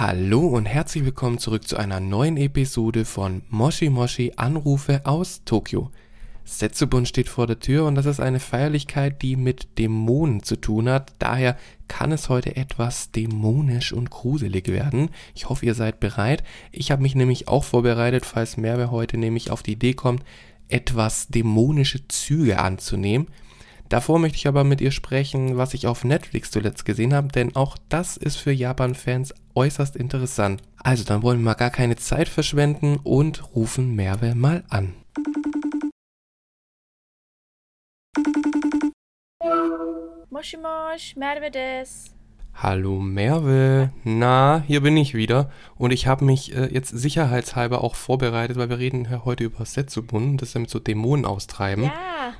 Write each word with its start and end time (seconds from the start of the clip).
Hallo 0.00 0.46
und 0.46 0.66
herzlich 0.66 1.04
willkommen 1.04 1.38
zurück 1.38 1.66
zu 1.66 1.76
einer 1.76 1.98
neuen 1.98 2.36
Episode 2.36 3.04
von 3.04 3.42
Moshi 3.48 3.90
Moshi 3.90 4.32
Anrufe 4.36 5.00
aus 5.02 5.42
Tokio. 5.44 5.90
Setsubun 6.44 7.04
steht 7.04 7.28
vor 7.28 7.48
der 7.48 7.58
Tür 7.58 7.84
und 7.84 7.96
das 7.96 8.06
ist 8.06 8.20
eine 8.20 8.38
Feierlichkeit, 8.38 9.22
die 9.22 9.34
mit 9.34 9.76
Dämonen 9.76 10.44
zu 10.44 10.54
tun 10.54 10.88
hat. 10.88 11.14
Daher 11.18 11.58
kann 11.88 12.12
es 12.12 12.28
heute 12.28 12.54
etwas 12.54 13.10
dämonisch 13.10 13.92
und 13.92 14.08
gruselig 14.10 14.68
werden. 14.68 15.10
Ich 15.34 15.48
hoffe, 15.48 15.66
ihr 15.66 15.74
seid 15.74 15.98
bereit. 15.98 16.44
Ich 16.70 16.92
habe 16.92 17.02
mich 17.02 17.16
nämlich 17.16 17.48
auch 17.48 17.64
vorbereitet, 17.64 18.24
falls 18.24 18.56
Merve 18.56 18.92
heute 18.92 19.18
nämlich 19.18 19.50
auf 19.50 19.64
die 19.64 19.72
Idee 19.72 19.94
kommt, 19.94 20.22
etwas 20.68 21.26
dämonische 21.26 22.06
Züge 22.06 22.60
anzunehmen. 22.60 23.26
Davor 23.88 24.18
möchte 24.18 24.36
ich 24.36 24.46
aber 24.46 24.64
mit 24.64 24.82
ihr 24.82 24.90
sprechen, 24.90 25.56
was 25.56 25.72
ich 25.72 25.86
auf 25.86 26.04
Netflix 26.04 26.50
zuletzt 26.50 26.84
gesehen 26.84 27.14
habe, 27.14 27.28
denn 27.28 27.56
auch 27.56 27.78
das 27.88 28.18
ist 28.18 28.36
für 28.36 28.52
Japan-Fans 28.52 29.32
äußerst 29.54 29.96
interessant. 29.96 30.62
Also 30.76 31.04
dann 31.04 31.22
wollen 31.22 31.38
wir 31.38 31.46
mal 31.46 31.54
gar 31.54 31.70
keine 31.70 31.96
Zeit 31.96 32.28
verschwenden 32.28 32.98
und 33.02 33.54
rufen 33.54 33.96
Merve 33.96 34.34
mal 34.34 34.62
an. 34.68 34.92
Moshi 40.28 40.58
Mosh, 40.58 41.16
Merve 41.16 41.50
des. 41.50 42.14
Hallo 42.60 42.98
Merve, 42.98 43.92
na, 44.02 44.64
hier 44.66 44.82
bin 44.82 44.96
ich 44.96 45.14
wieder 45.14 45.50
und 45.76 45.92
ich 45.92 46.08
habe 46.08 46.24
mich 46.24 46.54
äh, 46.56 46.66
jetzt 46.66 46.90
sicherheitshalber 46.90 47.84
auch 47.84 47.94
vorbereitet, 47.94 48.56
weil 48.56 48.68
wir 48.68 48.78
reden 48.78 49.06
ja 49.08 49.24
heute 49.24 49.44
über 49.44 49.64
Setsubun, 49.64 50.36
das 50.36 50.48
ist 50.48 50.54
ja 50.54 50.60
mit 50.60 50.70
so 50.70 50.80
Dämonen 50.80 51.24
austreiben. 51.24 51.84
Ja. 51.84 51.92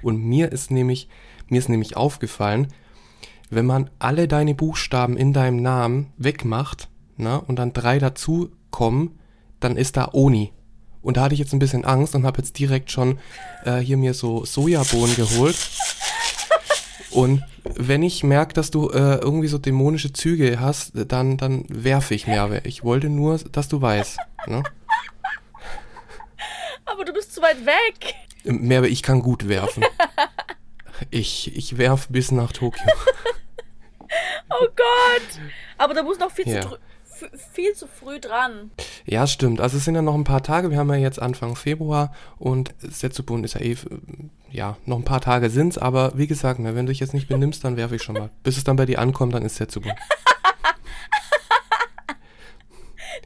Und 0.02 0.20
mir 0.20 0.50
ist 0.50 0.72
nämlich, 0.72 1.08
mir 1.50 1.58
ist 1.58 1.68
nämlich 1.68 1.96
aufgefallen, 1.96 2.68
wenn 3.50 3.66
man 3.66 3.90
alle 3.98 4.28
deine 4.28 4.54
Buchstaben 4.54 5.16
in 5.16 5.32
deinem 5.32 5.62
Namen 5.62 6.12
wegmacht, 6.16 6.88
na, 7.16 7.36
und 7.36 7.56
dann 7.56 7.72
drei 7.72 7.98
dazu 7.98 8.50
kommen, 8.70 9.18
dann 9.60 9.76
ist 9.76 9.96
da 9.96 10.10
Oni. 10.12 10.52
Und 11.02 11.16
da 11.16 11.22
hatte 11.22 11.34
ich 11.34 11.40
jetzt 11.40 11.52
ein 11.52 11.58
bisschen 11.58 11.84
Angst 11.84 12.14
und 12.14 12.26
habe 12.26 12.38
jetzt 12.38 12.58
direkt 12.58 12.90
schon 12.90 13.18
äh, 13.64 13.78
hier 13.78 13.96
mir 13.96 14.14
so 14.14 14.44
Sojabohnen 14.44 15.16
geholt. 15.16 15.56
Und 17.10 17.42
wenn 17.64 18.02
ich 18.02 18.22
merke, 18.22 18.52
dass 18.52 18.70
du 18.70 18.90
äh, 18.90 19.16
irgendwie 19.16 19.48
so 19.48 19.58
dämonische 19.58 20.12
Züge 20.12 20.60
hast, 20.60 20.92
dann, 20.94 21.36
dann 21.36 21.64
werfe 21.68 22.14
ich 22.14 22.26
Merve. 22.26 22.60
Ich 22.64 22.84
wollte 22.84 23.08
nur, 23.08 23.38
dass 23.38 23.68
du 23.68 23.80
weißt. 23.80 24.18
Ne? 24.46 24.62
Aber 26.84 27.04
du 27.04 27.12
bist 27.12 27.34
zu 27.34 27.42
weit 27.42 27.64
weg. 27.64 28.14
Merve, 28.44 28.88
ich 28.88 29.02
kann 29.02 29.22
gut 29.22 29.48
werfen. 29.48 29.84
Ich, 31.10 31.56
ich 31.56 31.78
werf 31.78 32.08
bis 32.08 32.30
nach 32.32 32.52
Tokio. 32.52 32.84
Oh 34.50 34.66
Gott. 34.74 35.40
Aber 35.76 35.92
da 35.92 36.02
muss 36.02 36.18
noch 36.18 36.30
viel, 36.30 36.48
Ja. 36.48 36.62
zu, 36.62 36.78
viel 37.52 37.74
zu 37.74 37.86
früh 37.86 38.18
dran. 38.18 38.70
Ja, 39.04 39.26
stimmt. 39.26 39.60
Also 39.60 39.76
es 39.76 39.84
sind 39.84 39.94
ja 39.94 40.00
noch 40.00 40.14
ein 40.14 40.24
paar 40.24 40.42
Tage. 40.42 40.70
Wir 40.70 40.78
haben 40.78 40.88
ja 40.88 40.96
jetzt 40.96 41.20
Anfang 41.20 41.54
Februar 41.54 42.14
und 42.38 42.74
Setsubun 42.78 43.44
ist 43.44 43.54
ja 43.54 43.60
eh, 43.60 43.76
ja, 44.50 44.78
noch 44.86 44.96
ein 44.96 45.04
paar 45.04 45.20
Tage 45.20 45.50
sind's. 45.50 45.76
Aber 45.76 46.12
wie 46.16 46.26
gesagt, 46.26 46.60
ne, 46.60 46.74
wenn 46.74 46.86
du 46.86 46.92
dich 46.92 47.00
jetzt 47.00 47.12
nicht 47.12 47.28
benimmst, 47.28 47.62
dann 47.64 47.76
werfe 47.76 47.96
ich 47.96 48.02
schon 48.02 48.14
mal. 48.14 48.30
Bis 48.42 48.56
es 48.56 48.64
dann 48.64 48.76
bei 48.76 48.86
dir 48.86 48.98
ankommt, 49.00 49.34
dann 49.34 49.44
ist 49.44 49.56
Setsubun. 49.56 49.92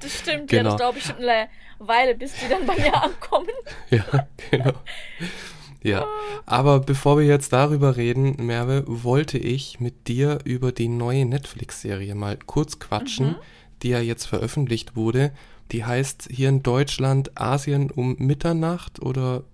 Das 0.00 0.18
stimmt, 0.18 0.50
ja. 0.50 0.58
Genau. 0.58 0.70
Das 0.70 0.80
dauert 0.80 0.94
bestimmt 0.96 1.20
eine 1.20 1.48
Weile, 1.78 2.14
bis 2.16 2.32
die 2.34 2.48
dann 2.48 2.66
bei 2.66 2.74
mir 2.76 2.94
ankommen. 3.02 3.46
Ja, 3.90 4.02
genau. 4.50 4.72
Ja, 5.82 6.06
aber 6.46 6.80
bevor 6.80 7.18
wir 7.18 7.26
jetzt 7.26 7.52
darüber 7.52 7.96
reden, 7.96 8.36
Merve, 8.38 8.84
wollte 8.86 9.38
ich 9.38 9.80
mit 9.80 10.08
dir 10.08 10.38
über 10.44 10.72
die 10.72 10.88
neue 10.88 11.24
Netflix-Serie 11.24 12.14
mal 12.14 12.38
kurz 12.46 12.78
quatschen, 12.78 13.36
die 13.82 13.88
ja 13.88 14.00
jetzt 14.00 14.26
veröffentlicht 14.26 14.94
wurde. 14.96 15.32
Die 15.72 15.84
heißt 15.84 16.28
hier 16.30 16.48
in 16.48 16.62
Deutschland 16.62 17.38
Asien 17.40 17.90
um 17.90 18.16
Mitternacht 18.18 19.02
oder 19.02 19.44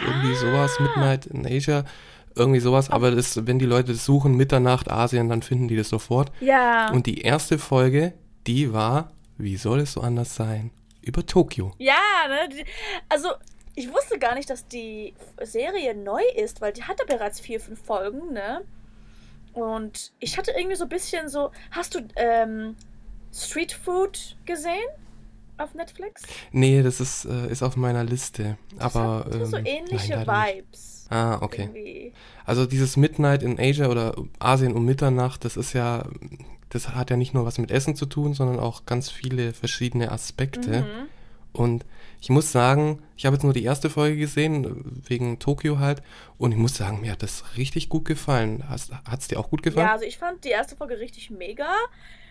irgendwie 0.00 0.34
sowas, 0.34 0.78
Midnight 0.80 1.26
in 1.26 1.46
Asia, 1.46 1.84
irgendwie 2.34 2.60
sowas. 2.60 2.90
Aber 2.90 3.10
das, 3.10 3.46
wenn 3.46 3.58
die 3.58 3.66
Leute 3.66 3.92
das 3.92 4.04
suchen, 4.04 4.36
Mitternacht 4.36 4.90
Asien, 4.90 5.28
dann 5.28 5.42
finden 5.42 5.68
die 5.68 5.76
das 5.76 5.88
sofort. 5.88 6.32
Ja. 6.40 6.90
Und 6.92 7.06
die 7.06 7.20
erste 7.20 7.58
Folge, 7.58 8.14
die 8.46 8.72
war, 8.72 9.12
wie 9.38 9.56
soll 9.56 9.80
es 9.80 9.92
so 9.92 10.00
anders 10.00 10.34
sein, 10.34 10.70
über 11.02 11.26
Tokio. 11.26 11.72
ja, 11.78 11.94
ne? 12.28 12.64
Also, 13.08 13.28
ich 13.74 13.92
wusste 13.92 14.18
gar 14.18 14.34
nicht, 14.34 14.48
dass 14.50 14.66
die 14.68 15.14
Serie 15.42 15.94
neu 15.94 16.22
ist, 16.36 16.60
weil 16.60 16.72
die 16.72 16.84
hatte 16.84 17.04
bereits 17.06 17.40
vier, 17.40 17.60
fünf 17.60 17.82
Folgen, 17.82 18.32
ne? 18.32 18.62
Und 19.52 20.12
ich 20.18 20.36
hatte 20.36 20.52
irgendwie 20.56 20.76
so 20.76 20.84
ein 20.84 20.88
bisschen 20.88 21.28
so. 21.28 21.50
Hast 21.70 21.94
du 21.94 22.00
ähm, 22.16 22.76
Street 23.32 23.72
Food 23.72 24.36
gesehen? 24.44 24.72
Auf 25.56 25.74
Netflix? 25.74 26.22
Nee, 26.50 26.82
das 26.82 27.00
ist, 27.00 27.26
äh, 27.26 27.48
ist 27.48 27.62
auf 27.62 27.76
meiner 27.76 28.02
Liste. 28.02 28.58
Aber. 28.78 29.24
Das 29.28 29.40
hat 29.40 29.46
so 29.46 29.56
ähm, 29.58 29.66
ähnliche 29.66 30.24
nein. 30.24 30.56
Vibes. 30.56 31.06
Ah, 31.10 31.38
okay. 31.40 31.62
Irgendwie. 31.62 32.12
Also 32.44 32.66
dieses 32.66 32.96
Midnight 32.96 33.42
in 33.42 33.60
Asia 33.60 33.88
oder 33.88 34.16
Asien 34.40 34.72
um 34.74 34.84
Mitternacht, 34.84 35.44
das 35.44 35.56
ist 35.56 35.72
ja, 35.72 36.06
das 36.70 36.88
hat 36.90 37.10
ja 37.10 37.16
nicht 37.16 37.34
nur 37.34 37.44
was 37.44 37.58
mit 37.58 37.70
Essen 37.70 37.94
zu 37.94 38.06
tun, 38.06 38.34
sondern 38.34 38.58
auch 38.58 38.84
ganz 38.86 39.10
viele 39.10 39.52
verschiedene 39.52 40.10
Aspekte. 40.10 40.82
Mhm. 40.82 41.08
Und 41.54 41.86
ich 42.20 42.30
muss 42.30 42.52
sagen, 42.52 43.02
ich 43.16 43.26
habe 43.26 43.36
jetzt 43.36 43.44
nur 43.44 43.52
die 43.52 43.64
erste 43.64 43.88
Folge 43.88 44.16
gesehen, 44.16 45.02
wegen 45.06 45.38
Tokio 45.38 45.78
halt, 45.78 46.02
und 46.36 46.52
ich 46.52 46.58
muss 46.58 46.76
sagen, 46.76 47.00
mir 47.00 47.12
hat 47.12 47.22
das 47.22 47.56
richtig 47.56 47.88
gut 47.88 48.04
gefallen. 48.04 48.68
Hat 48.68 49.20
es 49.20 49.28
dir 49.28 49.38
auch 49.38 49.48
gut 49.48 49.62
gefallen? 49.62 49.86
Ja, 49.86 49.92
also 49.92 50.04
ich 50.04 50.18
fand 50.18 50.44
die 50.44 50.50
erste 50.50 50.76
Folge 50.76 50.98
richtig 50.98 51.30
mega. 51.30 51.68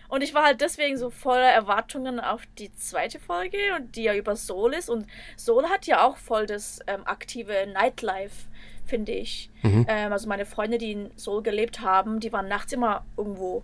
Und 0.08 0.22
ich 0.22 0.34
war 0.34 0.44
halt 0.44 0.60
deswegen 0.60 0.98
so 0.98 1.08
voller 1.08 1.50
Erwartungen 1.50 2.20
auf 2.20 2.42
die 2.58 2.70
zweite 2.74 3.18
Folge, 3.18 3.56
und 3.76 3.96
die 3.96 4.02
ja 4.02 4.14
über 4.14 4.36
Seoul 4.36 4.74
ist. 4.74 4.90
Und 4.90 5.06
Seoul 5.36 5.64
hat 5.70 5.86
ja 5.86 6.06
auch 6.06 6.18
voll 6.18 6.46
das 6.46 6.80
ähm, 6.86 7.00
aktive 7.06 7.66
Nightlife, 7.72 8.46
finde 8.84 9.12
ich. 9.12 9.50
Mhm. 9.62 9.86
Ähm, 9.88 10.12
also 10.12 10.28
meine 10.28 10.44
Freunde, 10.44 10.76
die 10.76 10.92
in 10.92 11.10
Seoul 11.16 11.42
gelebt 11.42 11.80
haben, 11.80 12.20
die 12.20 12.32
waren 12.32 12.46
nachts 12.46 12.72
immer 12.74 13.04
irgendwo 13.16 13.62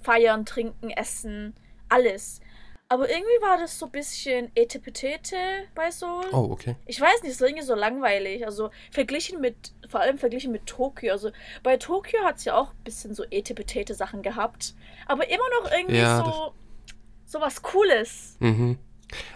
feiern, 0.00 0.46
trinken, 0.46 0.90
essen, 0.90 1.54
alles. 1.88 2.40
Aber 2.92 3.08
irgendwie 3.08 3.40
war 3.40 3.56
das 3.56 3.78
so 3.78 3.86
ein 3.86 3.92
bisschen 3.92 4.50
Etepetete 4.56 5.36
bei 5.76 5.92
Seoul. 5.92 6.24
Oh, 6.32 6.48
okay. 6.50 6.74
Ich 6.86 7.00
weiß 7.00 7.22
nicht, 7.22 7.30
es 7.30 7.40
war 7.40 7.46
irgendwie 7.46 7.64
so 7.64 7.76
langweilig. 7.76 8.44
Also 8.44 8.70
verglichen 8.90 9.40
mit, 9.40 9.54
vor 9.88 10.00
allem 10.00 10.18
verglichen 10.18 10.50
mit 10.50 10.66
Tokio. 10.66 11.12
Also 11.12 11.30
bei 11.62 11.76
Tokio 11.76 12.18
hat 12.24 12.38
es 12.38 12.46
ja 12.46 12.56
auch 12.56 12.70
ein 12.70 12.82
bisschen 12.82 13.14
so 13.14 13.22
etepetete 13.30 13.94
Sachen 13.94 14.22
gehabt. 14.22 14.74
Aber 15.06 15.28
immer 15.30 15.44
noch 15.62 15.70
irgendwie 15.70 15.98
Ja, 15.98 16.24
so, 16.24 16.52
so 17.26 17.40
was 17.40 17.62
Cooles. 17.62 18.36
Mhm. 18.40 18.76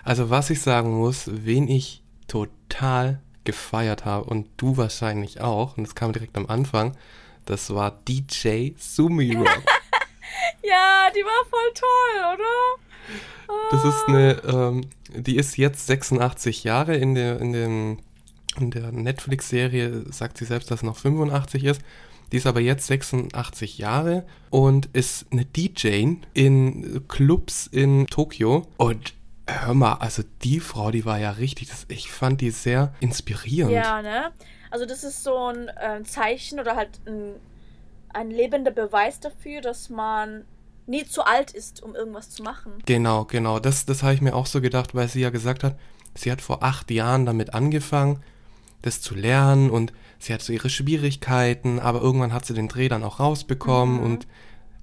Also 0.02 0.30
was 0.30 0.50
ich 0.50 0.60
sagen 0.60 0.90
muss, 0.90 1.30
wen 1.30 1.68
ich 1.68 2.02
total 2.26 3.20
gefeiert 3.44 4.04
habe 4.04 4.28
und 4.28 4.48
du 4.56 4.76
wahrscheinlich 4.76 5.40
auch, 5.40 5.76
und 5.76 5.86
das 5.86 5.94
kam 5.94 6.12
direkt 6.12 6.36
am 6.36 6.46
Anfang, 6.46 6.96
das 7.44 7.72
war 7.72 8.00
DJ 8.08 8.72
Sumiro. 8.78 9.44
Ja, 10.62 11.10
die 11.14 11.20
war 11.20 11.44
voll 11.48 11.72
toll, 11.74 12.34
oder? 12.34 12.83
Das 13.70 13.84
ist 13.84 14.04
eine, 14.08 14.42
ähm, 14.44 14.86
die 15.14 15.36
ist 15.36 15.56
jetzt 15.56 15.86
86 15.86 16.64
Jahre 16.64 16.96
in 16.96 17.14
der, 17.14 17.40
in 17.40 17.98
in 18.58 18.70
der 18.70 18.92
Netflix-Serie 18.92 20.12
sagt 20.12 20.38
sie 20.38 20.44
selbst, 20.44 20.70
dass 20.70 20.80
sie 20.80 20.86
noch 20.86 20.96
85 20.96 21.64
ist. 21.64 21.82
Die 22.32 22.38
ist 22.38 22.46
aber 22.46 22.60
jetzt 22.60 22.86
86 22.86 23.78
Jahre 23.78 24.24
und 24.50 24.86
ist 24.86 25.26
eine 25.30 25.44
DJ 25.44 26.16
in 26.32 27.06
Clubs 27.08 27.66
in 27.66 28.06
Tokio. 28.06 28.66
Und 28.76 29.14
hör 29.46 29.74
mal, 29.74 29.94
also 29.94 30.22
die 30.42 30.60
Frau, 30.60 30.90
die 30.90 31.04
war 31.04 31.18
ja 31.18 31.32
richtig, 31.32 31.68
das, 31.68 31.86
ich 31.88 32.10
fand 32.10 32.40
die 32.40 32.50
sehr 32.50 32.94
inspirierend. 33.00 33.72
Ja, 33.72 34.02
ne? 34.02 34.30
Also 34.70 34.86
das 34.86 35.04
ist 35.04 35.22
so 35.22 35.36
ein 35.36 35.70
ähm, 35.80 36.04
Zeichen 36.04 36.58
oder 36.58 36.76
halt 36.76 36.90
ein, 37.06 37.34
ein 38.12 38.30
lebender 38.30 38.70
Beweis 38.70 39.20
dafür, 39.20 39.60
dass 39.60 39.90
man 39.90 40.44
nie 40.86 41.04
zu 41.04 41.24
alt 41.24 41.50
ist, 41.52 41.82
um 41.82 41.94
irgendwas 41.94 42.30
zu 42.30 42.42
machen. 42.42 42.72
Genau, 42.86 43.24
genau. 43.24 43.58
Das, 43.58 43.86
das 43.86 44.02
habe 44.02 44.14
ich 44.14 44.20
mir 44.20 44.34
auch 44.34 44.46
so 44.46 44.60
gedacht, 44.60 44.94
weil 44.94 45.08
sie 45.08 45.20
ja 45.20 45.30
gesagt 45.30 45.64
hat, 45.64 45.78
sie 46.14 46.30
hat 46.30 46.40
vor 46.40 46.62
acht 46.62 46.90
Jahren 46.90 47.26
damit 47.26 47.54
angefangen, 47.54 48.22
das 48.82 49.00
zu 49.00 49.14
lernen 49.14 49.70
und 49.70 49.92
sie 50.18 50.34
hat 50.34 50.42
so 50.42 50.52
ihre 50.52 50.68
Schwierigkeiten, 50.70 51.80
aber 51.80 52.00
irgendwann 52.00 52.32
hat 52.32 52.44
sie 52.46 52.54
den 52.54 52.68
Dreh 52.68 52.88
dann 52.88 53.02
auch 53.02 53.18
rausbekommen 53.20 53.96
Mhm. 53.98 54.02
und 54.04 54.26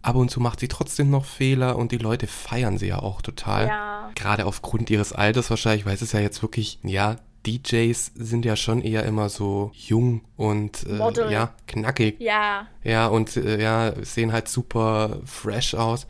ab 0.02 0.16
und 0.16 0.30
zu 0.32 0.40
macht 0.40 0.60
sie 0.60 0.68
trotzdem 0.68 1.10
noch 1.12 1.26
Fehler 1.26 1.76
und 1.78 1.92
die 1.92 1.98
Leute 1.98 2.26
feiern 2.26 2.78
sie 2.80 2.88
ja 2.88 3.00
auch 3.00 3.22
total. 3.22 3.68
Ja. 3.68 4.10
Gerade 4.16 4.46
aufgrund 4.48 4.90
ihres 4.90 5.14
Alters 5.14 5.50
wahrscheinlich, 5.52 5.86
weil 5.86 5.94
es 5.94 6.02
ist 6.02 6.14
ja 6.14 6.20
jetzt 6.20 6.42
wirklich, 6.42 6.80
ja, 6.84 7.18
DJs 7.46 8.12
sind 8.16 8.46
ja 8.46 8.56
schon 8.56 8.82
eher 8.82 9.04
immer 9.06 9.30
so 9.30 9.72
jung 9.74 10.22
und 10.38 10.86
äh, 10.86 11.32
ja, 11.32 11.54
knackig. 11.68 12.20
Ja. 12.20 12.68
Ja, 12.84 13.08
und 13.08 13.36
äh, 13.38 13.62
ja, 13.62 13.94
sehen 14.04 14.32
halt 14.32 14.48
super 14.48 15.20
fresh 15.26 15.74
aus. 15.76 16.08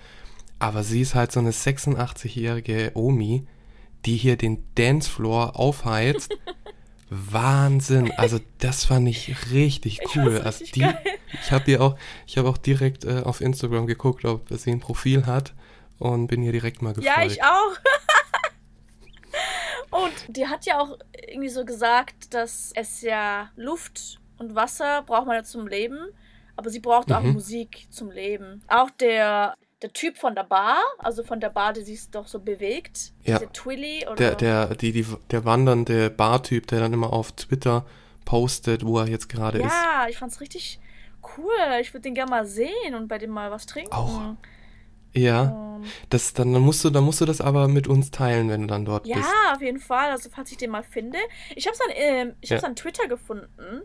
Aber 0.59 0.83
sie 0.83 1.01
ist 1.01 1.15
halt 1.15 1.31
so 1.31 1.39
eine 1.39 1.51
86-jährige 1.51 2.91
Omi, 2.95 3.47
die 4.05 4.15
hier 4.17 4.35
den 4.35 4.63
Dancefloor 4.75 5.57
aufheizt. 5.59 6.37
Wahnsinn. 7.09 8.11
Also 8.17 8.39
das 8.59 8.85
fand 8.85 9.07
ich 9.07 9.51
richtig 9.51 9.99
Ich 10.01 10.15
cool. 10.15 10.33
fand's 10.41 10.45
Also 10.61 10.65
die, 10.73 10.79
geil. 10.81 10.97
ich 11.43 11.51
habe 11.51 11.69
ihr 11.71 11.81
auch, 11.81 11.97
ich 12.25 12.37
habe 12.37 12.47
auch 12.49 12.57
direkt 12.57 13.03
äh, 13.05 13.21
auf 13.23 13.41
Instagram 13.41 13.85
geguckt, 13.87 14.23
ob 14.25 14.47
sie 14.49 14.71
ein 14.71 14.79
Profil 14.79 15.25
hat. 15.25 15.53
und 15.99 16.27
bin 16.27 16.41
ihr 16.41 16.51
direkt 16.51 16.81
mal 16.81 16.93
gefolgt. 16.93 17.05
Ja, 17.17 17.25
ich 17.25 17.43
auch. 17.43 17.73
und 19.91 20.11
die 20.27 20.47
hat 20.47 20.65
ja 20.65 20.79
auch 20.79 20.97
irgendwie 21.27 21.49
so 21.49 21.63
gesagt, 21.65 22.33
dass 22.33 22.71
es 22.75 23.01
ja 23.01 23.49
Luft 23.55 24.19
und 24.39 24.55
Wasser 24.55 25.03
braucht 25.03 25.27
man 25.27 25.35
ja 25.35 25.43
zum 25.43 25.67
Leben, 25.67 25.97
aber 26.55 26.69
sie 26.69 26.79
braucht 26.79 27.11
auch 27.13 27.21
Mhm. 27.21 27.33
Musik 27.33 27.87
zum 27.91 28.09
Leben. 28.11 28.61
Auch 28.67 28.89
der, 28.89 29.55
der 29.81 29.93
Typ 29.93 30.17
von 30.17 30.33
der 30.35 30.43
Bar, 30.43 30.77
also 30.97 31.23
von 31.23 31.39
der 31.39 31.49
Bar, 31.49 31.73
die 31.73 31.81
sich 31.83 32.09
doch 32.09 32.27
so 32.27 32.39
bewegt, 32.39 33.11
Ja. 33.23 33.37
diese 33.39 33.51
Twilly 33.51 34.05
oder 34.07 34.15
Der, 34.15 34.35
der, 34.35 34.75
die, 34.75 34.91
die, 34.91 35.05
der 35.29 35.45
wandernde 35.45 36.09
Bartyp, 36.09 36.67
der 36.67 36.79
dann 36.79 36.93
immer 36.93 37.13
auf 37.13 37.31
Twitter 37.33 37.85
postet, 38.25 38.85
wo 38.85 38.99
er 38.99 39.07
jetzt 39.07 39.29
gerade 39.29 39.59
ist. 39.59 39.65
Ja, 39.71 40.05
ich 40.09 40.17
fand's 40.17 40.39
richtig 40.41 40.79
cool. 41.37 41.51
Ich 41.81 41.93
würde 41.93 42.01
den 42.03 42.15
gerne 42.15 42.29
mal 42.29 42.45
sehen 42.45 42.95
und 42.95 43.07
bei 43.07 43.17
dem 43.17 43.29
mal 43.31 43.51
was 43.51 43.65
trinken. 43.65 43.93
Auch. 43.93 44.35
Ja, 45.13 45.41
Und 45.41 45.85
das, 46.09 46.33
dann, 46.33 46.53
dann, 46.53 46.61
musst 46.61 46.83
du, 46.83 46.89
dann 46.89 47.03
musst 47.03 47.21
du 47.21 47.25
das 47.25 47.41
aber 47.41 47.67
mit 47.67 47.87
uns 47.87 48.11
teilen, 48.11 48.49
wenn 48.49 48.61
du 48.61 48.67
dann 48.67 48.85
dort 48.85 49.05
ja, 49.05 49.17
bist. 49.17 49.29
auf 49.53 49.61
jeden 49.61 49.79
Fall. 49.79 50.11
Also 50.11 50.29
falls 50.29 50.51
ich 50.51 50.57
den 50.57 50.69
mal 50.69 50.83
finde. 50.83 51.17
Ich 51.55 51.67
habe 51.67 51.75
es 51.75 51.81
an, 51.81 51.87
ähm, 51.95 52.33
ich 52.41 52.49
Ja. 52.49 52.59
an 52.59 52.75
Twitter 52.75 53.07
gefunden. 53.07 53.81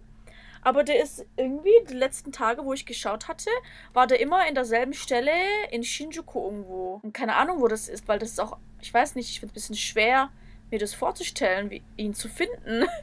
Aber 0.62 0.82
der 0.82 1.00
ist 1.00 1.25
irgendwie, 1.37 1.70
die 1.88 1.94
letzten 1.94 2.32
Tage, 2.32 2.64
wo 2.64 2.73
ich 2.73 2.87
geschaut 2.87 3.28
hatte, 3.28 3.50
war 3.93 4.08
der 4.08 4.19
immer 4.20 4.49
in 4.49 4.55
derselben 4.56 4.94
Stelle 4.94 5.31
in 5.70 5.84
Shinjuku 5.84 6.44
irgendwo. 6.44 7.00
Und 7.02 7.12
keine 7.14 7.37
Ahnung, 7.37 7.61
wo 7.61 7.69
das 7.69 7.88
ist, 7.88 8.08
weil 8.08 8.19
das 8.19 8.31
ist 8.31 8.40
auch, 8.40 8.56
ich 8.81 8.93
weiß 8.93 9.14
nicht, 9.14 9.31
ich 9.31 9.38
finde 9.38 9.52
es 9.52 9.69
ein 9.69 9.75
bisschen 9.75 9.76
schwer, 9.76 10.31
mir 10.73 10.81
das 10.81 10.93
vorzustellen, 10.93 11.70
wie 11.70 11.82
ihn 11.96 12.14
zu 12.14 12.28
finden. 12.28 12.84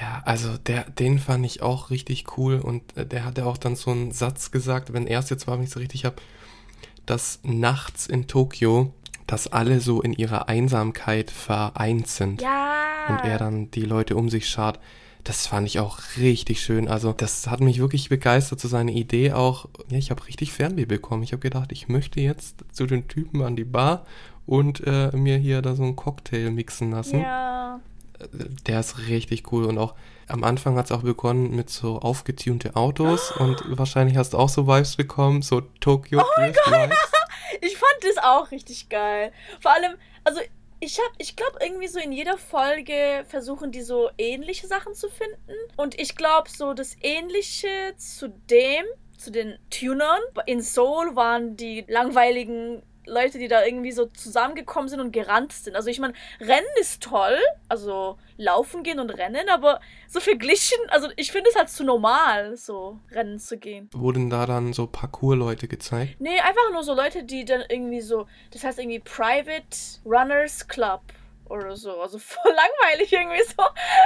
Ja, 0.00 0.22
also 0.24 0.56
der, 0.56 0.84
den 0.88 1.18
fand 1.18 1.44
ich 1.44 1.60
auch 1.60 1.90
richtig 1.90 2.38
cool 2.38 2.58
und 2.58 2.96
äh, 2.96 3.04
der 3.04 3.26
hatte 3.26 3.44
auch 3.44 3.58
dann 3.58 3.76
so 3.76 3.90
einen 3.90 4.12
Satz 4.12 4.50
gesagt, 4.50 4.94
wenn 4.94 5.06
er 5.06 5.18
es 5.18 5.28
jetzt 5.28 5.46
war, 5.46 5.58
wenn 5.58 5.64
ich 5.64 5.70
es 5.70 5.76
richtig 5.76 6.06
habe, 6.06 6.16
dass 7.06 7.40
nachts 7.42 8.06
in 8.06 8.26
Tokio, 8.26 8.92
dass 9.26 9.46
alle 9.46 9.80
so 9.80 10.02
in 10.02 10.12
ihrer 10.12 10.48
Einsamkeit 10.48 11.30
vereint 11.30 12.08
sind 12.08 12.42
ja. 12.42 12.82
und 13.08 13.24
er 13.24 13.38
dann 13.38 13.70
die 13.70 13.84
Leute 13.84 14.16
um 14.16 14.28
sich 14.28 14.48
schart. 14.48 14.78
Das 15.22 15.46
fand 15.46 15.66
ich 15.66 15.80
auch 15.80 16.00
richtig 16.18 16.60
schön. 16.60 16.86
Also 16.86 17.12
das 17.12 17.46
hat 17.46 17.60
mich 17.60 17.78
wirklich 17.78 18.10
begeistert, 18.10 18.60
so 18.60 18.68
seine 18.68 18.92
Idee 18.92 19.32
auch. 19.32 19.66
Ja, 19.88 19.96
ich 19.96 20.10
habe 20.10 20.26
richtig 20.26 20.52
Fernweh 20.52 20.84
bekommen. 20.84 21.22
Ich 21.22 21.32
habe 21.32 21.40
gedacht, 21.40 21.72
ich 21.72 21.88
möchte 21.88 22.20
jetzt 22.20 22.62
zu 22.72 22.84
den 22.84 23.08
Typen 23.08 23.40
an 23.40 23.56
die 23.56 23.64
Bar 23.64 24.04
und 24.44 24.82
äh, 24.86 25.16
mir 25.16 25.38
hier 25.38 25.62
da 25.62 25.74
so 25.74 25.82
einen 25.82 25.96
Cocktail 25.96 26.50
mixen 26.50 26.90
lassen 26.90 27.20
Ja. 27.20 27.80
der 28.66 28.80
ist 28.80 29.08
richtig 29.08 29.50
cool 29.50 29.64
und 29.64 29.78
auch 29.78 29.94
am 30.28 30.44
Anfang 30.44 30.76
hat 30.76 30.86
es 30.86 30.92
auch 30.92 31.02
begonnen 31.02 31.54
mit 31.54 31.70
so 31.70 31.98
aufgetunte 31.98 32.76
Autos 32.76 33.30
und 33.38 33.62
wahrscheinlich 33.78 34.16
hast 34.16 34.34
du 34.34 34.38
auch 34.38 34.48
so 34.48 34.66
Vibes 34.66 34.96
bekommen, 34.96 35.42
so 35.42 35.60
Tokyo 35.80 36.22
Drift 36.36 36.60
Vibes. 36.66 36.98
Ich 37.60 37.76
fand 37.78 37.92
das 38.02 38.22
auch 38.24 38.50
richtig 38.50 38.88
geil. 38.88 39.32
Vor 39.60 39.72
allem, 39.72 39.94
also 40.24 40.40
ich 40.80 40.98
hab, 40.98 41.12
ich 41.18 41.36
glaube 41.36 41.58
irgendwie 41.62 41.88
so 41.88 41.98
in 41.98 42.12
jeder 42.12 42.36
Folge 42.36 43.24
versuchen 43.28 43.70
die 43.70 43.82
so 43.82 44.10
ähnliche 44.18 44.66
Sachen 44.66 44.94
zu 44.94 45.08
finden. 45.08 45.54
Und 45.76 45.98
ich 46.00 46.16
glaube 46.16 46.50
so 46.50 46.74
das 46.74 46.96
Ähnliche 47.00 47.68
zu 47.96 48.28
dem, 48.28 48.84
zu 49.16 49.30
den 49.30 49.58
Tunern. 49.70 50.20
In 50.46 50.60
Seoul 50.60 51.16
waren 51.16 51.56
die 51.56 51.84
langweiligen 51.88 52.82
Leute, 53.06 53.38
die 53.38 53.48
da 53.48 53.64
irgendwie 53.64 53.92
so 53.92 54.06
zusammengekommen 54.06 54.88
sind 54.88 55.00
und 55.00 55.12
gerannt 55.12 55.52
sind. 55.52 55.76
Also 55.76 55.88
ich 55.90 55.98
meine, 55.98 56.14
Rennen 56.40 56.66
ist 56.80 57.02
toll, 57.02 57.38
also 57.68 58.18
laufen 58.36 58.82
gehen 58.82 58.98
und 58.98 59.10
rennen, 59.10 59.48
aber 59.48 59.80
so 60.08 60.20
verglichen, 60.20 60.78
also 60.88 61.08
ich 61.16 61.32
finde 61.32 61.50
es 61.50 61.56
halt 61.56 61.68
zu 61.68 61.84
normal, 61.84 62.56
so 62.56 62.98
rennen 63.12 63.38
zu 63.38 63.58
gehen. 63.58 63.88
Wurden 63.92 64.30
da 64.30 64.46
dann 64.46 64.72
so 64.72 64.86
Parkour-Leute 64.86 65.68
gezeigt? 65.68 66.20
Nee, 66.20 66.40
einfach 66.40 66.72
nur 66.72 66.82
so 66.82 66.94
Leute, 66.94 67.24
die 67.24 67.44
dann 67.44 67.62
irgendwie 67.68 68.00
so, 68.00 68.26
das 68.50 68.64
heißt 68.64 68.78
irgendwie 68.78 69.00
Private 69.00 69.64
Runners 70.04 70.66
Club 70.66 71.02
oder 71.48 71.76
so. 71.76 72.00
Also 72.00 72.18
voll 72.18 72.52
langweilig 72.54 73.12
irgendwie 73.12 73.42
so. 73.42 73.62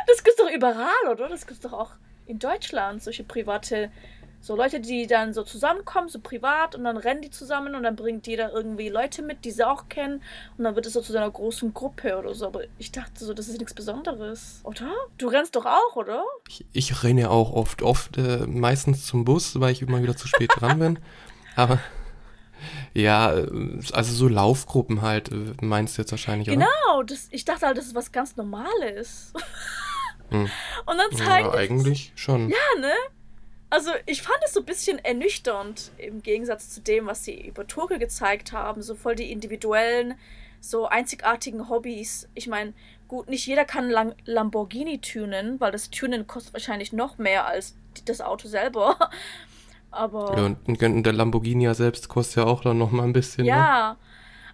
Das 0.06 0.22
gibt's 0.22 0.40
doch 0.40 0.50
überall, 0.50 1.08
oder? 1.10 1.28
Das 1.28 1.46
gibt's 1.46 1.62
doch 1.62 1.72
auch 1.72 1.92
in 2.26 2.38
Deutschland, 2.38 3.02
solche 3.02 3.24
private, 3.24 3.90
so 4.40 4.54
Leute, 4.56 4.80
die 4.80 5.06
dann 5.06 5.34
so 5.34 5.42
zusammenkommen, 5.42 6.08
so 6.08 6.20
privat 6.20 6.74
und 6.74 6.84
dann 6.84 6.96
rennen 6.96 7.22
die 7.22 7.30
zusammen 7.30 7.74
und 7.74 7.82
dann 7.82 7.96
bringt 7.96 8.26
jeder 8.26 8.52
irgendwie 8.52 8.88
Leute 8.88 9.22
mit, 9.22 9.44
die 9.44 9.50
sie 9.50 9.66
auch 9.66 9.88
kennen 9.88 10.22
und 10.56 10.64
dann 10.64 10.74
wird 10.76 10.86
es 10.86 10.92
so 10.92 11.00
zu 11.00 11.16
einer 11.16 11.30
großen 11.30 11.74
Gruppe 11.74 12.16
oder 12.16 12.34
so. 12.34 12.46
Aber 12.46 12.62
ich 12.78 12.92
dachte 12.92 13.24
so, 13.24 13.34
das 13.34 13.48
ist 13.48 13.58
nichts 13.58 13.74
Besonderes, 13.74 14.60
oder? 14.62 14.90
Du 15.18 15.28
rennst 15.28 15.56
doch 15.56 15.66
auch, 15.66 15.96
oder? 15.96 16.24
Ich, 16.48 16.64
ich 16.72 17.02
renne 17.02 17.30
auch 17.30 17.52
oft, 17.52 17.82
oft 17.82 18.16
äh, 18.16 18.46
meistens 18.46 19.06
zum 19.06 19.24
Bus, 19.24 19.58
weil 19.60 19.72
ich 19.72 19.82
immer 19.82 20.02
wieder 20.02 20.16
zu 20.16 20.28
spät 20.28 20.50
dran 20.54 20.78
bin. 20.78 20.98
Aber 21.56 21.80
ja, 22.94 23.34
äh, 23.34 23.80
also 23.92 24.14
so 24.14 24.28
Laufgruppen 24.28 25.02
halt, 25.02 25.30
äh, 25.32 25.54
meinst 25.60 25.98
du 25.98 26.02
jetzt 26.02 26.12
wahrscheinlich, 26.12 26.48
oder? 26.48 26.56
Genau, 26.58 27.02
das, 27.02 27.28
ich 27.30 27.44
dachte 27.44 27.66
halt, 27.66 27.76
das 27.76 27.86
ist 27.86 27.94
was 27.94 28.12
ganz 28.12 28.36
Normales. 28.36 29.32
Hm. 30.30 30.42
Und 30.86 30.96
dann 30.96 31.10
Ja, 31.10 31.24
zeigen 31.24 31.50
die 31.50 31.56
eigentlich 31.58 32.12
schon. 32.14 32.48
Ja, 32.48 32.80
ne? 32.80 32.92
Also 33.70 33.90
ich 34.06 34.22
fand 34.22 34.38
es 34.44 34.54
so 34.54 34.60
ein 34.60 34.66
bisschen 34.66 34.98
ernüchternd 34.98 35.92
im 35.98 36.22
Gegensatz 36.22 36.70
zu 36.70 36.80
dem, 36.80 37.06
was 37.06 37.24
sie 37.24 37.48
über 37.48 37.66
Tokio 37.66 37.98
gezeigt 37.98 38.52
haben. 38.52 38.82
So 38.82 38.94
voll 38.94 39.14
die 39.14 39.30
individuellen, 39.30 40.14
so 40.60 40.86
einzigartigen 40.86 41.68
Hobbys. 41.68 42.28
Ich 42.34 42.46
meine, 42.46 42.72
gut, 43.08 43.28
nicht 43.28 43.46
jeder 43.46 43.64
kann 43.64 43.90
Lang 43.90 44.14
Lamborghini 44.24 45.00
tunen, 45.00 45.60
weil 45.60 45.72
das 45.72 45.90
Tunen 45.90 46.26
kostet 46.26 46.54
wahrscheinlich 46.54 46.92
noch 46.92 47.18
mehr 47.18 47.46
als 47.46 47.76
das 48.06 48.20
Auto 48.20 48.48
selber. 48.48 48.96
Aber 49.90 50.36
Ja, 50.36 50.44
und, 50.46 50.68
und 50.68 51.02
der 51.04 51.12
Lamborghini 51.12 51.64
ja 51.64 51.74
selbst 51.74 52.08
kostet 52.08 52.36
ja 52.38 52.44
auch 52.44 52.62
dann 52.62 52.78
noch 52.78 52.90
mal 52.90 53.04
ein 53.04 53.12
bisschen. 53.12 53.44
Ne? 53.44 53.50
ja. 53.50 53.96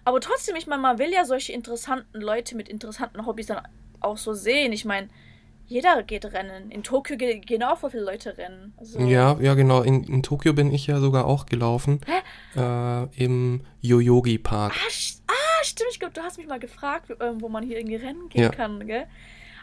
Aber 0.05 0.21
trotzdem, 0.21 0.55
ich 0.55 0.67
meine, 0.67 0.83
man 0.83 0.99
will 0.99 1.11
ja 1.11 1.25
solche 1.25 1.51
interessanten 1.51 2.21
Leute 2.21 2.55
mit 2.55 2.69
interessanten 2.69 3.25
Hobbys 3.25 3.47
dann 3.47 3.67
auch 4.01 4.17
so 4.17 4.33
sehen. 4.33 4.71
Ich 4.71 4.85
meine, 4.85 5.09
jeder 5.67 6.03
geht 6.03 6.25
rennen. 6.25 6.69
In 6.71 6.83
Tokio 6.83 7.17
ge 7.17 7.39
gehen 7.39 7.63
auch 7.63 7.77
voll 7.79 7.89
viele 7.91 8.03
Leute 8.03 8.37
rennen. 8.37 8.73
Also, 8.77 8.99
Ja, 8.99 9.37
ja, 9.39 9.53
genau. 9.55 9.81
In, 9.81 10.03
in 10.03 10.23
Tokio 10.23 10.53
bin 10.53 10.71
ich 10.73 10.87
ja 10.87 10.99
sogar 10.99 11.25
auch 11.25 11.45
gelaufen. 11.45 12.01
Äh, 12.55 13.03
Im 13.23 13.61
Yoyogi 13.81 14.37
Park. 14.37 14.73
Ah, 14.75 14.89
st- 14.89 15.21
ah, 15.27 15.63
stimmt. 15.63 15.89
Ich 15.91 15.99
glaube, 15.99 16.13
du 16.13 16.21
hast 16.21 16.37
mich 16.37 16.47
mal 16.47 16.59
gefragt, 16.59 17.11
ähm, 17.19 17.41
wo 17.41 17.49
man 17.49 17.63
hier 17.63 17.77
irgendwie 17.77 17.95
rennen 17.95 18.29
gehen 18.29 18.43
Ja. 18.43 18.49
kann, 18.49 18.85
gell? 18.85 19.07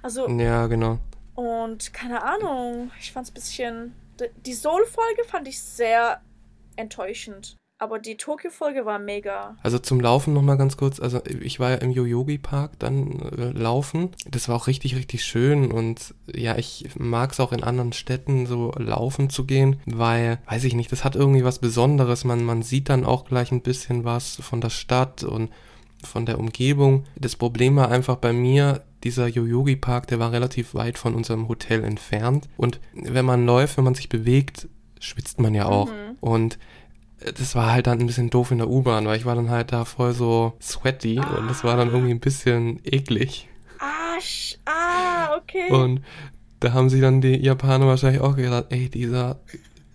Also, 0.02 0.28
Ja, 0.28 0.66
genau. 0.66 0.98
und 1.34 1.92
keine 1.94 2.22
Ahnung. 2.22 2.90
Ich 3.00 3.12
fand's 3.12 3.30
ein 3.30 3.34
bisschen. 3.34 3.94
Die 4.46 4.52
Soul-Folge 4.54 5.24
fand 5.26 5.48
ich 5.48 5.60
sehr 5.60 6.20
enttäuschend. 6.76 7.56
Aber 7.82 7.98
die 7.98 8.16
Tokio-Folge 8.16 8.86
war 8.86 9.00
mega. 9.00 9.56
Also 9.60 9.76
zum 9.76 10.00
Laufen 10.00 10.34
noch 10.34 10.42
mal 10.42 10.54
ganz 10.54 10.76
kurz. 10.76 11.00
Also 11.00 11.20
ich 11.26 11.58
war 11.58 11.70
ja 11.70 11.76
im 11.78 11.90
Yoyogi 11.90 12.38
Park 12.38 12.78
dann 12.78 13.18
äh, 13.36 13.50
laufen. 13.50 14.10
Das 14.30 14.48
war 14.48 14.54
auch 14.54 14.68
richtig, 14.68 14.94
richtig 14.94 15.24
schön. 15.24 15.72
Und 15.72 16.14
ja, 16.32 16.56
ich 16.56 16.90
mag 16.96 17.32
es 17.32 17.40
auch 17.40 17.50
in 17.50 17.64
anderen 17.64 17.92
Städten 17.92 18.46
so 18.46 18.70
laufen 18.76 19.30
zu 19.30 19.46
gehen, 19.46 19.80
weil, 19.84 20.38
weiß 20.46 20.62
ich 20.62 20.74
nicht, 20.74 20.92
das 20.92 21.02
hat 21.02 21.16
irgendwie 21.16 21.42
was 21.42 21.58
Besonderes. 21.58 22.22
Man, 22.22 22.44
man 22.44 22.62
sieht 22.62 22.88
dann 22.88 23.04
auch 23.04 23.24
gleich 23.24 23.50
ein 23.50 23.62
bisschen 23.62 24.04
was 24.04 24.36
von 24.36 24.60
der 24.60 24.70
Stadt 24.70 25.24
und 25.24 25.50
von 26.04 26.24
der 26.24 26.38
Umgebung. 26.38 27.02
Das 27.16 27.34
Problem 27.34 27.74
war 27.74 27.90
einfach 27.90 28.14
bei 28.14 28.32
mir, 28.32 28.84
dieser 29.02 29.26
Yoyogi 29.26 29.74
Park, 29.74 30.06
der 30.06 30.20
war 30.20 30.30
relativ 30.30 30.76
weit 30.76 30.98
von 30.98 31.16
unserem 31.16 31.48
Hotel 31.48 31.82
entfernt. 31.82 32.48
Und 32.56 32.78
wenn 32.92 33.24
man 33.24 33.44
läuft, 33.44 33.76
wenn 33.76 33.82
man 33.82 33.96
sich 33.96 34.08
bewegt, 34.08 34.68
schwitzt 35.00 35.40
man 35.40 35.52
ja 35.52 35.66
auch. 35.66 35.88
Mhm. 35.88 36.16
Und 36.20 36.58
das 37.38 37.54
war 37.54 37.72
halt 37.72 37.86
dann 37.86 38.00
ein 38.00 38.06
bisschen 38.06 38.30
doof 38.30 38.50
in 38.50 38.58
der 38.58 38.68
U-Bahn, 38.68 39.06
weil 39.06 39.16
ich 39.18 39.24
war 39.24 39.34
dann 39.34 39.50
halt 39.50 39.72
da 39.72 39.84
voll 39.84 40.12
so 40.12 40.54
sweaty 40.60 41.18
und 41.18 41.48
das 41.48 41.64
war 41.64 41.76
dann 41.76 41.88
irgendwie 41.88 42.12
ein 42.12 42.20
bisschen 42.20 42.80
eklig. 42.84 43.48
Ah, 43.78 44.18
sch- 44.18 44.56
ah, 44.66 45.36
okay. 45.36 45.70
Und 45.70 46.04
da 46.60 46.72
haben 46.72 46.88
sich 46.88 47.00
dann 47.00 47.20
die 47.20 47.36
Japaner 47.36 47.86
wahrscheinlich 47.86 48.20
auch 48.22 48.36
gedacht, 48.36 48.66
ey, 48.70 48.88
dieser 48.88 49.40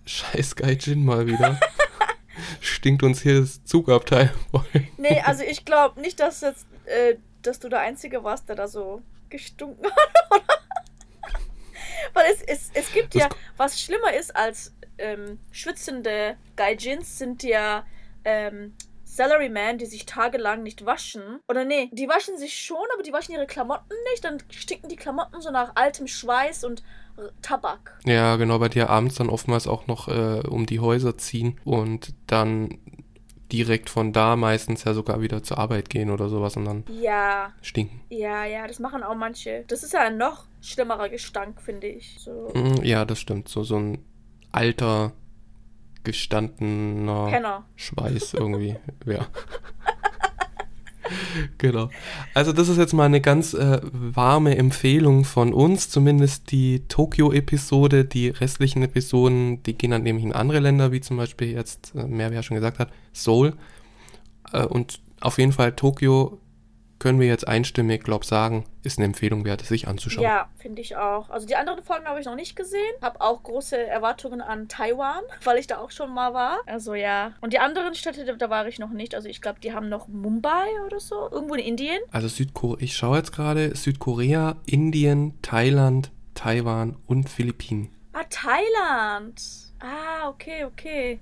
scheiß 0.04 0.56
Gaijin 0.56 1.04
mal 1.04 1.26
wieder. 1.26 1.58
Stinkt 2.60 3.02
uns 3.02 3.22
hier 3.22 3.40
das 3.40 3.64
Zugabteil 3.64 4.32
voll. 4.50 4.64
Nee, 4.96 5.20
also 5.24 5.42
ich 5.42 5.64
glaube 5.64 6.00
nicht, 6.00 6.20
dass 6.20 6.40
jetzt, 6.40 6.66
äh, 6.86 7.16
dass 7.42 7.58
du 7.58 7.68
der 7.68 7.80
Einzige 7.80 8.22
warst, 8.24 8.48
der 8.48 8.56
da 8.56 8.68
so 8.68 9.02
gestunken 9.28 9.84
hat, 9.86 10.14
oder? 10.30 10.54
Weil 12.14 12.24
es, 12.32 12.42
es, 12.42 12.70
es 12.74 12.92
gibt 12.92 13.14
Das 13.14 13.22
ja, 13.22 13.28
was 13.56 13.80
schlimmer 13.80 14.12
ist 14.14 14.34
als 14.34 14.72
ähm, 14.98 15.38
schwitzende 15.50 16.36
Gaijins, 16.56 17.18
sind 17.18 17.42
ja 17.42 17.84
ähm, 18.24 18.74
Salarymen, 19.04 19.78
die 19.78 19.86
sich 19.86 20.06
tagelang 20.06 20.62
nicht 20.62 20.84
waschen. 20.86 21.40
Oder 21.48 21.64
nee, 21.64 21.88
die 21.92 22.08
waschen 22.08 22.36
sich 22.38 22.58
schon, 22.58 22.86
aber 22.94 23.02
die 23.02 23.12
waschen 23.12 23.34
ihre 23.34 23.46
Klamotten 23.46 23.94
nicht. 24.12 24.24
Dann 24.24 24.38
stinken 24.50 24.88
die 24.88 24.96
Klamotten 24.96 25.40
so 25.40 25.50
nach 25.50 25.72
altem 25.76 26.06
Schweiß 26.06 26.64
und 26.64 26.82
Tabak. 27.42 27.98
Ja, 28.04 28.36
genau, 28.36 28.58
bei 28.60 28.68
dir 28.68 28.90
abends 28.90 29.16
dann 29.16 29.28
oftmals 29.28 29.66
auch 29.66 29.88
noch 29.88 30.06
äh, 30.08 30.46
um 30.46 30.66
die 30.66 30.78
Häuser 30.78 31.18
ziehen 31.18 31.58
und 31.64 32.14
dann 32.28 32.78
direkt 33.50 33.90
von 33.90 34.12
da 34.12 34.36
meistens 34.36 34.84
ja 34.84 34.94
sogar 34.94 35.20
wieder 35.20 35.42
zur 35.42 35.58
Arbeit 35.58 35.88
gehen 35.88 36.10
oder 36.10 36.28
sowas 36.28 36.56
und 36.56 36.66
dann 36.66 36.84
Ja, 37.00 37.52
stinken. 37.62 38.02
ja, 38.10 38.44
ja, 38.44 38.68
das 38.68 38.78
machen 38.78 39.02
auch 39.02 39.14
manche. 39.16 39.64
Das 39.68 39.82
ist 39.82 39.94
ja 39.94 40.00
ein 40.02 40.18
noch 40.18 40.44
schlimmerer 40.60 41.08
Gestank, 41.08 41.60
finde 41.60 41.88
ich. 41.88 42.18
So. 42.20 42.52
Mm, 42.54 42.84
Ja, 42.84 43.04
das 43.04 43.18
stimmt. 43.18 43.48
So, 43.48 43.64
so 43.64 43.76
ein 43.76 44.04
alter, 44.52 45.12
gestandener 46.04 47.26
Penner. 47.26 47.64
Schweiß 47.76 48.34
irgendwie. 48.34 48.76
ja. 49.06 49.26
genau. 51.58 51.90
Also 52.34 52.52
das 52.52 52.68
ist 52.68 52.78
jetzt 52.78 52.92
mal 52.92 53.06
eine 53.06 53.20
ganz 53.20 53.54
äh, 53.54 53.80
warme 53.82 54.56
Empfehlung 54.56 55.24
von 55.24 55.52
uns, 55.52 55.90
zumindest 55.90 56.50
die 56.50 56.86
Tokio-Episode. 56.88 58.04
Die 58.04 58.28
restlichen 58.28 58.82
Episoden, 58.82 59.62
die 59.62 59.76
gehen 59.76 59.90
dann 59.90 60.02
nämlich 60.02 60.24
in 60.24 60.32
andere 60.32 60.60
Länder, 60.60 60.92
wie 60.92 61.00
zum 61.00 61.16
Beispiel 61.16 61.52
jetzt, 61.52 61.94
äh, 61.94 62.06
mehr 62.06 62.30
wie 62.30 62.36
er 62.36 62.42
schon 62.42 62.56
gesagt 62.56 62.78
hat, 62.78 62.90
Seoul. 63.12 63.54
Äh, 64.52 64.64
und 64.64 65.00
auf 65.20 65.38
jeden 65.38 65.52
Fall 65.52 65.72
Tokio 65.72 66.40
können 66.98 67.20
wir 67.20 67.28
jetzt 67.28 67.46
einstimmig, 67.46 68.02
glaube 68.02 68.24
sagen, 68.24 68.64
ist 68.82 68.98
eine 68.98 69.06
Empfehlung 69.06 69.44
wert, 69.44 69.62
sich 69.62 69.86
anzuschauen. 69.86 70.24
Ja, 70.24 70.48
finde 70.58 70.82
ich 70.82 70.96
auch. 70.96 71.30
Also 71.30 71.46
die 71.46 71.56
anderen 71.56 71.82
Folgen 71.82 72.06
habe 72.06 72.18
ich 72.20 72.26
noch 72.26 72.34
nicht 72.34 72.56
gesehen. 72.56 72.80
Habe 73.00 73.20
auch 73.20 73.42
große 73.42 73.76
Erwartungen 73.76 74.40
an 74.40 74.68
Taiwan, 74.68 75.22
weil 75.44 75.58
ich 75.58 75.66
da 75.66 75.78
auch 75.78 75.90
schon 75.90 76.12
mal 76.12 76.34
war. 76.34 76.58
Also 76.66 76.94
ja. 76.94 77.32
Und 77.40 77.52
die 77.52 77.58
anderen 77.58 77.94
Städte, 77.94 78.36
da 78.36 78.50
war 78.50 78.66
ich 78.66 78.78
noch 78.78 78.90
nicht. 78.90 79.14
Also 79.14 79.28
ich 79.28 79.40
glaube, 79.40 79.60
die 79.60 79.72
haben 79.72 79.88
noch 79.88 80.08
Mumbai 80.08 80.66
oder 80.86 81.00
so, 81.00 81.28
irgendwo 81.30 81.54
in 81.54 81.64
Indien. 81.64 82.00
Also 82.10 82.28
Südkorea, 82.28 82.82
ich 82.82 82.96
schaue 82.96 83.18
jetzt 83.18 83.32
gerade, 83.32 83.76
Südkorea, 83.76 84.56
Indien, 84.66 85.40
Thailand, 85.42 86.10
Taiwan 86.34 86.96
und 87.06 87.28
Philippinen. 87.28 87.90
Ah, 88.12 88.24
Thailand. 88.28 89.40
Ah, 89.80 90.28
okay, 90.28 90.64
okay. 90.64 91.20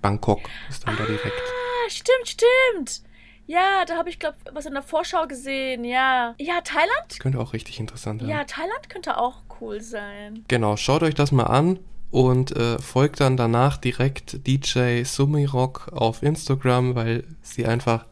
Bangkok 0.00 0.40
ist 0.68 0.86
dann 0.86 0.94
ah, 0.94 0.98
da 0.98 1.06
direkt. 1.06 1.26
Ah, 1.26 1.90
stimmt, 1.90 2.28
stimmt. 2.28 3.07
Ja, 3.48 3.84
da 3.86 3.96
habe 3.96 4.10
ich, 4.10 4.18
glaube 4.18 4.36
was 4.52 4.66
in 4.66 4.74
der 4.74 4.82
Vorschau 4.82 5.26
gesehen. 5.26 5.84
Ja. 5.84 6.34
Ja, 6.38 6.60
Thailand? 6.62 7.18
Könnte 7.18 7.40
auch 7.40 7.54
richtig 7.54 7.80
interessant 7.80 8.20
sein. 8.20 8.30
Ja, 8.30 8.44
Thailand 8.44 8.90
könnte 8.90 9.16
auch 9.16 9.42
cool 9.60 9.80
sein. 9.80 10.44
Genau, 10.48 10.76
schaut 10.76 11.02
euch 11.02 11.14
das 11.14 11.32
mal 11.32 11.44
an 11.44 11.78
und 12.10 12.54
äh, 12.54 12.78
folgt 12.78 13.20
dann 13.20 13.38
danach 13.38 13.78
direkt 13.78 14.46
DJ 14.46 15.02
Sumirock 15.02 15.88
auf 15.92 16.22
Instagram, 16.22 16.94
weil 16.94 17.24
sie 17.42 17.66
einfach 17.66 18.04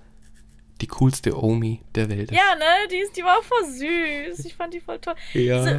die 0.80 0.86
coolste 0.86 1.42
Omi 1.42 1.80
der 1.94 2.08
Welt 2.10 2.30
ist. 2.30 2.36
Ja, 2.36 2.54
ne? 2.56 2.88
Die, 2.90 2.96
ist, 2.96 3.16
die 3.16 3.22
war 3.22 3.42
voll 3.42 3.64
süß. 3.64 4.44
Ich 4.44 4.54
fand 4.54 4.74
die 4.74 4.80
voll 4.80 4.98
toll. 4.98 5.14
Ja. 5.32 5.64
So, 5.64 5.70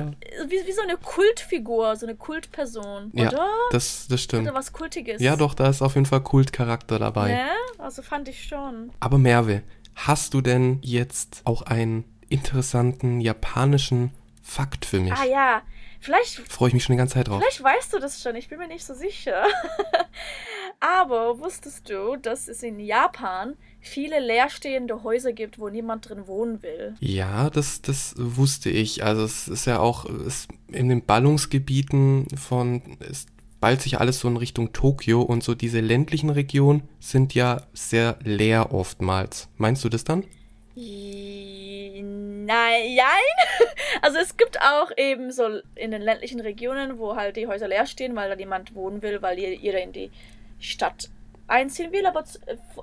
wie, 0.50 0.68
wie 0.68 0.72
so 0.72 0.82
eine 0.82 0.98
Kultfigur, 0.98 1.96
so 1.96 2.06
eine 2.06 2.16
Kultperson, 2.16 3.12
ja, 3.14 3.30
oder? 3.30 3.48
Das, 3.72 4.08
das 4.08 4.22
stimmt. 4.22 4.48
Oder 4.48 4.56
was 4.56 4.74
Kultiges. 4.74 5.22
Ja, 5.22 5.36
doch, 5.36 5.54
da 5.54 5.70
ist 5.70 5.82
auf 5.82 5.96
jeden 5.96 6.06
Fall 6.06 6.22
Kultcharakter 6.22 7.00
dabei. 7.00 7.34
Ne? 7.34 7.50
Also 7.78 8.02
fand 8.02 8.28
ich 8.28 8.44
schon. 8.44 8.92
Aber 9.00 9.18
Merve, 9.18 9.62
hast 9.96 10.34
du 10.34 10.42
denn 10.42 10.80
jetzt 10.82 11.42
auch 11.44 11.62
einen 11.64 12.06
interessanten 12.30 13.22
japanischen 13.22 14.12
Fakt 14.42 14.86
für 14.86 15.00
mich? 15.00 15.14
Ah 15.14 15.26
ja, 15.26 15.62
Vielleicht. 16.00 16.52
Freue 16.52 16.70
ich 16.70 16.74
mich 16.74 16.84
schon 16.84 16.94
die 16.94 16.98
ganze 16.98 17.16
Zeit 17.16 17.28
drauf. 17.28 17.42
Vielleicht 17.42 17.64
weißt 17.64 17.94
du 17.94 18.00
das 18.00 18.22
schon, 18.22 18.36
ich 18.36 18.50
bin 18.50 18.60
mir 18.60 18.68
nicht 18.68 18.86
so 18.86 18.94
sicher. 18.94 19.46
Aber 20.80 21.40
wusstest 21.40 21.90
du, 21.90 22.18
dass 22.18 22.48
es 22.48 22.62
in 22.62 22.80
Japan 22.80 23.56
viele 23.80 24.20
leerstehende 24.20 25.04
Häuser 25.04 25.34
gibt, 25.34 25.60
wo 25.60 25.70
niemand 25.70 26.08
drin 26.08 26.28
wohnen 26.28 26.62
will? 26.62 26.96
Ja, 27.00 27.50
das, 27.50 27.82
das 27.82 28.14
wusste 28.18 28.70
ich. 28.70 29.04
Also 29.04 29.24
es 29.24 29.48
ist 29.48 29.66
ja 29.66 29.80
auch 29.80 30.06
es, 30.06 30.48
in 30.68 30.90
den 30.90 31.04
Ballungsgebieten 31.04 32.28
von. 32.38 32.98
Es 33.00 33.26
ballt 33.60 33.82
sich 33.82 34.00
alles 34.00 34.20
so 34.20 34.28
in 34.28 34.38
Richtung 34.38 34.72
Tokio 34.72 35.22
und 35.22 35.44
so 35.44 35.56
diese 35.56 35.80
ländlichen 35.80 36.30
Regionen 36.30 36.84
sind 37.00 37.34
ja 37.34 37.64
sehr 37.74 38.20
leer 38.24 38.72
oftmals. 38.72 39.50
Meinst 39.58 39.84
du 39.84 39.90
das 39.90 40.04
dann? 40.04 40.24
Nein, 42.48 42.96
jein. 42.96 43.68
Also 44.02 44.20
es 44.20 44.38
gibt 44.38 44.62
auch 44.62 44.92
eben 44.96 45.32
so 45.32 45.60
in 45.76 45.92
den 45.92 46.02
ländlichen 46.02 46.40
Regionen, 46.40 47.00
wo 47.00 47.16
halt 47.16 47.36
die 47.36 47.48
Häuser 47.48 47.68
leer 47.68 47.86
stehen, 47.86 48.16
weil 48.16 48.30
da 48.30 48.36
niemand 48.36 48.76
wohnen 48.76 49.02
will, 49.02 49.22
weil 49.22 49.40
jeder 49.40 49.82
in 49.82 49.92
die 49.92 50.12
Stadt 50.60 51.10
einziehen 51.48 51.92
will. 51.92 52.06
Aber 52.06 52.24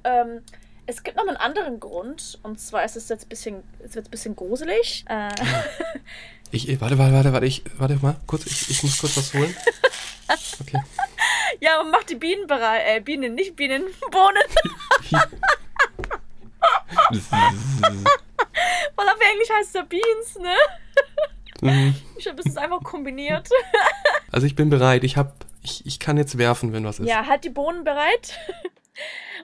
ähm, 0.04 0.42
es 0.86 1.02
gibt 1.02 1.16
noch 1.16 1.26
einen 1.26 1.36
anderen 1.36 1.78
Grund. 1.80 2.38
Und 2.42 2.60
zwar 2.60 2.84
ist 2.84 2.96
es 2.96 3.08
jetzt 3.08 3.26
ein 3.26 3.28
bisschen, 3.28 3.62
es 3.82 3.94
wird 3.94 4.08
ein 4.08 4.10
bisschen 4.10 4.36
gruselig. 4.36 5.04
Äh. 5.08 5.28
Ich, 6.50 6.68
warte, 6.80 6.96
warte, 6.98 7.12
warte, 7.12 7.32
warte, 7.32 7.46
ich, 7.46 7.64
warte 7.78 7.96
mal, 7.96 8.14
kurz, 8.28 8.46
ich, 8.46 8.70
ich 8.70 8.82
muss 8.84 8.98
kurz 8.98 9.16
was 9.16 9.34
holen. 9.34 9.56
Okay. 10.60 10.80
Ja, 11.60 11.80
und 11.80 11.90
mach 11.90 12.04
die 12.04 12.16
Bienen 12.16 12.46
bereit, 12.46 12.82
äh, 12.86 13.00
Bienen, 13.00 13.34
nicht 13.34 13.56
Bienen, 13.56 13.82
Bohnen. 14.10 15.22
Weil 18.96 19.08
auf 19.08 19.20
Englisch 19.32 19.50
heißt 19.58 19.76
es 19.76 19.88
Beans, 19.88 20.38
ne? 20.40 20.54
Mhm. 21.60 21.94
Ich 22.16 22.26
habe 22.28 22.42
es 22.44 22.56
einfach 22.56 22.82
kombiniert. 22.82 23.48
Also 24.30 24.46
ich 24.46 24.56
bin 24.56 24.68
bereit. 24.70 25.04
Ich 25.04 25.16
hab, 25.16 25.44
ich, 25.62 25.86
ich 25.86 26.00
kann 26.00 26.16
jetzt 26.16 26.38
werfen, 26.38 26.72
wenn 26.72 26.84
was 26.84 26.98
ist. 26.98 27.08
Ja, 27.08 27.26
halt 27.26 27.44
die 27.44 27.50
Bohnen 27.50 27.84
bereit. 27.84 28.38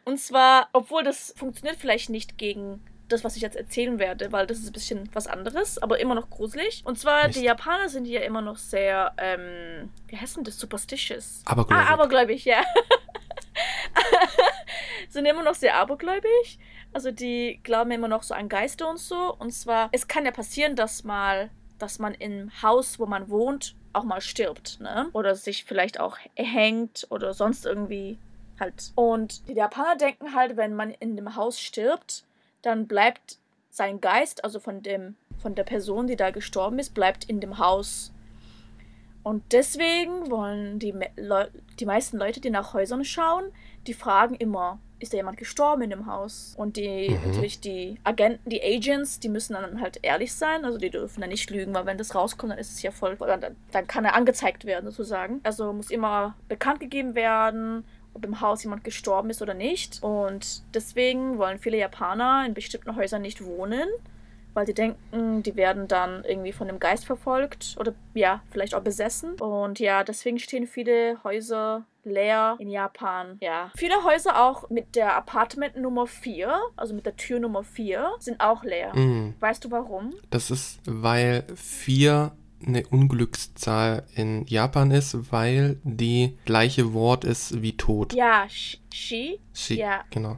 Und 0.05 0.19
zwar, 0.19 0.69
obwohl 0.73 1.05
das 1.05 1.33
funktioniert 1.37 1.77
vielleicht 1.77 2.11
nicht 2.11 2.39
gegen 2.39 2.83
das, 3.09 3.25
was 3.25 3.37
ich 3.37 3.43
jetzt 3.43 3.57
erzählen 3.57 3.99
werde, 3.99 4.33
weil 4.33 4.47
das 4.47 4.59
ist 4.59 4.69
ein 4.69 4.73
bisschen 4.73 5.11
was 5.13 5.27
anderes, 5.27 5.79
aber 5.79 6.01
immer 6.01 6.15
noch 6.15 6.31
gruselig. 6.31 6.83
Und 6.85 6.99
zwar, 6.99 7.27
Echt? 7.27 7.37
die 7.37 7.45
Japaner 7.45 7.89
sind 7.89 8.07
ja 8.07 8.21
immer 8.21 8.41
noch 8.41 8.57
sehr, 8.57 9.13
ähm, 9.19 9.91
wie 10.07 10.17
heißt 10.17 10.37
denn 10.37 10.45
das? 10.45 10.59
Superstitious. 10.59 11.43
Abergläubig. 11.45 11.87
Ah, 11.87 11.93
abergläubig, 11.93 12.45
ja. 12.45 12.63
sind 15.09 15.27
immer 15.27 15.43
noch 15.43 15.55
sehr 15.55 15.77
abergläubig. 15.77 16.59
Also 16.93 17.11
die 17.11 17.61
glauben 17.63 17.91
immer 17.91 18.09
noch 18.09 18.23
so 18.23 18.35
an 18.35 18.49
Geister 18.49 18.89
und 18.89 18.99
so. 18.99 19.35
Und 19.39 19.53
zwar, 19.53 19.89
es 19.93 20.09
kann 20.09 20.25
ja 20.25 20.31
passieren, 20.31 20.77
dass 20.77 21.05
mal, 21.05 21.51
dass 21.79 21.99
man 21.99 22.15
im 22.15 22.51
Haus, 22.63 22.99
wo 22.99 23.07
man 23.07 23.29
wohnt, 23.29 23.75
auch 23.93 24.05
mal 24.05 24.21
stirbt, 24.21 24.79
ne? 24.81 25.09
Oder 25.13 25.35
sich 25.35 25.65
vielleicht 25.65 25.99
auch 25.99 26.17
hängt 26.37 27.07
oder 27.11 27.35
sonst 27.35 27.67
irgendwie 27.67 28.19
halt. 28.61 28.93
Und 28.95 29.49
die 29.49 29.55
Japaner 29.55 29.97
denken 29.97 30.35
halt, 30.35 30.57
wenn 30.57 30.75
man 30.75 30.93
in 30.93 31.17
dem 31.17 31.35
Haus 31.35 31.61
stirbt, 31.61 32.25
dann 32.63 32.87
bleibt 32.87 33.39
sein 33.71 34.01
Geist, 34.01 34.45
also 34.45 34.61
von 34.61 34.83
dem, 34.83 35.17
von 35.39 35.55
der 35.55 35.65
Person, 35.65 36.07
die 36.07 36.17
da 36.17 36.31
gestorben 36.31 36.79
ist, 36.79 36.95
bleibt 36.95 37.25
in 37.25 37.41
dem 37.41 37.59
Haus. 37.59 38.13
Und 39.23 39.53
deswegen 39.53 40.31
wollen 40.31 40.79
die, 40.79 40.95
Le 41.17 41.51
die 41.79 41.87
meisten 41.87 42.19
Leute, 42.19 42.41
die 42.41 42.51
nach 42.51 42.75
Häusern 42.75 43.05
schauen, 43.05 43.45
die 43.87 43.95
fragen 43.95 44.35
immer, 44.35 44.79
ist 44.99 45.13
da 45.13 45.17
jemand 45.17 45.39
gestorben 45.39 45.83
in 45.83 45.91
dem 45.91 46.07
Haus? 46.07 46.55
Und 46.57 46.77
die, 46.77 47.11
mhm. 47.11 47.31
natürlich 47.31 47.61
die 47.61 47.99
Agenten, 48.05 48.49
die 48.49 48.63
Agents, 48.63 49.19
die 49.19 49.29
müssen 49.29 49.55
dann 49.55 49.81
halt 49.81 49.99
ehrlich 50.03 50.33
sein, 50.33 50.65
also 50.65 50.79
die 50.79 50.91
dürfen 50.91 51.21
dann 51.21 51.31
nicht 51.31 51.51
lügen, 51.51 51.75
weil 51.75 51.87
wenn 51.87 51.99
das 51.99 52.15
rauskommt, 52.15 52.53
dann 52.53 52.59
ist 52.59 52.71
es 52.71 52.83
ja 52.83 52.91
voll, 52.91 53.17
dann, 53.17 53.57
dann 53.73 53.87
kann 53.87 54.05
er 54.05 54.15
angezeigt 54.15 54.65
werden 54.65 54.91
sozusagen. 54.91 55.41
Also 55.43 55.73
muss 55.73 55.91
immer 55.91 56.35
bekannt 56.49 56.81
gegeben 56.81 57.15
werden, 57.15 57.85
ob 58.15 58.25
im 58.25 58.41
Haus 58.41 58.63
jemand 58.63 58.85
gestorben 58.85 59.31
ist 59.31 59.43
oder 59.43 59.55
nicht. 59.55 60.03
Und 60.03 60.63
deswegen 60.75 61.39
wollen 61.39 61.59
viele 61.59 61.79
Japaner 61.79 62.45
in 62.47 62.55
bestimmten 62.55 62.97
Häusern 62.97 63.23
nicht 63.23 63.45
wohnen, 63.45 63.89
weil 64.55 64.67
sie 64.67 64.75
denken, 64.75 65.43
die 65.43 65.57
werden 65.57 65.89
dann 65.89 66.25
irgendwie 66.25 66.53
von 66.53 66.67
dem 66.67 66.79
Geist 66.79 67.05
verfolgt 67.05 67.77
oder 67.79 67.95
ja, 68.15 68.43
vielleicht 68.51 68.75
auch 68.75 68.83
besessen. 68.83 69.35
Und 69.35 69.79
ja, 69.79 70.05
deswegen 70.05 70.39
stehen 70.39 70.67
viele 70.67 71.23
Häuser 71.25 71.85
leer 72.05 72.57
in 72.59 72.69
Japan. 72.69 73.37
Ja. 73.41 73.71
Viele 73.77 74.05
Häuser 74.05 74.43
auch 74.43 74.71
mit 74.71 74.97
der 74.97 75.17
Apartment 75.17 75.77
Nummer 75.77 76.07
4, 76.07 76.59
also 76.77 76.95
mit 76.95 77.07
der 77.07 77.17
Tür 77.17 77.41
Nummer 77.41 77.63
4, 77.63 78.11
sind 78.19 78.41
auch 78.41 78.65
leer. 78.65 78.95
Mhm. 78.95 79.35
Weißt 79.41 79.65
du 79.65 79.71
warum? 79.71 80.15
Das 80.31 80.51
ist, 80.51 80.81
weil 80.87 81.45
4 81.55 82.33
eine 82.67 82.87
Unglückszahl 82.89 84.05
in 84.15 84.45
Japan 84.47 84.91
ist, 84.91 85.33
weil 85.33 85.79
die 85.83 86.37
gleiche 86.45 86.93
Wort 86.93 87.25
ist 87.25 87.63
wie 87.63 87.77
Tod. 87.77 88.13
Ja, 88.13 88.47
Shi. 88.49 89.41
Shi, 89.55 89.77
ja. 89.77 90.05
genau. 90.11 90.37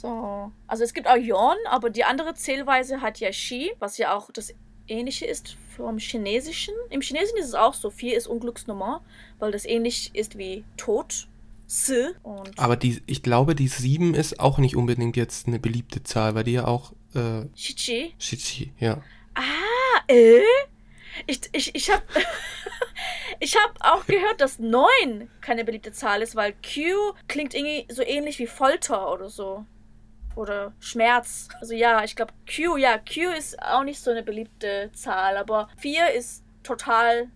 So. 0.00 0.52
Also 0.68 0.84
es 0.84 0.94
gibt 0.94 1.08
auch 1.08 1.16
Yon, 1.16 1.56
aber 1.68 1.90
die 1.90 2.04
andere 2.04 2.34
Zählweise 2.34 3.00
hat 3.00 3.18
ja 3.18 3.32
Shi, 3.32 3.72
was 3.80 3.98
ja 3.98 4.16
auch 4.16 4.30
das 4.30 4.54
ähnliche 4.86 5.26
ist 5.26 5.56
vom 5.76 5.98
Chinesischen. 5.98 6.74
Im 6.90 7.00
Chinesischen 7.00 7.38
ist 7.38 7.48
es 7.48 7.54
auch 7.54 7.74
so, 7.74 7.90
4 7.90 8.16
ist 8.16 8.28
Unglücksnummer, 8.28 9.02
weil 9.40 9.50
das 9.50 9.64
ähnlich 9.64 10.14
ist 10.14 10.38
wie 10.38 10.64
Tod. 10.76 11.26
Si. 11.66 12.06
Und 12.22 12.58
aber 12.58 12.76
die, 12.76 13.02
ich 13.06 13.24
glaube, 13.24 13.56
die 13.56 13.66
7 13.66 14.14
ist 14.14 14.38
auch 14.38 14.58
nicht 14.58 14.76
unbedingt 14.76 15.16
jetzt 15.16 15.48
eine 15.48 15.58
beliebte 15.58 16.02
Zahl, 16.04 16.36
weil 16.36 16.44
die 16.44 16.52
ja 16.52 16.66
auch. 16.66 16.92
Äh, 17.14 17.46
Shichi. 17.56 18.14
Shichi, 18.18 18.72
ja. 18.78 19.02
Ah, 19.34 19.42
äh? 20.06 20.40
Ich, 21.26 21.40
ich, 21.52 21.74
ich 21.74 21.90
habe 21.90 22.04
ich 23.40 23.56
hab 23.56 23.74
auch 23.80 24.06
gehört, 24.06 24.40
dass 24.40 24.60
9 24.60 25.28
keine 25.40 25.64
beliebte 25.64 25.90
Zahl 25.90 26.22
ist, 26.22 26.36
weil 26.36 26.52
Q 26.52 27.14
klingt 27.26 27.54
irgendwie 27.54 27.92
so 27.92 28.02
ähnlich 28.02 28.38
wie 28.38 28.46
Folter 28.46 29.12
oder 29.12 29.28
so 29.28 29.66
oder 30.36 30.72
Schmerz. 30.80 31.48
Also 31.60 31.74
ja, 31.74 32.04
ich 32.04 32.16
glaube 32.16 32.32
Q, 32.46 32.76
ja, 32.76 32.98
Q 32.98 33.30
ist 33.36 33.60
auch 33.62 33.84
nicht 33.84 34.00
so 34.00 34.10
eine 34.10 34.22
beliebte 34.22 34.90
Zahl, 34.92 35.36
aber 35.36 35.68
4 35.78 36.12
ist 36.12 36.44
total 36.62 37.28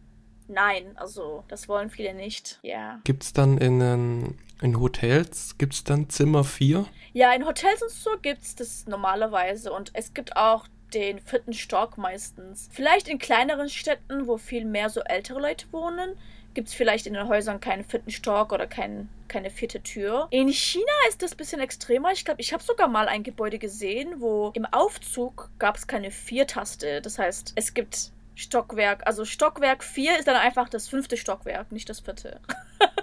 nein. 0.49 0.97
Also 0.97 1.45
das 1.49 1.69
wollen 1.69 1.91
viele 1.91 2.15
nicht. 2.15 2.59
Ja. 2.63 3.01
Gibt 3.05 3.25
es 3.25 3.33
dann 3.33 3.59
in, 3.59 4.37
in 4.61 4.81
Hotels, 4.81 5.57
gibt 5.59 5.75
es 5.75 5.85
dann 5.85 6.09
Zimmer 6.09 6.45
4? 6.45 6.87
Ja, 7.13 7.33
in 7.33 7.47
Hotels 7.47 7.83
und 7.83 7.91
so 7.91 8.11
gibt 8.21 8.43
es 8.43 8.55
das 8.55 8.87
normalerweise 8.87 9.73
und 9.73 9.91
es 9.95 10.15
gibt 10.15 10.37
auch 10.37 10.67
den 10.95 11.21
vierten 11.21 11.53
Stock 11.55 11.97
meistens. 11.99 12.69
Vielleicht 12.73 13.09
in 13.09 13.19
kleineren 13.19 13.69
Städten, 13.69 14.27
wo 14.27 14.37
viel 14.37 14.65
mehr 14.65 14.91
so 14.91 15.01
ältere 15.01 15.41
Leute 15.41 15.67
wohnen, 15.73 16.17
gibt 16.55 16.69
es 16.69 16.75
vielleicht 16.75 17.07
in 17.07 17.15
den 17.15 17.29
Häusern 17.29 17.61
keinen 17.61 17.85
vierten 17.85 18.11
Stock 18.11 18.53
oder 18.53 18.67
kein, 18.67 19.09
keine 19.29 19.51
vierte 19.51 19.83
Tür. 19.83 20.29
In 20.31 20.49
China 20.49 20.93
ist 21.09 21.23
das 21.23 21.33
ein 21.33 21.37
bisschen 21.37 21.61
extremer. 21.61 22.13
Ich 22.13 22.25
glaube, 22.25 22.41
ich 22.41 22.53
habe 22.53 22.63
sogar 22.63 22.89
mal 22.89 23.09
ein 23.09 23.23
Gebäude 23.23 23.59
gesehen, 23.59 24.15
wo 24.19 24.51
im 24.55 24.67
Aufzug 24.67 25.51
gab 25.59 25.77
es 25.77 25.87
keine 25.87 26.11
Viertaste. 26.11 27.01
Das 27.01 27.19
heißt, 27.19 27.53
es 27.57 27.75
gibt 27.75 28.13
Stockwerk, 28.35 29.07
also 29.07 29.25
Stockwerk 29.25 29.85
4 29.85 30.19
ist 30.19 30.29
dann 30.29 30.37
einfach 30.37 30.69
das 30.69 30.89
fünfte 30.89 31.17
Stockwerk, 31.17 31.71
nicht 31.71 31.89
das 31.89 32.01
vierte. 32.01 32.41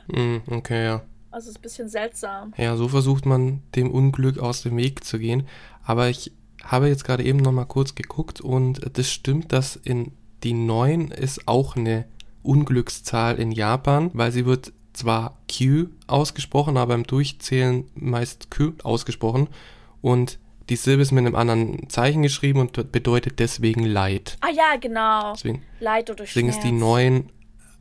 mm, 0.08 0.38
okay, 0.51 0.86
ja. 0.86 1.01
Also 1.32 1.51
ist 1.51 1.60
ein 1.60 1.62
bisschen 1.62 1.89
seltsam. 1.89 2.53
Ja, 2.58 2.75
so 2.75 2.88
versucht 2.88 3.25
man 3.25 3.62
dem 3.75 3.91
Unglück 3.91 4.39
aus 4.39 4.63
dem 4.63 4.77
Weg 4.77 5.03
zu 5.03 5.20
gehen. 5.20 5.48
Aber 5.84 6.10
ich 6.10 6.32
habe 6.63 6.88
jetzt 6.88 7.03
gerade 7.03 7.24
eben 7.24 7.39
noch 7.39 7.51
mal 7.51 7.65
kurz 7.65 7.96
geguckt 7.96 8.41
und 8.41 8.82
das 8.98 9.12
stimmt, 9.12 9.53
dass 9.53 9.75
in 9.75 10.12
die 10.44 10.53
9 10.53 11.10
ist 11.10 11.48
auch 11.48 11.75
eine 11.75 12.06
Unglückszahl 12.43 13.36
in 13.36 13.51
Japan, 13.51 14.12
weil 14.13 14.31
sie 14.31 14.46
wird 14.46 14.74
zwar 14.93 15.38
Q 15.48 15.88
ausgesprochen, 16.08 16.77
aber 16.77 16.96
im 16.96 17.03
Durchzählen 17.03 17.86
meist 17.96 18.51
Q 18.51 18.74
ausgesprochen 18.84 19.48
und 20.01 20.39
die 20.69 20.75
Silbe 20.75 21.01
ist 21.01 21.12
mit 21.12 21.25
einem 21.25 21.36
anderen 21.36 21.89
Zeichen 21.89 22.22
geschrieben 22.22 22.60
und 22.60 22.91
bedeutet 22.91 23.39
deswegen 23.39 23.86
Leid. 23.86 24.38
Ah 24.41 24.51
ja, 24.51 24.75
genau. 24.79 25.34
Deswegen, 25.34 25.63
Leid 25.79 26.10
oder 26.12 26.24
deswegen 26.24 26.51
Schmerz. 26.51 26.63
ist 26.63 26.69
die 26.69 26.72
9 26.72 27.29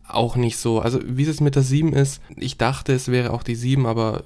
auch 0.08 0.36
nicht 0.36 0.56
so. 0.56 0.80
Also 0.80 1.00
wie 1.04 1.24
es 1.24 1.40
mit 1.40 1.54
der 1.54 1.62
7 1.62 1.92
ist, 1.92 2.22
ich 2.36 2.56
dachte, 2.56 2.94
es 2.94 3.08
wäre 3.08 3.32
auch 3.32 3.42
die 3.42 3.54
7, 3.54 3.84
aber 3.84 4.24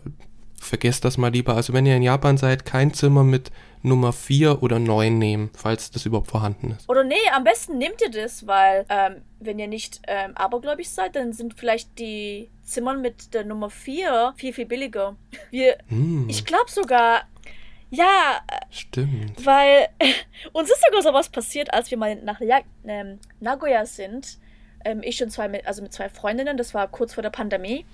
vergesst 0.55 1.05
das 1.05 1.19
mal 1.19 1.33
lieber. 1.33 1.57
Also 1.57 1.73
wenn 1.73 1.87
ihr 1.87 1.97
in 1.97 2.03
Japan 2.03 2.37
seid, 2.37 2.65
kein 2.65 2.95
Zimmer 2.95 3.25
mit 3.25 3.51
Nummer 3.83 4.13
4 4.13 4.63
oder 4.63 4.79
9 4.79 5.19
nehmen, 5.19 5.51
falls 5.55 5.91
das 5.91 6.07
überhaupt 6.07 6.29
vorhanden 6.29 6.71
ist. 6.73 6.89
Oder 6.89 7.05
nee, 7.05 7.15
am 7.33 7.45
besten 7.45 7.79
nehmt 7.79 8.01
ihr 8.01 8.11
das, 8.11 8.47
weil 8.47 8.87
ähm, 8.89 9.23
wenn 9.41 9.59
ihr 9.59 9.67
nicht 9.67 10.01
ähm, 10.07 10.37
abergläubig 10.37 10.89
seid, 10.91 11.17
dann 11.17 11.33
sind 11.33 11.55
vielleicht 11.55 11.99
die 11.99 12.49
Zimmer 12.63 12.95
mit 12.95 13.35
der 13.35 13.45
Nummer 13.45 13.71
4 13.71 14.35
viel, 14.37 14.53
viel 14.53 14.67
billiger. 14.67 15.17
Wir, 15.51 15.77
Hm, 15.89 16.29
ich 16.29 16.45
glaube 16.45 16.71
sogar, 16.71 17.23
ja, 17.91 18.41
stimmt. 18.71 19.45
weil 19.45 19.89
uns 20.53 20.71
ist 20.71 20.83
sogar 20.87 21.03
sowas 21.03 21.29
passiert, 21.29 21.73
als 21.75 21.91
wir 21.91 21.99
mal 21.99 22.17
nach 22.17 22.41
ähm, 22.87 23.19
Nagoya 23.41 23.85
sind. 23.85 24.39
Ähm, 24.85 25.01
ich 25.03 25.23
und 25.23 25.31
zwei, 25.31 25.49
mit, 25.49 25.67
also 25.67 25.83
mit 25.83 25.93
zwei 25.93 26.09
Freundinnen, 26.09 26.57
das 26.57 26.75
war 26.75 26.89
kurz 26.89 27.15
vor 27.15 27.23
der 27.23 27.31
Pandemie. 27.31 27.85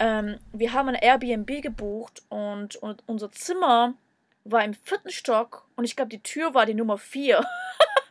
Ähm, 0.00 0.36
wir 0.52 0.72
haben 0.72 0.88
ein 0.88 0.94
Airbnb 0.94 1.62
gebucht 1.62 2.22
und, 2.28 2.76
und 2.76 3.02
unser 3.06 3.30
Zimmer 3.32 3.94
war 4.44 4.64
im 4.64 4.74
vierten 4.74 5.10
Stock 5.10 5.66
und 5.76 5.84
ich 5.84 5.96
glaube, 5.96 6.10
die 6.10 6.22
Tür 6.22 6.54
war 6.54 6.66
die 6.66 6.74
Nummer 6.74 6.98
vier. 6.98 7.44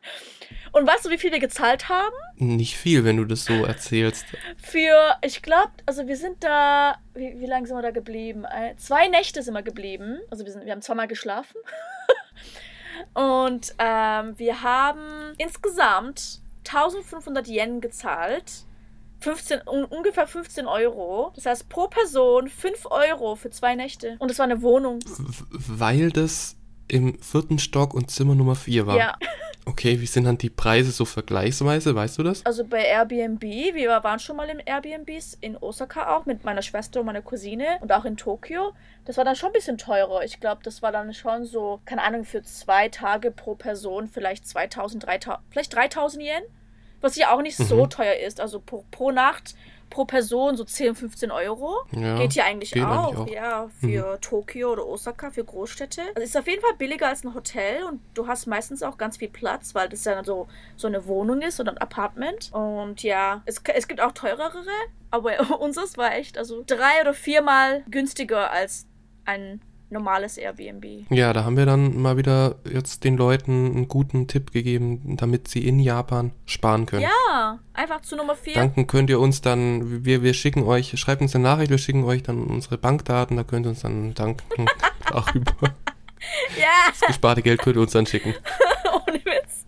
und 0.71 0.87
weißt 0.87 1.05
du, 1.05 1.09
wie 1.09 1.17
viel 1.17 1.31
wir 1.31 1.39
gezahlt 1.39 1.89
haben? 1.89 2.15
Nicht 2.35 2.77
viel, 2.77 3.03
wenn 3.03 3.17
du 3.17 3.25
das 3.25 3.45
so 3.45 3.65
erzählst. 3.65 4.25
Für, 4.57 5.17
ich 5.23 5.41
glaube, 5.41 5.71
also 5.85 6.07
wir 6.07 6.17
sind 6.17 6.43
da, 6.43 6.97
wie, 7.13 7.39
wie 7.39 7.45
lange 7.45 7.67
sind 7.67 7.75
wir 7.75 7.81
da 7.81 7.91
geblieben? 7.91 8.45
Zwei 8.77 9.07
Nächte 9.07 9.43
sind 9.43 9.53
wir 9.53 9.63
geblieben. 9.63 10.19
Also 10.29 10.45
wir, 10.45 10.51
sind, 10.51 10.65
wir 10.65 10.71
haben 10.71 10.81
zweimal 10.81 11.07
geschlafen. 11.07 11.57
Und 13.13 13.73
ähm, 13.79 14.37
wir 14.37 14.61
haben 14.61 15.33
insgesamt 15.37 16.41
1500 16.67 17.47
Yen 17.47 17.81
gezahlt. 17.81 18.65
15, 19.21 19.61
un, 19.67 19.85
ungefähr 19.85 20.27
15 20.27 20.67
Euro. 20.67 21.31
Das 21.35 21.45
heißt 21.45 21.69
pro 21.69 21.87
Person 21.87 22.49
5 22.49 22.87
Euro 22.89 23.35
für 23.35 23.49
zwei 23.49 23.75
Nächte. 23.75 24.15
Und 24.19 24.29
es 24.29 24.39
war 24.39 24.45
eine 24.45 24.61
Wohnung. 24.61 24.99
Weil 25.49 26.11
das 26.11 26.57
im 26.87 27.17
vierten 27.19 27.57
Stock 27.57 27.93
und 27.93 28.11
Zimmer 28.11 28.35
Nummer 28.35 28.55
4 28.55 28.85
war. 28.85 28.97
Ja. 28.97 29.15
Okay, 29.65 30.01
wie 30.01 30.07
sind 30.07 30.23
dann 30.23 30.39
die 30.39 30.49
Preise 30.49 30.91
so 30.91 31.05
vergleichsweise, 31.05 31.93
weißt 31.93 32.17
du 32.17 32.23
das? 32.23 32.43
Also 32.45 32.65
bei 32.65 32.83
Airbnb, 32.83 33.43
wir 33.43 33.89
waren 34.03 34.17
schon 34.17 34.35
mal 34.35 34.49
in 34.49 34.59
Airbnbs 34.59 35.37
in 35.39 35.55
Osaka 35.55 36.15
auch 36.15 36.25
mit 36.25 36.43
meiner 36.43 36.63
Schwester 36.63 36.99
und 36.99 37.05
meiner 37.05 37.21
Cousine 37.21 37.77
und 37.79 37.91
auch 37.91 38.03
in 38.03 38.17
Tokio. 38.17 38.73
Das 39.05 39.17
war 39.17 39.23
dann 39.23 39.35
schon 39.35 39.49
ein 39.49 39.53
bisschen 39.53 39.77
teurer. 39.77 40.23
Ich 40.23 40.39
glaube, 40.39 40.61
das 40.63 40.81
war 40.81 40.91
dann 40.91 41.13
schon 41.13 41.45
so, 41.45 41.79
keine 41.85 42.01
Ahnung, 42.01 42.25
für 42.25 42.41
zwei 42.41 42.89
Tage 42.89 43.29
pro 43.29 43.53
Person 43.53 44.07
vielleicht 44.07 44.47
2000, 44.47 45.05
3000, 45.05 45.43
vielleicht 45.51 45.75
3000 45.75 46.23
Yen. 46.23 46.43
Was 47.01 47.15
ja 47.15 47.33
auch 47.35 47.41
nicht 47.41 47.57
so 47.57 47.83
Mhm. 47.85 47.89
teuer 47.89 48.15
ist. 48.15 48.39
Also 48.39 48.59
pro, 48.59 48.85
pro 48.91 49.11
Nacht, 49.11 49.55
pro 49.89 50.05
Person 50.05 50.55
so 50.55 50.63
10, 50.63 50.95
15 50.95 51.31
Euro. 51.31 51.75
Ja, 51.91 52.17
geht 52.17 52.33
hier 52.33 52.45
eigentlich 52.45 52.71
geht 52.71 52.83
auch. 52.83 53.07
eigentlich 53.09 53.17
auch. 53.19 53.25
Mhm. 53.27 53.33
Ja, 53.33 53.69
für 53.81 54.21
Tokio 54.21 54.71
oder 54.71 54.85
Osaka, 54.87 55.31
für 55.31 55.43
Großstädte. 55.43 56.01
Also 56.15 56.21
ist 56.21 56.37
auf 56.37 56.47
jeden 56.47 56.61
Fall 56.61 56.75
billiger 56.77 57.07
als 57.07 57.23
ein 57.25 57.33
Hotel 57.33 57.83
und 57.83 57.99
du 58.13 58.25
hast 58.27 58.45
meistens 58.47 58.83
auch 58.83 58.97
ganz 58.97 59.17
viel 59.17 59.27
Platz, 59.29 59.75
weil 59.75 59.89
das 59.89 60.05
ja 60.05 60.23
so, 60.23 60.47
so 60.77 60.87
eine 60.87 61.05
Wohnung 61.07 61.41
ist 61.41 61.59
oder 61.59 61.71
ein 61.71 61.77
Apartment. 61.79 62.51
Und 62.53 63.03
ja, 63.03 63.41
es, 63.45 63.61
es 63.73 63.87
gibt 63.89 63.99
auch 63.99 64.13
teurere, 64.13 64.63
aber 65.09 65.33
unseres 65.59 65.97
war 65.97 66.13
echt 66.15 66.37
also 66.37 66.63
drei 66.65 67.01
oder 67.01 67.13
viermal 67.13 67.83
günstiger 67.89 68.49
als 68.51 68.85
ein 69.25 69.59
normales 69.91 70.37
Airbnb. 70.37 71.05
Ja, 71.09 71.33
da 71.33 71.43
haben 71.43 71.57
wir 71.57 71.65
dann 71.65 72.01
mal 72.01 72.17
wieder 72.17 72.55
jetzt 72.71 73.03
den 73.03 73.17
Leuten 73.17 73.67
einen 73.75 73.87
guten 73.87 74.27
Tipp 74.27 74.51
gegeben, 74.51 75.17
damit 75.17 75.47
sie 75.47 75.67
in 75.67 75.79
Japan 75.79 76.31
sparen 76.45 76.85
können. 76.85 77.03
Ja, 77.03 77.59
einfach 77.73 78.01
zu 78.01 78.15
Nummer 78.15 78.35
vier. 78.35 78.53
Danken 78.53 78.87
könnt 78.87 79.09
ihr 79.09 79.19
uns 79.19 79.41
dann, 79.41 80.05
wir, 80.05 80.23
wir 80.23 80.33
schicken 80.33 80.63
euch, 80.63 80.97
schreibt 80.99 81.21
uns 81.21 81.35
eine 81.35 81.43
Nachricht, 81.43 81.69
wir 81.71 81.77
schicken 81.77 82.03
euch 82.03 82.23
dann 82.23 82.43
unsere 82.45 82.77
Bankdaten, 82.77 83.37
da 83.37 83.43
könnt 83.43 83.65
ihr 83.65 83.69
uns 83.69 83.81
dann 83.81 84.13
danken 84.13 84.65
darüber. 85.11 85.53
Ja, 86.59 86.67
Das 86.89 87.01
gesparte 87.07 87.41
Geld 87.41 87.61
könnt 87.61 87.75
ihr 87.77 87.81
uns 87.81 87.91
dann 87.91 88.05
schicken. 88.05 88.33
ohne 89.07 89.17
Witz. 89.25 89.65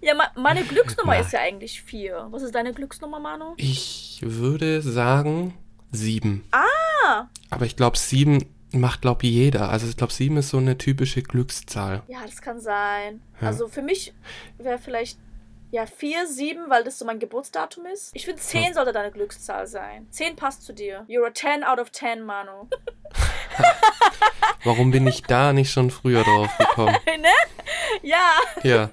Ja, 0.00 0.14
ma- 0.14 0.30
meine 0.36 0.62
Glücksnummer 0.64 1.14
Nein. 1.14 1.22
ist 1.22 1.32
ja 1.32 1.40
eigentlich 1.40 1.82
vier. 1.82 2.28
Was 2.30 2.42
ist 2.42 2.54
deine 2.54 2.72
Glücksnummer, 2.72 3.18
Manu? 3.18 3.54
Ich 3.56 4.20
würde 4.22 4.82
sagen 4.82 5.54
sieben. 5.92 6.44
Ah, 6.52 7.26
Aber 7.50 7.64
ich 7.66 7.76
glaube, 7.76 7.96
sieben 7.98 8.44
macht, 8.80 9.02
glaube 9.02 9.26
ich, 9.26 9.32
jeder. 9.32 9.70
Also 9.70 9.88
ich 9.88 9.96
glaube, 9.96 10.12
sieben 10.12 10.36
ist 10.36 10.50
so 10.50 10.58
eine 10.58 10.78
typische 10.78 11.22
Glückszahl. 11.22 12.02
Ja, 12.08 12.18
das 12.24 12.40
kann 12.40 12.60
sein. 12.60 13.22
Ja. 13.40 13.48
Also 13.48 13.68
für 13.68 13.82
mich 13.82 14.14
wäre 14.58 14.78
vielleicht 14.78 15.18
ja 15.70 15.86
4, 15.86 16.26
7, 16.26 16.70
weil 16.70 16.84
das 16.84 16.98
so 16.98 17.04
mein 17.04 17.18
Geburtsdatum 17.18 17.86
ist. 17.86 18.10
Ich 18.14 18.24
finde 18.24 18.40
10 18.40 18.74
sollte 18.74 18.92
deine 18.92 19.10
Glückszahl 19.10 19.66
sein. 19.66 20.06
10 20.10 20.36
passt 20.36 20.62
zu 20.62 20.72
dir. 20.72 21.04
You're 21.08 21.26
a 21.26 21.34
10 21.34 21.64
out 21.64 21.78
of 21.78 21.90
10, 21.92 22.24
Manu. 22.24 22.68
Warum 24.64 24.90
bin 24.90 25.06
ich 25.06 25.22
da 25.22 25.52
nicht 25.52 25.70
schon 25.70 25.90
früher 25.90 26.22
drauf 26.22 26.56
gekommen? 26.58 26.96
ne? 27.20 27.28
Ja, 28.02 28.30
Ja. 28.62 28.90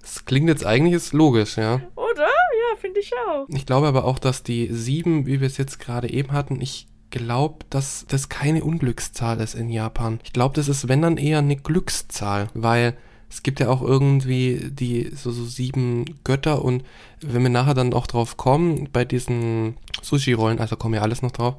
Das 0.00 0.26
klingt 0.26 0.48
jetzt 0.48 0.66
eigentlich 0.66 0.94
ist 0.94 1.14
logisch, 1.14 1.56
ja. 1.56 1.80
oder? 1.96 2.26
Ja, 2.26 2.76
finde 2.78 3.00
ich 3.00 3.10
auch. 3.26 3.46
Ich 3.48 3.64
glaube 3.64 3.86
aber 3.86 4.04
auch, 4.04 4.18
dass 4.18 4.42
die 4.42 4.68
sieben, 4.70 5.26
wie 5.26 5.40
wir 5.40 5.46
es 5.46 5.56
jetzt 5.56 5.80
gerade 5.80 6.10
eben 6.10 6.32
hatten, 6.32 6.60
ich 6.60 6.86
glaube, 7.14 7.64
dass 7.70 8.04
das 8.08 8.28
keine 8.28 8.64
Unglückszahl 8.64 9.40
ist 9.40 9.54
in 9.54 9.70
Japan. 9.70 10.18
Ich 10.24 10.32
glaube, 10.32 10.54
das 10.56 10.68
ist, 10.68 10.88
wenn 10.88 11.00
dann 11.02 11.16
eher 11.16 11.38
eine 11.38 11.56
Glückszahl, 11.56 12.48
weil 12.54 12.96
es 13.30 13.42
gibt 13.42 13.60
ja 13.60 13.68
auch 13.68 13.82
irgendwie 13.82 14.70
die 14.70 15.10
so, 15.14 15.30
so 15.30 15.44
sieben 15.44 16.04
Götter 16.24 16.64
und 16.64 16.84
wenn 17.20 17.42
wir 17.42 17.50
nachher 17.50 17.74
dann 17.74 17.94
auch 17.94 18.06
drauf 18.06 18.36
kommen, 18.36 18.88
bei 18.92 19.04
diesen 19.04 19.76
Sushi-Rollen, 20.02 20.58
also 20.58 20.76
kommen 20.76 20.94
ja 20.94 21.02
alles 21.02 21.22
noch 21.22 21.30
drauf, 21.32 21.56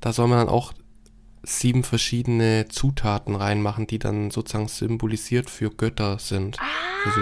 da 0.00 0.12
soll 0.12 0.28
man 0.28 0.38
dann 0.38 0.48
auch 0.48 0.72
sieben 1.42 1.84
verschiedene 1.84 2.66
Zutaten 2.68 3.36
reinmachen, 3.36 3.86
die 3.86 4.00
dann 4.00 4.30
sozusagen 4.32 4.68
symbolisiert 4.68 5.48
für 5.48 5.70
Götter 5.70 6.18
sind. 6.18 6.58
Ah, 6.60 6.64
Also 7.06 7.20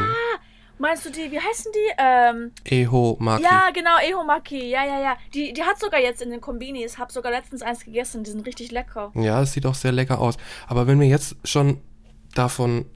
meinst 0.79 1.05
du 1.07 1.11
die, 1.11 1.31
wie 1.31 1.39
heißen 1.41 1.73
die? 1.75 1.93
Ähm, 1.99 2.53
Eho, 2.65 3.17
Maki. 3.21 3.43
ja, 3.45 3.71
genau, 3.73 3.99
Ehomaki. 3.99 4.69
Ja, 4.71 4.85
ja, 4.85 5.01
ja. 5.01 5.17
Die, 5.35 5.53
die 5.53 5.63
hat 5.63 5.79
sogar 5.81 6.01
jetzt 6.01 6.21
in 6.23 6.31
den 6.31 6.41
Kombinis. 6.41 6.99
Hab 6.99 7.13
sogar 7.13 7.33
letztens 7.33 7.63
eins 7.63 7.85
gegessen. 7.85 8.25
Die 8.25 8.31
sind 8.31 8.47
richtig 8.47 8.71
lecker. 8.73 9.13
Ja, 9.15 9.41
es 9.43 9.53
sieht 9.53 9.67
auch 9.67 9.75
sehr 9.75 9.93
lecker 9.93 10.19
aus. 10.21 10.37
Aber 10.67 10.87
wenn 10.87 10.99
wir 11.01 11.07
jetzt 11.07 11.37
schon 11.45 11.81
davon, 12.35 12.87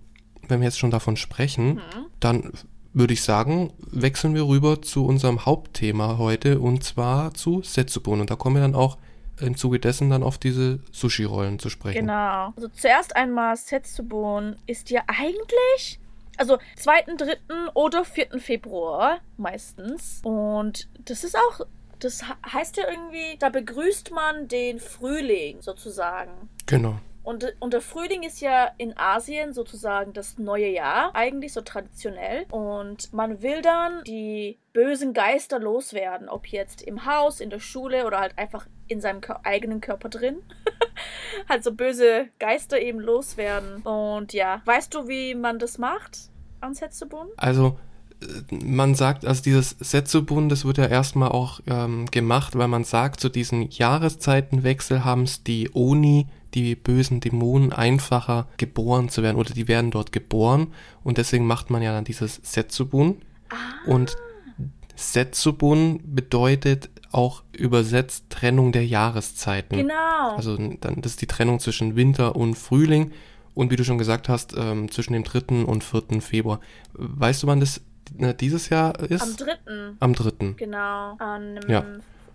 wenn 0.48 0.60
wir 0.60 0.66
jetzt 0.66 0.78
schon 0.78 0.90
davon 0.90 1.16
sprechen, 1.16 1.74
Mhm. 1.74 2.06
dann 2.20 2.52
würde 2.94 3.12
ich 3.12 3.22
sagen, 3.22 3.72
wechseln 3.92 4.34
wir 4.34 4.46
rüber 4.48 4.82
zu 4.82 5.06
unserem 5.06 5.44
Hauptthema 5.46 6.18
heute 6.18 6.58
und 6.58 6.82
zwar 6.82 7.34
zu 7.34 7.62
Setsubun. 7.62 8.20
Und 8.20 8.30
da 8.30 8.34
kommen 8.36 8.56
wir 8.56 8.62
dann 8.62 8.74
auch 8.74 8.96
im 9.40 9.56
Zuge 9.56 9.78
dessen 9.78 10.10
dann 10.10 10.24
auf 10.24 10.36
diese 10.38 10.80
Sushi-Rollen 10.90 11.60
zu 11.60 11.68
sprechen. 11.70 12.00
Genau. 12.00 12.52
Also 12.56 12.66
zuerst 12.68 13.14
einmal 13.14 13.56
Setsubun 13.56 14.56
ist 14.66 14.90
ja 14.90 15.02
eigentlich, 15.06 16.00
also 16.38 16.58
2., 16.76 17.02
3. 17.16 17.36
oder 17.74 18.04
4. 18.04 18.38
Februar 18.40 19.20
meistens. 19.36 20.20
Und 20.24 20.88
das 21.04 21.24
ist 21.24 21.36
auch, 21.36 21.66
das 21.98 22.22
he- 22.26 22.52
heißt 22.52 22.76
ja 22.76 22.84
irgendwie, 22.88 23.36
da 23.38 23.48
begrüßt 23.48 24.10
man 24.12 24.48
den 24.48 24.78
Frühling 24.80 25.60
sozusagen. 25.60 26.48
Genau. 26.66 26.98
Und, 27.28 27.54
und 27.60 27.74
der 27.74 27.82
Frühling 27.82 28.22
ist 28.22 28.40
ja 28.40 28.70
in 28.78 28.96
Asien 28.96 29.52
sozusagen 29.52 30.14
das 30.14 30.38
neue 30.38 30.70
Jahr, 30.70 31.14
eigentlich 31.14 31.52
so 31.52 31.60
traditionell. 31.60 32.46
Und 32.50 33.12
man 33.12 33.42
will 33.42 33.60
dann 33.60 34.02
die 34.04 34.56
bösen 34.72 35.12
Geister 35.12 35.58
loswerden, 35.58 36.30
ob 36.30 36.46
jetzt 36.46 36.80
im 36.80 37.04
Haus, 37.04 37.40
in 37.40 37.50
der 37.50 37.60
Schule 37.60 38.06
oder 38.06 38.20
halt 38.20 38.38
einfach 38.38 38.66
in 38.86 39.02
seinem 39.02 39.20
eigenen 39.42 39.82
Körper 39.82 40.08
drin. 40.08 40.38
halt 41.50 41.64
so 41.64 41.74
böse 41.74 42.28
Geister 42.38 42.80
eben 42.80 42.98
loswerden. 42.98 43.82
Und 43.82 44.32
ja, 44.32 44.62
weißt 44.64 44.94
du, 44.94 45.06
wie 45.06 45.34
man 45.34 45.58
das 45.58 45.76
macht 45.76 46.30
an 46.62 46.74
Setsubun? 46.74 47.26
Also, 47.36 47.78
man 48.50 48.94
sagt, 48.94 49.26
also 49.26 49.42
dieses 49.42 49.76
Setsubun, 49.78 50.48
das 50.48 50.64
wird 50.64 50.78
ja 50.78 50.86
erstmal 50.86 51.28
auch 51.28 51.60
ähm, 51.66 52.06
gemacht, 52.10 52.56
weil 52.56 52.68
man 52.68 52.84
sagt, 52.84 53.20
zu 53.20 53.28
diesem 53.28 53.68
Jahreszeitenwechsel 53.68 55.04
haben 55.04 55.24
es 55.24 55.44
die 55.44 55.68
Oni, 55.74 56.26
die 56.54 56.74
bösen 56.74 57.20
Dämonen, 57.20 57.72
einfacher 57.72 58.48
geboren 58.56 59.08
zu 59.08 59.22
werden 59.22 59.36
oder 59.36 59.52
die 59.52 59.68
werden 59.68 59.90
dort 59.90 60.12
geboren 60.12 60.68
und 61.04 61.18
deswegen 61.18 61.46
macht 61.46 61.70
man 61.70 61.82
ja 61.82 61.92
dann 61.92 62.04
dieses 62.04 62.40
Setsubun. 62.42 63.20
Ah. 63.50 63.90
Und 63.90 64.16
Setsubun 64.96 66.00
bedeutet 66.04 66.90
auch 67.12 67.42
übersetzt 67.52 68.24
Trennung 68.30 68.72
der 68.72 68.86
Jahreszeiten. 68.86 69.76
Genau. 69.78 70.36
Also 70.36 70.56
dann, 70.56 71.00
das 71.00 71.12
ist 71.12 71.22
die 71.22 71.26
Trennung 71.26 71.60
zwischen 71.60 71.96
Winter 71.96 72.36
und 72.36 72.56
Frühling 72.56 73.12
und 73.54 73.70
wie 73.70 73.76
du 73.76 73.84
schon 73.84 73.98
gesagt 73.98 74.28
hast, 74.28 74.54
ähm, 74.56 74.90
zwischen 74.90 75.14
dem 75.14 75.24
3. 75.24 75.64
und 75.64 75.82
4. 75.84 76.20
Februar. 76.20 76.60
Weißt 76.92 77.42
du, 77.42 77.46
wann 77.46 77.60
das 77.60 77.80
dieses 78.40 78.68
Jahr 78.68 78.98
ist? 79.00 79.22
Am 79.22 79.36
dritten. 79.36 79.96
Am 80.00 80.14
3. 80.14 80.54
Genau. 80.56 81.16
An 81.18 81.58
einem 81.58 81.70
Ja. 81.70 81.84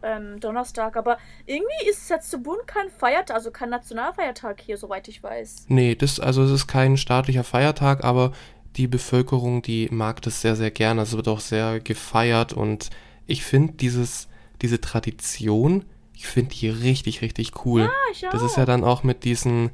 Ähm, 0.03 0.39
Donnerstag. 0.39 0.97
Aber 0.97 1.17
irgendwie 1.45 1.89
ist 1.89 2.07
Setsubun 2.07 2.57
kein 2.65 2.89
Feiertag, 2.89 3.35
also 3.35 3.51
kein 3.51 3.69
Nationalfeiertag 3.69 4.61
hier, 4.61 4.77
soweit 4.77 5.07
ich 5.07 5.23
weiß. 5.23 5.65
Nee, 5.69 5.95
das, 5.95 6.19
also 6.19 6.43
es 6.43 6.51
ist 6.51 6.67
kein 6.67 6.97
staatlicher 6.97 7.43
Feiertag, 7.43 8.03
aber 8.03 8.33
die 8.75 8.87
Bevölkerung, 8.87 9.61
die 9.61 9.87
mag 9.91 10.21
das 10.21 10.41
sehr, 10.41 10.55
sehr 10.55 10.71
gerne. 10.71 11.01
Es 11.01 11.15
wird 11.15 11.27
auch 11.27 11.39
sehr 11.39 11.79
gefeiert 11.79 12.53
und 12.53 12.89
ich 13.27 13.43
finde 13.43 13.73
dieses, 13.73 14.27
diese 14.61 14.81
Tradition, 14.81 15.85
ich 16.15 16.27
finde 16.27 16.55
die 16.55 16.69
richtig, 16.69 17.21
richtig 17.21 17.65
cool. 17.65 17.83
Ah, 17.83 18.11
ich 18.11 18.27
auch. 18.27 18.31
Das 18.31 18.41
ist 18.41 18.57
ja 18.57 18.65
dann 18.65 18.83
auch 18.83 19.03
mit 19.03 19.23
diesen 19.23 19.71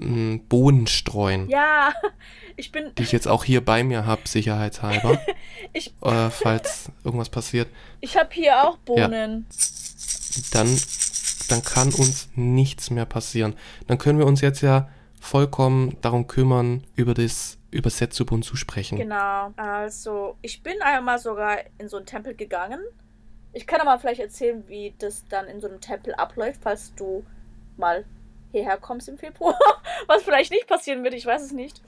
ähm, 0.00 0.42
Bohnenstreuen, 0.48 1.48
Ja, 1.48 1.92
ich 2.56 2.72
bin. 2.72 2.92
die 2.96 3.02
ich 3.02 3.12
jetzt 3.12 3.28
auch 3.28 3.44
hier 3.44 3.64
bei 3.64 3.84
mir 3.84 4.06
habe, 4.06 4.22
sicherheitshalber, 4.26 5.20
Ich, 5.72 5.94
äh, 6.02 6.30
falls 6.30 6.90
irgendwas 7.04 7.28
passiert. 7.28 7.68
ich 8.00 8.16
habe 8.16 8.30
hier 8.32 8.64
auch 8.64 8.78
Bohnen. 8.78 9.46
dann, 10.52 10.78
dann 11.48 11.62
kann 11.62 11.92
uns 11.92 12.28
nichts 12.34 12.90
mehr 12.90 13.04
passieren. 13.06 13.54
Dann 13.86 13.98
können 13.98 14.18
wir 14.18 14.26
uns 14.26 14.40
jetzt 14.40 14.60
ja 14.62 14.88
vollkommen 15.20 15.96
darum 16.02 16.26
kümmern, 16.26 16.84
über 16.94 17.14
das 17.14 17.58
über 17.72 17.90
Setsubun 17.90 18.42
zu 18.42 18.56
sprechen. 18.56 18.96
Genau. 18.96 19.52
Also, 19.56 20.36
ich 20.40 20.62
bin 20.62 20.80
einmal 20.80 21.18
sogar 21.18 21.58
in 21.78 21.88
so 21.88 21.98
einen 21.98 22.06
Tempel 22.06 22.34
gegangen. 22.34 22.80
Ich 23.52 23.66
kann 23.66 23.80
aber 23.82 23.98
vielleicht 23.98 24.20
erzählen, 24.20 24.64
wie 24.68 24.94
das 24.98 25.24
dann 25.28 25.46
in 25.46 25.60
so 25.60 25.68
einem 25.68 25.80
Tempel 25.80 26.14
abläuft, 26.14 26.60
falls 26.62 26.94
du 26.94 27.24
mal 27.76 28.04
hierher 28.56 28.78
kommst 28.78 29.08
im 29.08 29.18
Februar. 29.18 29.58
Was 30.06 30.22
vielleicht 30.22 30.50
nicht 30.50 30.66
passieren 30.66 31.04
wird, 31.04 31.14
ich 31.14 31.26
weiß 31.26 31.42
es 31.42 31.52
nicht. 31.52 31.82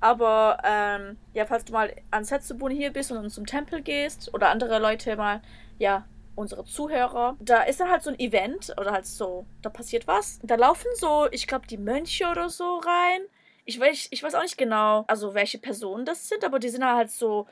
Aber 0.00 0.58
ähm, 0.64 1.16
ja, 1.34 1.46
falls 1.46 1.64
du 1.64 1.72
mal 1.72 1.94
an 2.10 2.24
Setsubun 2.24 2.70
hier 2.70 2.92
bist 2.92 3.12
und 3.12 3.30
zum 3.30 3.46
Tempel 3.46 3.82
gehst 3.82 4.32
oder 4.34 4.48
andere 4.50 4.78
Leute 4.78 5.16
mal, 5.16 5.42
ja, 5.78 6.04
unsere 6.34 6.64
Zuhörer, 6.64 7.36
da 7.40 7.62
ist 7.62 7.80
dann 7.80 7.90
halt 7.90 8.02
so 8.02 8.10
ein 8.10 8.18
Event 8.18 8.74
oder 8.78 8.92
halt 8.92 9.06
so, 9.06 9.46
da 9.60 9.68
passiert 9.68 10.06
was. 10.06 10.38
Da 10.42 10.54
laufen 10.54 10.88
so, 10.94 11.28
ich 11.30 11.46
glaube, 11.46 11.66
die 11.66 11.76
Mönche 11.76 12.26
oder 12.28 12.48
so 12.48 12.78
rein. 12.78 13.20
Ich 13.64 13.78
weiß, 13.78 14.08
ich 14.10 14.22
weiß 14.22 14.34
auch 14.34 14.42
nicht 14.42 14.58
genau, 14.58 15.04
also 15.08 15.34
welche 15.34 15.58
Personen 15.58 16.04
das 16.04 16.28
sind, 16.28 16.44
aber 16.44 16.58
die 16.58 16.68
sind 16.68 16.84
halt 16.84 17.10
so 17.10 17.46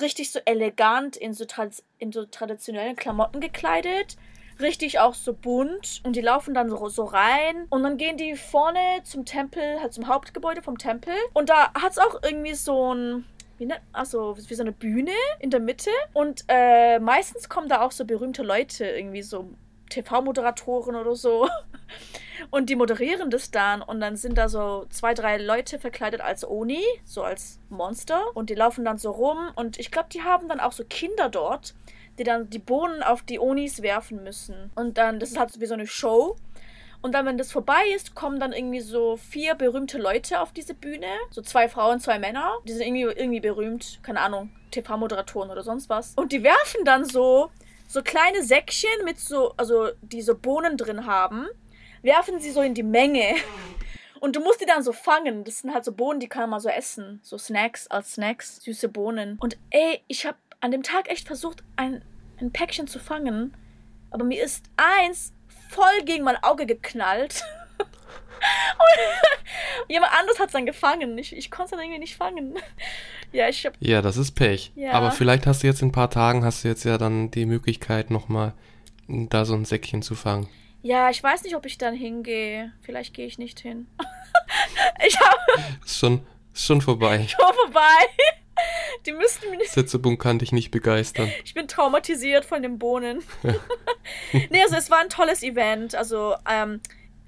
richtig 0.00 0.30
so 0.30 0.40
elegant 0.44 1.16
in 1.16 1.32
so, 1.32 1.44
in 1.98 2.12
so 2.12 2.26
traditionellen 2.26 2.96
Klamotten 2.96 3.40
gekleidet. 3.40 4.16
Richtig 4.60 4.98
auch 4.98 5.14
so 5.14 5.32
bunt. 5.32 6.00
Und 6.04 6.16
die 6.16 6.20
laufen 6.20 6.54
dann 6.54 6.68
so, 6.68 6.88
so 6.88 7.04
rein. 7.04 7.66
Und 7.70 7.82
dann 7.82 7.96
gehen 7.96 8.16
die 8.16 8.34
vorne 8.36 8.78
zum 9.04 9.24
Tempel, 9.24 9.80
halt 9.80 9.92
zum 9.92 10.08
Hauptgebäude 10.08 10.62
vom 10.62 10.78
Tempel. 10.78 11.14
Und 11.32 11.48
da 11.48 11.72
hat 11.74 11.92
es 11.92 11.98
auch 11.98 12.22
irgendwie 12.22 12.54
so 12.54 12.94
ein. 12.94 13.24
Wie 13.58 13.66
nennt, 13.66 13.80
also 13.92 14.36
wie 14.38 14.54
so 14.54 14.62
eine 14.62 14.72
Bühne 14.72 15.10
in 15.40 15.50
der 15.50 15.60
Mitte. 15.60 15.90
Und 16.12 16.44
äh, 16.48 16.98
meistens 17.00 17.48
kommen 17.48 17.68
da 17.68 17.82
auch 17.82 17.90
so 17.90 18.04
berühmte 18.04 18.44
Leute, 18.44 18.86
irgendwie 18.86 19.22
so 19.22 19.50
TV-Moderatoren 19.90 20.94
oder 20.94 21.16
so. 21.16 21.48
Und 22.50 22.70
die 22.70 22.76
moderieren 22.76 23.30
das 23.30 23.50
dann 23.50 23.82
und 23.82 24.00
dann 24.00 24.16
sind 24.16 24.38
da 24.38 24.48
so 24.48 24.86
zwei, 24.90 25.12
drei 25.12 25.38
Leute 25.38 25.78
verkleidet 25.78 26.20
als 26.20 26.48
Oni, 26.48 26.82
so 27.04 27.22
als 27.22 27.58
Monster. 27.68 28.22
Und 28.34 28.50
die 28.50 28.54
laufen 28.54 28.84
dann 28.84 28.98
so 28.98 29.10
rum 29.10 29.50
und 29.56 29.78
ich 29.78 29.90
glaube, 29.90 30.08
die 30.12 30.22
haben 30.22 30.48
dann 30.48 30.60
auch 30.60 30.72
so 30.72 30.84
Kinder 30.84 31.28
dort, 31.28 31.74
die 32.18 32.24
dann 32.24 32.50
die 32.50 32.58
Bohnen 32.58 33.02
auf 33.02 33.22
die 33.22 33.38
Onis 33.38 33.82
werfen 33.82 34.22
müssen. 34.22 34.70
Und 34.74 34.98
dann, 34.98 35.20
das 35.20 35.30
ist 35.30 35.38
halt 35.38 35.52
so 35.52 35.60
wie 35.60 35.66
so 35.66 35.74
eine 35.74 35.86
Show. 35.86 36.36
Und 37.00 37.12
dann, 37.12 37.26
wenn 37.26 37.38
das 37.38 37.52
vorbei 37.52 37.82
ist, 37.94 38.14
kommen 38.14 38.40
dann 38.40 38.52
irgendwie 38.52 38.80
so 38.80 39.16
vier 39.16 39.54
berühmte 39.54 39.98
Leute 39.98 40.40
auf 40.40 40.52
diese 40.52 40.74
Bühne. 40.74 41.06
So 41.30 41.42
zwei 41.42 41.68
Frauen, 41.68 42.00
zwei 42.00 42.18
Männer. 42.18 42.58
Die 42.66 42.72
sind 42.72 42.82
irgendwie, 42.82 43.02
irgendwie 43.02 43.40
berühmt. 43.40 44.00
Keine 44.02 44.20
Ahnung, 44.20 44.50
TV-Moderatoren 44.72 45.50
oder 45.50 45.62
sonst 45.62 45.88
was. 45.88 46.14
Und 46.16 46.32
die 46.32 46.42
werfen 46.42 46.84
dann 46.84 47.04
so, 47.04 47.50
so 47.86 48.02
kleine 48.02 48.42
Säckchen 48.42 49.04
mit 49.04 49.20
so, 49.20 49.54
also 49.56 49.90
die 50.02 50.22
so 50.22 50.34
Bohnen 50.34 50.76
drin 50.76 51.06
haben 51.06 51.46
werfen 52.02 52.40
sie 52.40 52.50
so 52.50 52.62
in 52.62 52.74
die 52.74 52.82
Menge. 52.82 53.34
Und 54.20 54.34
du 54.34 54.40
musst 54.40 54.60
die 54.60 54.66
dann 54.66 54.82
so 54.82 54.92
fangen. 54.92 55.44
Das 55.44 55.60
sind 55.60 55.72
halt 55.72 55.84
so 55.84 55.92
Bohnen, 55.92 56.18
die 56.18 56.28
kann 56.28 56.50
man 56.50 56.60
so 56.60 56.68
essen. 56.68 57.20
So 57.22 57.38
Snacks 57.38 57.86
als 57.86 58.14
Snacks, 58.14 58.60
süße 58.62 58.88
Bohnen. 58.88 59.38
Und 59.40 59.56
ey, 59.70 60.02
ich 60.08 60.26
habe 60.26 60.38
an 60.60 60.70
dem 60.70 60.82
Tag 60.82 61.10
echt 61.10 61.26
versucht, 61.26 61.62
ein, 61.76 62.02
ein 62.40 62.52
Päckchen 62.52 62.86
zu 62.86 62.98
fangen. 62.98 63.56
Aber 64.10 64.24
mir 64.24 64.42
ist 64.42 64.66
eins 64.76 65.32
voll 65.70 66.04
gegen 66.04 66.24
mein 66.24 66.42
Auge 66.42 66.66
geknallt. 66.66 67.42
Und 67.78 69.88
jemand 69.88 70.12
anderes 70.12 70.38
hat 70.38 70.46
es 70.46 70.52
dann 70.52 70.66
gefangen. 70.66 71.16
Ich, 71.18 71.36
ich 71.36 71.50
konnte 71.50 71.66
es 71.66 71.70
dann 71.72 71.80
irgendwie 71.80 72.00
nicht 72.00 72.16
fangen. 72.16 72.56
Ja, 73.30 73.46
ich 73.46 73.66
hab. 73.66 73.74
Ja, 73.78 74.00
das 74.00 74.16
ist 74.16 74.32
Pech. 74.32 74.72
Ja. 74.74 74.92
Aber 74.92 75.10
vielleicht 75.10 75.46
hast 75.46 75.62
du 75.62 75.66
jetzt 75.66 75.82
in 75.82 75.88
ein 75.88 75.92
paar 75.92 76.08
Tagen, 76.08 76.46
hast 76.46 76.64
du 76.64 76.68
jetzt 76.68 76.84
ja 76.84 76.96
dann 76.96 77.30
die 77.30 77.44
Möglichkeit, 77.44 78.10
nochmal 78.10 78.54
da 79.06 79.44
so 79.44 79.52
ein 79.52 79.66
Säckchen 79.66 80.00
zu 80.00 80.14
fangen. 80.14 80.48
Ja, 80.80 81.10
ich 81.10 81.22
weiß 81.22 81.42
nicht, 81.42 81.54
ob 81.54 81.66
ich 81.66 81.76
dann 81.76 81.94
hingehe. 81.94 82.72
Vielleicht 82.80 83.12
gehe 83.12 83.26
ich 83.26 83.36
nicht 83.36 83.60
hin. 83.60 83.86
ich 85.06 85.20
habe 85.20 85.36
Ist 85.84 85.98
schon, 85.98 86.26
ist 86.54 86.64
schon 86.64 86.80
vorbei. 86.80 87.26
schon 87.28 87.54
vorbei. 87.54 87.82
Die 89.06 89.12
müssten 89.12 89.50
mir 89.50 89.56
nicht. 89.56 89.70
Setzebun 89.70 90.18
kann 90.18 90.38
dich 90.38 90.52
nicht 90.52 90.70
begeistern. 90.70 91.30
Ich 91.44 91.54
bin 91.54 91.68
traumatisiert 91.68 92.44
von 92.44 92.62
den 92.62 92.78
Bohnen. 92.78 93.22
nee, 94.32 94.62
also 94.62 94.76
es 94.76 94.90
war 94.90 94.98
ein 94.98 95.08
tolles 95.08 95.42
Event. 95.42 95.94
Also, 95.94 96.34
ähm, 96.50 96.80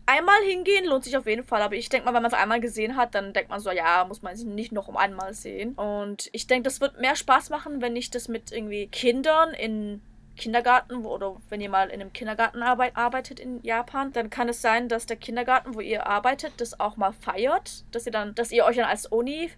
einmal 0.07 0.43
hingehen 0.43 0.85
lohnt 0.87 1.05
sich 1.05 1.17
auf 1.17 1.27
jeden 1.27 1.45
Fall. 1.45 1.63
Aber 1.63 1.75
ich 1.75 1.89
denke 1.89 2.07
mal, 2.07 2.15
wenn 2.15 2.23
man 2.23 2.33
es 2.33 2.39
einmal 2.39 2.61
gesehen 2.61 2.97
hat, 2.97 3.15
dann 3.15 3.33
denkt 3.33 3.51
man 3.51 3.61
so, 3.61 3.71
ja, 3.71 4.05
muss 4.07 4.23
man 4.23 4.35
es 4.35 4.45
nicht 4.45 4.73
noch 4.73 4.89
um 4.89 4.97
einmal 4.97 5.35
sehen. 5.35 5.75
Und 5.75 6.29
ich 6.33 6.47
denke, 6.47 6.65
das 6.65 6.81
wird 6.81 7.01
mehr 7.01 7.17
Spaß 7.17 7.51
machen, 7.51 7.81
wenn 7.81 7.97
ich 7.97 8.11
das 8.11 8.29
mit 8.29 8.53
irgendwie 8.53 8.87
Kindern 8.89 9.55
in 9.55 10.03
Kindergarten 10.37 11.05
oder 11.05 11.37
wenn 11.51 11.61
ihr 11.61 11.69
mal 11.69 11.91
in 11.91 12.01
einem 12.01 12.13
Kindergarten 12.13 12.63
arbeit, 12.63 12.97
arbeitet 12.97 13.39
in 13.39 13.63
Japan, 13.63 14.13
dann 14.13 14.31
kann 14.31 14.49
es 14.49 14.63
sein, 14.63 14.89
dass 14.89 15.07
der 15.07 15.17
Kindergarten, 15.17 15.75
wo 15.75 15.81
ihr 15.81 16.07
arbeitet, 16.07 16.55
das 16.59 16.81
auch 16.81 16.97
mal 16.97 17.13
feiert, 17.13 17.85
dass 17.93 18.07
ihr 18.07 18.13
dann, 18.13 18.35
dass 18.35 18.51
ihr 18.51 18.65
euch 18.65 18.77
dann 18.77 18.87
als 18.87 19.13
Oni 19.13 19.51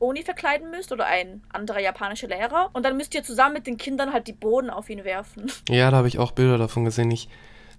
Oni 0.00 0.22
verkleiden 0.22 0.70
müsst 0.70 0.92
oder 0.92 1.06
ein 1.06 1.42
anderer 1.52 1.80
japanischer 1.80 2.28
Lehrer 2.28 2.70
und 2.72 2.84
dann 2.84 2.96
müsst 2.96 3.14
ihr 3.14 3.22
zusammen 3.22 3.54
mit 3.54 3.66
den 3.66 3.76
Kindern 3.76 4.12
halt 4.12 4.26
die 4.26 4.32
Boden 4.32 4.70
auf 4.70 4.90
ihn 4.90 5.04
werfen. 5.04 5.50
Ja, 5.68 5.90
da 5.90 5.98
habe 5.98 6.08
ich 6.08 6.18
auch 6.18 6.32
Bilder 6.32 6.58
davon 6.58 6.84
gesehen. 6.84 7.10
Ich 7.10 7.28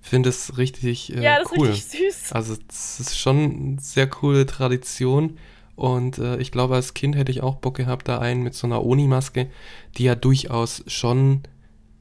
finde 0.02 0.30
es 0.30 0.58
richtig 0.58 1.16
äh, 1.16 1.22
ja, 1.22 1.40
das 1.40 1.52
cool. 1.52 1.70
ist 1.70 1.94
richtig 1.94 2.14
süß. 2.14 2.34
Also 2.34 2.56
es 2.70 3.00
ist 3.00 3.18
schon 3.18 3.38
eine 3.38 3.80
sehr 3.80 4.08
coole 4.08 4.46
Tradition 4.46 5.38
und 5.76 6.18
äh, 6.18 6.38
ich 6.38 6.52
glaube, 6.52 6.76
als 6.76 6.94
Kind 6.94 7.16
hätte 7.16 7.32
ich 7.32 7.42
auch 7.42 7.56
Bock 7.56 7.78
gehabt, 7.78 8.08
da 8.08 8.20
einen 8.20 8.44
mit 8.44 8.54
so 8.54 8.68
einer 8.68 8.84
Oni-Maske, 8.84 9.50
die 9.98 10.04
ja 10.04 10.16
durchaus 10.16 10.84
schon 10.88 11.44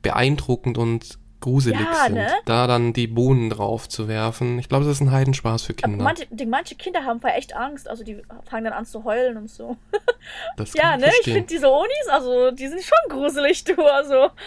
beeindruckend 0.02 0.78
und 0.78 1.18
gruselig 1.40 1.80
Ja, 1.80 2.04
sind. 2.06 2.14
ne? 2.14 2.28
Da 2.46 2.66
dann 2.66 2.92
die 2.92 3.06
Bohnen 3.06 3.50
drauf 3.50 3.88
zu 3.88 4.08
werfen. 4.08 4.58
Ich 4.58 4.68
glaube, 4.68 4.84
das 4.84 4.94
ist 4.94 5.00
ein 5.00 5.12
Heidenspaß 5.12 5.62
für 5.62 5.74
Kinder. 5.74 6.02
manche, 6.02 6.26
die, 6.30 6.46
manche 6.46 6.74
Kinder 6.74 7.04
haben 7.04 7.20
voll 7.20 7.30
echt 7.30 7.54
Angst, 7.54 7.88
also 7.88 8.02
die 8.04 8.20
fangen 8.48 8.64
dann 8.64 8.72
an 8.72 8.86
zu 8.86 9.04
heulen 9.04 9.36
und 9.36 9.48
so. 9.50 9.76
das 10.56 10.74
Ja, 10.74 10.90
kann 10.92 11.00
ne? 11.00 11.10
Ich 11.20 11.32
finde 11.32 11.46
diese 11.46 11.70
Onis, 11.70 12.08
also 12.10 12.50
die 12.50 12.66
sind 12.68 12.82
schon 12.82 12.98
gruselig, 13.16 13.64
du, 13.64 13.74
also. 13.84 14.30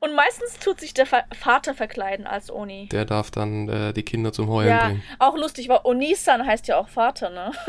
Und 0.00 0.14
meistens 0.14 0.58
tut 0.58 0.78
sich 0.80 0.92
der 0.92 1.06
Vater 1.06 1.72
verkleiden 1.74 2.26
als 2.26 2.50
Oni. 2.50 2.88
Der 2.88 3.06
darf 3.06 3.30
dann 3.30 3.68
äh, 3.68 3.92
die 3.94 4.02
Kinder 4.02 4.30
zum 4.32 4.48
Heulen 4.50 4.68
Ja, 4.68 4.84
bringen. 4.86 5.02
auch 5.18 5.36
lustig, 5.36 5.68
weil 5.70 5.80
Onisan 5.84 6.44
heißt 6.46 6.66
ja 6.68 6.76
auch 6.78 6.88
Vater, 6.88 7.30
ne? 7.30 7.50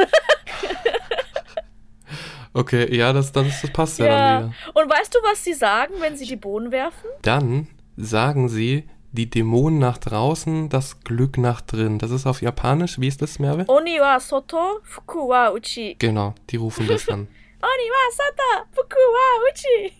Okay, 2.53 2.93
ja, 2.93 3.13
das, 3.13 3.31
das, 3.31 3.61
das 3.61 3.71
passt 3.71 3.99
ja, 3.99 4.05
Ja. 4.07 4.11
dann 4.39 4.49
wieder. 4.49 4.53
Und 4.73 4.89
weißt 4.91 5.15
du, 5.15 5.19
was 5.23 5.41
sie 5.43 5.53
sagen, 5.53 5.93
wenn 5.99 6.17
sie 6.17 6.25
die 6.25 6.35
Bohnen 6.35 6.71
werfen? 6.71 7.07
Dann 7.21 7.67
sagen 8.03 8.49
sie, 8.49 8.87
die 9.11 9.29
Dämonen 9.29 9.79
nach 9.79 9.97
draußen, 9.97 10.69
das 10.69 11.01
Glück 11.01 11.37
nach 11.37 11.61
drin. 11.61 11.99
Das 11.99 12.11
ist 12.11 12.25
auf 12.25 12.41
Japanisch. 12.41 12.99
Wie 12.99 13.07
ist 13.07 13.21
das, 13.21 13.39
Merve? 13.39 13.65
Oni 13.67 13.99
wa 13.99 14.19
soto, 14.19 14.79
fuku 14.83 15.27
wa 15.27 15.49
uchi. 15.51 15.95
Genau, 15.99 16.33
die 16.49 16.55
rufen 16.55 16.87
das 16.87 17.05
dann. 17.05 17.27
Oni 17.61 17.89
wa 17.91 18.11
sata, 18.15 18.69
fuku 18.71 18.95
wa 18.95 19.51
uchi. 19.51 19.93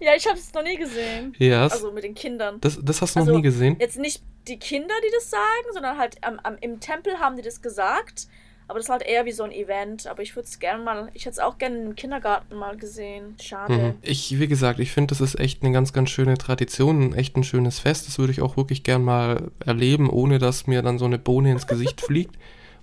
ja, 0.04 0.14
ich 0.16 0.26
habe 0.26 0.38
es 0.38 0.52
noch 0.52 0.62
nie 0.62 0.76
gesehen. 0.76 1.34
Ja, 1.38 1.62
Also 1.62 1.92
mit 1.92 2.04
den 2.04 2.14
Kindern. 2.14 2.60
das, 2.60 2.78
das 2.82 3.00
hast 3.00 3.14
du 3.14 3.20
noch 3.20 3.26
Also, 3.28 3.36
nie 3.38 3.42
gesehen? 3.42 3.76
Jetzt 3.80 3.98
nicht 3.98 4.22
die 4.48 4.58
Kinder, 4.58 4.94
die 5.06 5.10
das 5.14 5.30
sagen, 5.30 5.72
sondern 5.72 5.96
halt 5.96 6.16
am, 6.22 6.38
am, 6.42 6.56
im 6.60 6.80
Tempel 6.80 7.18
haben 7.18 7.36
die 7.36 7.42
das 7.42 7.62
gesagt. 7.62 8.26
Aber 8.66 8.78
das 8.78 8.86
ist 8.86 8.90
halt 8.90 9.02
eher 9.02 9.24
wie 9.26 9.32
so 9.32 9.42
ein 9.42 9.52
Event. 9.52 10.06
Aber 10.06 10.22
ich 10.22 10.34
würde 10.34 10.48
es 10.48 10.58
gerne 10.58 10.82
mal, 10.82 11.10
ich 11.14 11.26
hätte 11.26 11.34
es 11.34 11.38
auch 11.38 11.58
gerne 11.58 11.76
im 11.78 11.94
Kindergarten 11.94 12.56
mal 12.56 12.76
gesehen. 12.76 13.36
Schade. 13.40 13.74
Mhm. 13.74 13.94
Ich, 14.02 14.38
wie 14.38 14.48
gesagt, 14.48 14.80
ich 14.80 14.90
finde, 14.90 15.08
das 15.08 15.20
ist 15.20 15.38
echt 15.38 15.62
eine 15.62 15.72
ganz, 15.72 15.92
ganz 15.92 16.10
schöne 16.10 16.38
Tradition, 16.38 17.14
echt 17.14 17.36
ein 17.36 17.44
schönes 17.44 17.78
Fest. 17.78 18.06
Das 18.06 18.18
würde 18.18 18.32
ich 18.32 18.40
auch 18.40 18.56
wirklich 18.56 18.82
gern 18.82 19.02
mal 19.02 19.50
erleben, 19.64 20.08
ohne 20.08 20.38
dass 20.38 20.66
mir 20.66 20.82
dann 20.82 20.98
so 20.98 21.04
eine 21.04 21.18
Bohne 21.18 21.52
ins 21.52 21.66
Gesicht 21.66 22.00
fliegt 22.06 22.36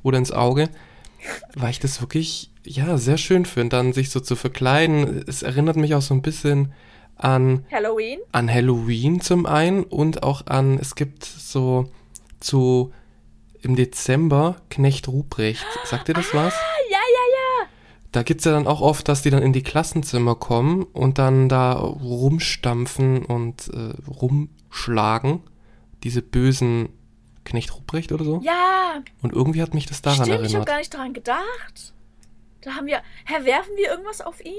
oder 0.04 0.18
ins 0.18 0.32
Auge. 0.32 0.70
Weil 1.56 1.72
ich 1.72 1.80
das 1.80 2.02
wirklich, 2.02 2.52
ja, 2.64 2.98
sehr 2.98 3.18
schön 3.18 3.46
finde, 3.46 3.76
dann 3.76 3.94
sich 3.94 4.10
so 4.10 4.20
zu 4.20 4.36
verkleiden. 4.36 5.24
Es 5.28 5.44
erinnert 5.44 5.78
mich 5.78 5.96
auch 5.96 6.02
so 6.02 6.14
ein 6.14 6.22
bisschen 6.22 6.74
an 7.16 7.66
Halloween? 7.72 8.20
an 8.32 8.52
Halloween 8.52 9.22
zum 9.22 9.46
einen 9.46 9.84
und 9.84 10.24
auch 10.24 10.48
an, 10.48 10.80
es 10.80 10.96
gibt 10.96 11.24
so 11.24 11.90
zu 12.40 12.92
im 13.62 13.76
Dezember 13.76 14.58
Knecht 14.70 15.08
Ruprecht. 15.08 15.66
Sagt 15.86 16.10
ihr 16.10 16.16
das 16.16 16.34
was? 16.34 16.54
Ah, 16.54 16.78
ja, 16.90 16.98
ja, 16.98 16.98
ja. 16.98 17.68
Da 18.12 18.24
gibt's 18.24 18.44
ja 18.46 18.52
dann 18.52 18.68
auch 18.68 18.82
oft, 18.82 19.08
dass 19.08 19.22
die 19.22 19.30
dann 19.30 19.42
in 19.44 19.54
die 19.54 19.64
Klassenzimmer 19.64 20.36
kommen 20.36 20.84
und 20.84 21.18
dann 21.18 21.48
da 21.48 21.74
rumstampfen 21.74 23.24
und 23.26 23.70
äh, 23.74 23.94
rumschlagen. 24.10 25.42
Diese 26.04 26.22
bösen 26.22 26.90
Knecht 27.46 27.74
Ruprecht 27.76 28.12
oder 28.12 28.24
so. 28.26 28.42
Ja, 28.44 29.02
Und 29.22 29.34
irgendwie 29.34 29.62
hat 29.62 29.74
mich 29.74 29.86
das 29.86 30.02
daran 30.02 30.26
stimmt, 30.26 30.30
ich 30.30 30.36
habe 30.36 30.44
erinnert. 30.46 30.68
gar 30.68 30.78
nicht 30.78 30.94
daran 30.94 31.14
gedacht. 31.14 31.94
Da 32.62 32.72
haben 32.76 32.86
wir, 32.86 33.02
Herr, 33.26 33.46
werfen 33.46 33.72
wir 33.78 33.90
irgendwas 33.90 34.22
auf 34.22 34.44
ihn? 34.46 34.54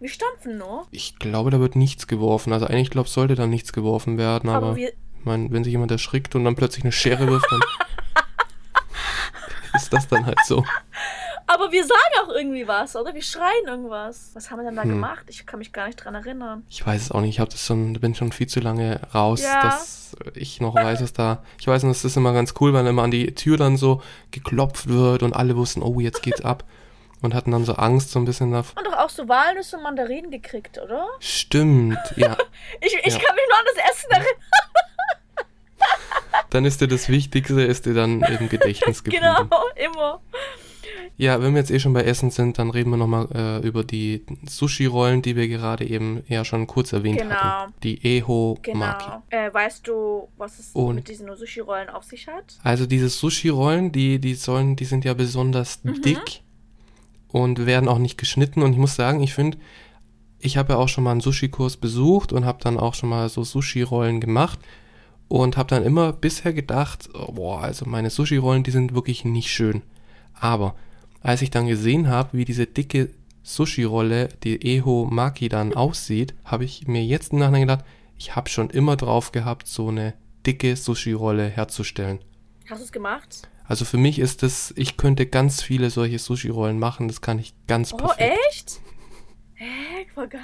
Wir 0.00 0.08
stampfen 0.08 0.58
nur. 0.58 0.86
Ich 0.90 1.18
glaube, 1.18 1.50
da 1.50 1.60
wird 1.60 1.76
nichts 1.76 2.06
geworfen. 2.06 2.52
Also 2.52 2.66
eigentlich 2.66 2.90
glaube 2.90 3.08
sollte 3.08 3.34
da 3.34 3.46
nichts 3.46 3.72
geworfen 3.72 4.16
werden, 4.18 4.48
aber, 4.48 4.68
Aber 4.68 4.76
wir, 4.76 4.88
ich 4.88 5.24
meine, 5.24 5.50
wenn 5.52 5.62
sich 5.62 5.72
jemand 5.72 5.92
erschrickt 5.92 6.34
und 6.34 6.44
dann 6.44 6.56
plötzlich 6.56 6.84
eine 6.84 6.92
Schere 6.92 7.26
wirft, 7.28 7.46
dann 7.50 7.60
ist 9.74 9.92
das 9.92 10.08
dann 10.08 10.26
halt 10.26 10.38
so. 10.46 10.64
aber 11.46 11.72
wir 11.72 11.84
sagen 11.84 12.00
auch 12.24 12.28
irgendwie 12.30 12.66
was, 12.68 12.96
oder? 12.96 13.14
Wir 13.14 13.22
schreien 13.22 13.66
irgendwas. 13.66 14.30
Was 14.34 14.50
haben 14.50 14.58
wir 14.58 14.64
denn 14.64 14.76
da 14.76 14.82
Hm. 14.82 14.90
gemacht? 14.90 15.24
Ich 15.28 15.44
kann 15.46 15.58
mich 15.58 15.72
gar 15.72 15.86
nicht 15.86 15.96
dran 15.96 16.14
erinnern. 16.14 16.64
Ich 16.68 16.86
weiß 16.86 17.02
es 17.02 17.10
auch 17.12 17.20
nicht. 17.20 17.30
Ich 17.30 17.40
habe 17.40 17.50
das 17.50 17.64
schon, 17.64 17.94
bin 17.94 18.14
schon 18.14 18.32
viel 18.32 18.46
zu 18.46 18.60
lange 18.60 19.00
raus, 19.14 19.42
Ja. 19.42 19.62
dass 19.62 20.16
ich 20.34 20.60
noch 20.60 20.74
weiß, 20.74 21.02
was 21.02 21.12
da. 21.12 21.42
Ich 21.60 21.66
weiß 21.66 21.82
nur, 21.84 21.92
das 21.92 22.04
ist 22.04 22.16
immer 22.16 22.32
ganz 22.32 22.54
cool, 22.60 22.72
weil 22.72 22.86
immer 22.86 23.02
an 23.02 23.10
die 23.10 23.34
Tür 23.34 23.56
dann 23.56 23.76
so 23.76 24.02
geklopft 24.30 24.88
wird 24.88 25.22
und 25.22 25.34
alle 25.34 25.56
wussten, 25.56 25.82
oh, 25.82 26.00
jetzt 26.00 26.22
geht's 26.22 26.40
ab. 26.42 26.64
Und 27.22 27.34
hatten 27.34 27.50
dann 27.50 27.66
so 27.66 27.74
Angst 27.74 28.12
so 28.12 28.18
ein 28.18 28.24
bisschen 28.24 28.50
davor. 28.50 28.78
Und 28.78 28.86
doch 28.90 28.96
auch 28.98 29.10
so 29.10 29.28
Walnüsse 29.28 29.76
und 29.76 29.82
Mandarinen 29.82 30.30
gekriegt, 30.30 30.78
oder? 30.78 31.06
Stimmt, 31.18 31.98
ja. 32.16 32.34
Ich, 32.80 32.94
ich 32.94 33.12
Ja. 33.12 33.18
kann 33.20 33.34
mich 33.36 33.44
nur 33.46 33.58
an 33.58 33.64
das 33.74 33.90
Essen 33.90 34.10
erinnern. 34.10 34.40
Dann 36.50 36.64
ist 36.64 36.80
dir 36.80 36.88
das 36.88 37.08
Wichtigste, 37.08 37.62
ist 37.62 37.86
dir 37.86 37.94
dann 37.94 38.22
im 38.22 38.48
Gedächtnis 38.48 39.04
geblieben. 39.04 39.24
Genau, 39.24 39.62
immer. 39.76 40.20
Ja, 41.16 41.42
wenn 41.42 41.52
wir 41.52 41.60
jetzt 41.60 41.70
eh 41.70 41.78
schon 41.78 41.92
bei 41.92 42.02
Essen 42.02 42.30
sind, 42.30 42.58
dann 42.58 42.70
reden 42.70 42.90
wir 42.90 42.96
nochmal 42.96 43.28
äh, 43.34 43.66
über 43.66 43.84
die 43.84 44.24
Sushi-Rollen, 44.48 45.20
die 45.22 45.36
wir 45.36 45.48
gerade 45.48 45.86
eben 45.86 46.22
ja 46.28 46.44
schon 46.44 46.66
kurz 46.66 46.92
erwähnt 46.92 47.20
Genau. 47.20 47.34
hatten. 47.34 47.74
Die 47.82 48.04
Eho 48.06 48.58
Maki. 48.72 49.04
Genau. 49.04 49.22
Äh, 49.28 49.52
weißt 49.52 49.86
du, 49.86 50.28
was 50.38 50.58
es 50.58 50.70
Und- 50.72 50.94
mit 50.96 51.08
diesen 51.08 51.28
Sushi-Rollen 51.36 51.90
auf 51.90 52.04
sich 52.04 52.26
hat? 52.26 52.58
Also 52.64 52.86
diese 52.86 53.10
Sushi-Rollen, 53.10 53.92
die, 53.92 54.18
die 54.18 54.34
sollen, 54.34 54.76
die 54.76 54.86
sind 54.86 55.04
ja 55.04 55.12
besonders 55.14 55.84
Mhm. 55.84 56.00
dick 56.02 56.40
und 57.28 57.66
werden 57.66 57.88
auch 57.88 57.98
nicht 57.98 58.16
geschnitten. 58.18 58.62
Und 58.62 58.72
ich 58.72 58.78
muss 58.78 58.96
sagen, 58.96 59.22
ich 59.22 59.34
finde, 59.34 59.58
ich 60.38 60.56
habe 60.56 60.72
ja 60.72 60.78
auch 60.78 60.88
schon 60.88 61.04
mal 61.04 61.12
einen 61.12 61.20
Sushi-Kurs 61.20 61.76
besucht 61.76 62.32
und 62.32 62.46
habe 62.46 62.58
dann 62.62 62.78
auch 62.78 62.94
schon 62.94 63.10
mal 63.10 63.28
so 63.28 63.44
Sushi-Rollen 63.44 64.20
gemacht 64.20 64.58
und 65.30 65.56
habe 65.56 65.68
dann 65.68 65.84
immer 65.84 66.12
bisher 66.12 66.52
gedacht, 66.52 67.08
oh, 67.14 67.30
boah, 67.32 67.60
also 67.62 67.86
meine 67.86 68.10
Sushi-Rollen, 68.10 68.64
die 68.64 68.72
sind 68.72 68.94
wirklich 68.94 69.24
nicht 69.24 69.48
schön. 69.50 69.82
Aber 70.34 70.74
als 71.22 71.40
ich 71.40 71.50
dann 71.50 71.68
gesehen 71.68 72.08
habe, 72.08 72.36
wie 72.36 72.44
diese 72.44 72.66
dicke 72.66 73.10
Sushi-Rolle, 73.44 74.28
die 74.42 74.60
Eho 74.66 75.06
Maki 75.10 75.48
dann 75.48 75.72
aussieht, 75.74 76.34
habe 76.44 76.64
ich 76.64 76.88
mir 76.88 77.04
jetzt 77.04 77.32
im 77.32 77.38
Nachhinein 77.38 77.62
gedacht, 77.62 77.84
ich 78.18 78.34
habe 78.34 78.48
schon 78.50 78.70
immer 78.70 78.96
drauf 78.96 79.30
gehabt, 79.32 79.68
so 79.68 79.88
eine 79.88 80.14
dicke 80.46 80.74
Sushi-Rolle 80.74 81.48
herzustellen. 81.48 82.18
Hast 82.68 82.80
du 82.80 82.84
es 82.84 82.92
gemacht? 82.92 83.48
Also 83.66 83.84
für 83.84 83.98
mich 83.98 84.18
ist 84.18 84.42
das, 84.42 84.74
ich 84.76 84.96
könnte 84.96 85.26
ganz 85.26 85.62
viele 85.62 85.90
solche 85.90 86.18
Sushi-Rollen 86.18 86.78
machen, 86.80 87.06
das 87.06 87.20
kann 87.20 87.38
ich 87.38 87.54
ganz 87.68 87.92
Oh, 87.92 87.98
perfekt. 87.98 88.36
echt? 88.50 88.80
Voll 90.20 90.28
geil. 90.28 90.42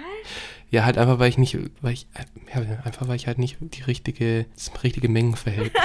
Ja, 0.70 0.86
halt 0.86 0.96
einfach, 0.96 1.18
weil 1.18 1.28
ich 1.28 1.36
nicht, 1.36 1.58
weil 1.82 1.92
ich, 1.92 2.06
ja, 2.54 2.62
einfach 2.82 3.08
weil 3.08 3.16
ich 3.16 3.26
halt 3.26 3.36
nicht 3.36 3.58
die 3.60 3.82
richtige, 3.82 4.46
das 4.54 4.72
richtige 4.82 5.10
Mengenverhältnis. 5.10 5.82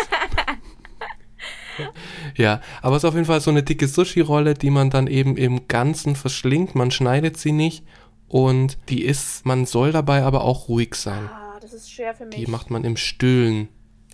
ja, 2.37 2.61
aber 2.81 2.95
es 2.95 3.03
ist 3.03 3.09
auf 3.09 3.15
jeden 3.15 3.25
Fall 3.25 3.41
so 3.41 3.51
eine 3.51 3.63
dicke 3.63 3.89
Sushi-Rolle, 3.89 4.53
die 4.53 4.69
man 4.69 4.89
dann 4.91 5.07
eben 5.07 5.35
im 5.35 5.67
Ganzen 5.67 6.15
verschlingt, 6.15 6.73
man 6.73 6.89
schneidet 6.89 7.35
sie 7.35 7.51
nicht 7.51 7.83
und 8.29 8.77
die 8.87 9.03
ist, 9.03 9.45
man 9.45 9.65
soll 9.65 9.91
dabei 9.91 10.23
aber 10.23 10.45
auch 10.45 10.69
ruhig 10.69 10.95
sein. 10.95 11.27
Ah, 11.29 11.59
das 11.59 11.73
ist 11.73 11.91
schwer 11.91 12.15
für 12.15 12.25
mich. 12.25 12.35
Die 12.35 12.47
macht 12.49 12.69
man 12.69 12.85
im 12.85 12.95
Stillen, 12.95 13.67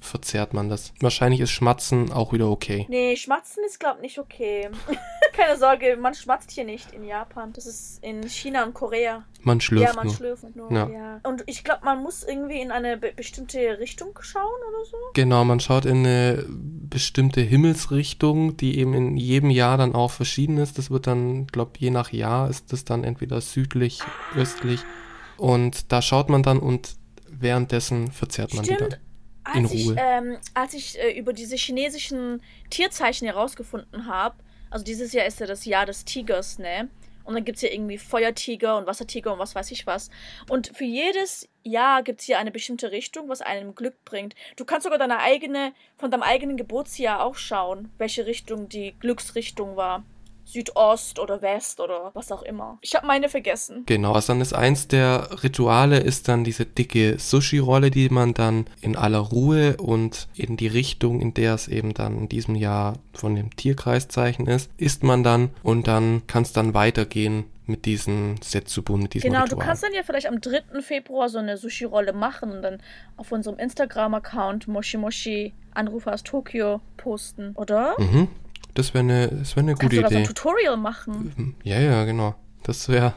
verzehrt 0.08 0.54
man 0.54 0.70
das. 0.70 0.94
Wahrscheinlich 1.00 1.42
ist 1.42 1.52
Schmatzen 1.52 2.12
auch 2.12 2.34
wieder 2.34 2.50
okay. 2.50 2.86
Nee, 2.90 3.16
Schmatzen 3.16 3.64
ist, 3.66 3.80
glaub 3.80 4.02
nicht 4.02 4.18
okay. 4.20 4.70
Keine 5.34 5.58
Sorge, 5.58 5.98
man 5.98 6.16
schmatzt 6.16 6.52
hier 6.52 6.64
nicht 6.64 6.94
in 6.94 7.04
Japan. 7.04 7.54
Das 7.54 7.66
ist 7.66 8.04
in 8.04 8.28
China 8.28 8.64
und 8.64 8.74
Korea. 8.74 9.24
Man 9.42 9.60
ja, 9.60 9.62
schlürft 9.62 9.96
man 9.96 10.08
nur. 10.08 10.16
schlürft 10.16 10.56
nur. 10.56 10.72
Ja. 10.72 10.90
Ja. 10.90 11.20
Und 11.24 11.44
ich 11.46 11.64
glaube, 11.64 11.86
man 11.86 12.02
muss 12.02 12.24
irgendwie 12.24 12.60
in 12.60 12.72
eine 12.72 12.98
be 12.98 13.12
bestimmte 13.16 13.80
Richtung 13.80 14.18
schauen 14.22 14.44
oder 14.44 14.86
so. 14.86 14.98
Genau, 15.14 15.44
man 15.44 15.60
schaut 15.60 15.86
in 15.86 16.06
eine 16.06 16.46
bestimmte 16.48 17.42
Himmelsrichtung, 17.42 18.58
die 18.58 18.80
eben 18.80 18.94
in 18.94 19.18
jedem 19.18 19.50
Jahr 19.50 19.78
dann 19.78 19.94
auch 19.94 20.12
verschieden 20.12 20.58
ist. 20.58 20.78
Das 20.78 20.90
wird 20.90 21.08
dann, 21.08 21.48
glaube 21.48 21.74
je 21.78 21.92
nach 21.92 22.12
Jahr 22.12 22.50
ist 22.50 22.74
das 22.74 22.86
dann 22.86 23.04
entweder 23.04 23.40
südlich, 23.42 24.02
östlich. 24.36 24.82
Und 25.38 25.92
da 25.92 26.02
schaut 26.02 26.30
man 26.30 26.42
dann 26.42 26.60
und 26.60 26.96
währenddessen 27.30 28.12
verzehrt 28.12 28.54
man 28.54 28.64
die 28.64 28.74
Stimmt. 28.74 28.94
dann. 28.94 29.00
In 29.54 29.64
Als 29.64 29.74
ich, 29.74 29.88
Ruhe. 29.88 29.96
ähm, 30.00 30.38
als 30.54 30.74
ich 30.74 31.00
äh, 31.00 31.12
über 31.18 31.34
diese 31.34 31.56
chinesischen 31.56 32.42
Tierzeichen 32.70 33.28
herausgefunden 33.28 34.08
habe, 34.08 34.36
also 34.70 34.84
dieses 34.84 35.14
Jahr 35.14 35.26
ist 35.26 35.40
ja 35.40 35.46
das 35.46 35.66
Jahr 35.66 35.86
des 35.86 36.06
Tigers, 36.06 36.60
ne? 36.60 36.90
Und 37.24 37.34
dann 37.34 37.44
gibt 37.44 37.58
es 37.58 37.62
ja 37.62 37.70
irgendwie 37.70 37.98
Feuertiger 37.98 38.78
und 38.78 38.88
Wassertiger 38.88 39.34
und 39.34 39.40
was 39.40 39.54
weiß 39.54 39.72
ich 39.72 39.86
was. 39.86 40.10
Und 40.50 40.72
für 40.74 40.86
jedes 40.86 41.50
Jahr 41.62 42.02
gibt 42.02 42.22
es 42.22 42.26
hier 42.26 42.40
eine 42.40 42.52
bestimmte 42.52 42.92
Richtung, 42.92 43.28
was 43.28 43.42
einem 43.42 43.76
Glück 43.76 44.06
bringt. 44.06 44.34
Du 44.56 44.64
kannst 44.64 44.86
sogar 44.86 44.98
deine 44.98 45.20
eigene, 45.20 45.74
von 45.98 46.10
deinem 46.10 46.24
eigenen 46.24 46.56
Geburtsjahr 46.56 47.22
auch 47.22 47.36
schauen, 47.36 47.92
welche 47.98 48.26
Richtung 48.26 48.70
die 48.70 48.96
Glücksrichtung 49.02 49.76
war. 49.76 50.06
Südost 50.48 51.20
oder 51.20 51.42
West 51.42 51.82
oder 51.82 52.12
was 52.14 52.32
auch 52.32 52.42
immer. 52.42 52.78
Ich 52.82 52.96
habe 52.96 53.06
meine 53.06 53.28
vergessen. 53.28 53.84
Genau, 53.86 54.14
also 54.14 54.32
dann 54.34 54.42
ist 54.42 54.54
eins 54.54 54.88
der 54.88 55.44
Rituale 55.44 56.00
ist 56.00 56.30
dann 56.30 56.46
diese 56.46 56.66
dicke 56.66 57.20
Sushi-Rolle, 57.20 57.92
die 57.92 58.08
man 58.10 58.34
dann 58.34 58.66
in 58.80 58.96
aller 58.96 59.20
Ruhe 59.20 59.76
und 59.78 60.30
in 60.36 60.56
die 60.56 60.68
Richtung, 60.68 61.20
in 61.20 61.34
der 61.34 61.54
es 61.54 61.68
eben 61.68 61.94
dann 61.94 62.18
in 62.18 62.30
diesem 62.30 62.56
Jahr 62.56 62.94
von 63.14 63.36
dem 63.36 63.56
Tierkreiszeichen 63.56 64.48
ist, 64.48 64.72
isst 64.78 65.04
man 65.04 65.24
dann 65.24 65.50
und 65.64 65.88
dann 65.88 66.26
kann 66.28 66.44
es 66.44 66.54
dann 66.54 66.74
weitergehen 66.74 67.44
mit 67.66 67.86
diesen 67.86 68.40
Setsubun, 68.42 69.02
mit 69.02 69.14
diesem 69.14 69.30
Genau, 69.32 69.44
Ritual. 69.44 69.60
du 69.60 69.66
kannst 69.66 69.84
dann 69.84 69.94
ja 69.94 70.02
vielleicht 70.04 70.28
am 70.28 70.40
3. 70.40 70.82
Februar 70.82 71.28
so 71.28 71.40
eine 71.40 71.58
Sushi-Rolle 71.58 72.14
machen 72.14 72.52
und 72.52 72.62
dann 72.62 72.82
auf 73.18 73.34
unserem 73.34 73.60
Instagram-Account 73.60 74.70
Moshi 74.70 74.96
Moshi 74.98 75.54
Anrufer 75.74 76.14
aus 76.14 76.24
Tokio 76.24 76.80
posten, 76.96 77.52
oder? 77.56 77.96
Mhm. 78.00 78.30
Das 78.78 78.94
wäre 78.94 79.00
eine, 79.04 79.32
wär 79.32 79.58
eine 79.58 79.72
Kannst 79.74 79.82
gute 79.82 79.96
du 79.96 80.02
da 80.04 80.10
so 80.10 80.16
ein 80.16 80.22
Idee. 80.22 80.28
Tutorial 80.34 80.78
machen? 80.78 81.56
Ja, 81.64 81.80
ja, 81.80 82.04
genau. 82.06 82.36
Das 82.62 82.88
wäre, 82.90 83.16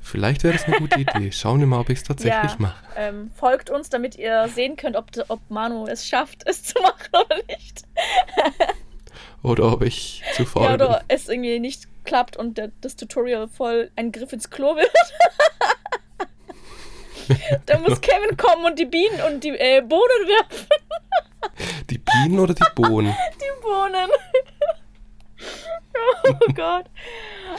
vielleicht 0.00 0.42
wäre 0.42 0.54
das 0.54 0.64
eine 0.64 0.78
gute 0.78 0.98
Idee. 0.98 1.30
Schauen 1.32 1.60
wir 1.60 1.66
mal, 1.66 1.80
ob 1.80 1.90
ich 1.90 1.98
es 1.98 2.04
tatsächlich 2.04 2.52
Ja. 2.52 2.56
mache. 2.58 2.82
Ähm, 2.96 3.30
folgt 3.36 3.68
uns, 3.68 3.90
damit 3.90 4.16
ihr 4.16 4.48
sehen 4.48 4.76
könnt, 4.76 4.96
ob, 4.96 5.10
ob 5.28 5.40
Manu 5.50 5.86
es 5.86 6.06
schafft, 6.06 6.44
es 6.46 6.62
zu 6.62 6.74
machen 6.82 7.10
oder 7.12 7.36
nicht. 7.46 7.82
Oder 9.42 9.70
ob 9.74 9.82
ich 9.82 10.22
zu 10.34 10.44
faul 10.46 10.64
ja, 10.64 10.74
oder 10.74 10.88
bin. 10.88 11.04
es 11.08 11.28
irgendwie 11.28 11.60
nicht 11.60 11.86
klappt 12.04 12.36
und 12.36 12.58
der, 12.58 12.72
das 12.80 12.96
Tutorial 12.96 13.46
voll 13.46 13.90
ein 13.94 14.10
Griff 14.10 14.32
ins 14.32 14.50
Klo 14.50 14.74
wird. 14.74 14.90
da 17.66 17.78
muss 17.78 18.00
Kevin 18.00 18.36
kommen 18.36 18.64
und 18.64 18.78
die 18.78 18.86
Bienen 18.86 19.20
und 19.28 19.44
die 19.44 19.50
äh, 19.50 19.82
Bohnen 19.82 20.00
werfen. 20.26 20.66
Die 21.90 21.98
Bienen 21.98 22.40
oder 22.40 22.54
die 22.54 22.64
Bohnen? 22.74 23.14
Die 23.34 23.62
Bohnen. 23.62 24.10
oh 26.28 26.52
Gott. 26.54 26.86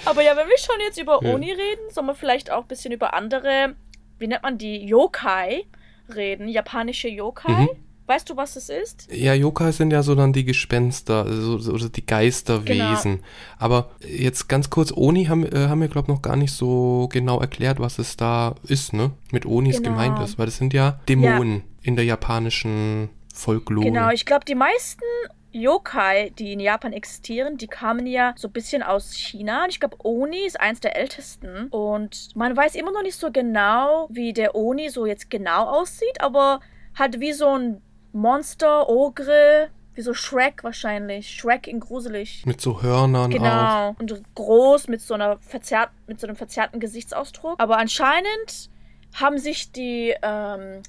Aber 0.05 0.21
ja, 0.23 0.35
wenn 0.35 0.47
wir 0.47 0.57
schon 0.57 0.75
jetzt 0.85 0.99
über 0.99 1.19
Ja. 1.23 1.33
Oni 1.33 1.51
reden, 1.51 1.89
sollen 1.91 2.07
wir 2.07 2.15
vielleicht 2.15 2.51
auch 2.51 2.61
ein 2.63 2.67
bisschen 2.67 2.91
über 2.91 3.13
andere, 3.13 3.75
wie 4.19 4.27
nennt 4.27 4.43
man 4.43 4.57
die, 4.57 4.85
Yokai 4.85 5.65
reden. 6.13 6.47
Japanische 6.47 7.07
Yokai. 7.09 7.51
Mhm. 7.63 7.69
Weißt 8.05 8.29
du, 8.29 8.37
was 8.37 8.55
es 8.55 8.69
ist? 8.69 9.09
Ja, 9.11 9.33
Yokai 9.33 9.71
sind 9.73 9.91
ja 9.91 10.01
so 10.01 10.15
dann 10.15 10.31
die 10.31 10.45
Gespenster, 10.45 11.25
also, 11.25 11.57
so- 11.57 11.73
oder 11.73 11.89
die 11.89 12.05
Geisterwesen. 12.05 13.21
Aber 13.59 13.91
jetzt 13.99 14.47
ganz 14.47 14.69
kurz, 14.69 14.93
Oni 14.95 15.25
haben, 15.25 15.45
äh, 15.45 15.67
haben 15.67 15.81
wir, 15.81 15.89
glaube 15.89 16.09
noch 16.09 16.21
gar 16.21 16.37
nicht 16.37 16.53
so 16.53 17.09
genau 17.11 17.41
erklärt, 17.41 17.81
was 17.81 17.99
es 17.99 18.15
da 18.15 18.55
ist, 18.63 18.93
ne? 18.93 19.11
Mit 19.31 19.45
Onis 19.45 19.77
Genau. 19.83 19.89
gemeint 19.89 20.19
ist, 20.19 20.39
weil 20.39 20.45
das 20.45 20.55
sind 20.55 20.73
ja 20.73 21.01
Dämonen 21.09 21.63
in 21.81 21.97
der 21.97 22.05
japanischen 22.05 23.09
Folklore. 23.33 23.85
Genau, 23.87 24.09
ich 24.11 24.25
glaube, 24.25 24.45
die 24.45 24.55
meisten 24.55 25.03
Yokai, 25.51 26.31
die 26.37 26.53
in 26.53 26.59
Japan 26.59 26.93
existieren, 26.93 27.57
die 27.57 27.67
kamen 27.67 28.05
ja 28.05 28.33
so 28.37 28.47
ein 28.47 28.51
bisschen 28.51 28.83
aus 28.83 29.13
China. 29.13 29.63
Und 29.63 29.69
ich 29.69 29.79
glaube, 29.79 29.97
Oni 30.03 30.45
ist 30.45 30.59
eins 30.59 30.79
der 30.79 30.95
ältesten. 30.95 31.67
Und 31.69 32.29
man 32.35 32.55
weiß 32.55 32.75
immer 32.75 32.91
noch 32.91 33.01
nicht 33.03 33.17
so 33.17 33.31
genau, 33.31 34.07
wie 34.11 34.33
der 34.33 34.55
Oni 34.55 34.89
so 34.89 35.05
jetzt 35.05 35.29
genau 35.29 35.65
aussieht, 35.65 36.19
aber 36.21 36.59
hat 36.95 37.19
wie 37.19 37.33
so 37.33 37.57
ein 37.57 37.81
Monster, 38.13 38.89
Ogre, 38.89 39.69
wie 39.93 40.01
so 40.01 40.13
Shrek 40.13 40.63
wahrscheinlich. 40.63 41.29
Shrek 41.29 41.67
in 41.67 41.79
gruselig. 41.79 42.45
Mit 42.45 42.61
so 42.61 42.81
Hörnern 42.81 43.31
Genau. 43.31 43.89
auch. 43.89 43.95
Und 43.99 44.21
groß 44.35 44.87
mit 44.87 45.01
so 45.01 45.13
einer 45.15 45.37
verzerrt, 45.39 45.89
mit 46.07 46.19
so 46.19 46.27
einem 46.27 46.35
verzerrten 46.35 46.79
Gesichtsausdruck. 46.79 47.55
Aber 47.59 47.77
anscheinend 47.77 48.69
haben 49.15 49.37
sich 49.39 49.71
die, 49.71 50.13
ähm, 50.21 50.83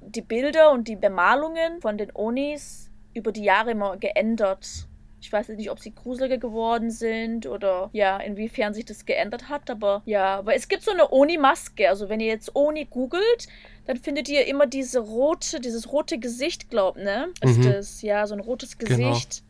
die 0.00 0.22
Bilder 0.22 0.72
und 0.72 0.88
die 0.88 0.96
Bemalungen 0.96 1.80
von 1.80 1.98
den 1.98 2.10
Onis 2.14 2.83
über 3.14 3.32
die 3.32 3.44
Jahre 3.44 3.70
immer 3.72 3.96
geändert. 3.96 4.86
Ich 5.20 5.32
weiß 5.32 5.48
nicht, 5.48 5.70
ob 5.70 5.80
sie 5.80 5.94
gruseliger 5.94 6.36
geworden 6.36 6.90
sind 6.90 7.46
oder 7.46 7.88
ja, 7.94 8.18
inwiefern 8.18 8.74
sich 8.74 8.84
das 8.84 9.06
geändert 9.06 9.48
hat, 9.48 9.70
aber 9.70 10.02
ja, 10.04 10.36
aber 10.36 10.54
es 10.54 10.68
gibt 10.68 10.82
so 10.82 10.90
eine 10.90 11.10
Oni-Maske. 11.12 11.88
Also 11.88 12.10
wenn 12.10 12.20
ihr 12.20 12.26
jetzt 12.26 12.54
Oni 12.54 12.84
googelt, 12.84 13.48
dann 13.86 13.96
findet 13.96 14.28
ihr 14.28 14.46
immer 14.46 14.66
diese 14.66 14.98
rote, 15.00 15.60
dieses 15.60 15.90
rote 15.90 16.18
Gesicht, 16.18 16.68
glaub, 16.68 16.96
ne? 16.96 17.28
Ist 17.40 17.58
Mhm. 17.58 17.62
das, 17.62 18.02
ja, 18.02 18.26
so 18.26 18.34
ein 18.34 18.40
rotes 18.40 18.76
Genau. 18.76 19.10
Gesicht. 19.12 19.42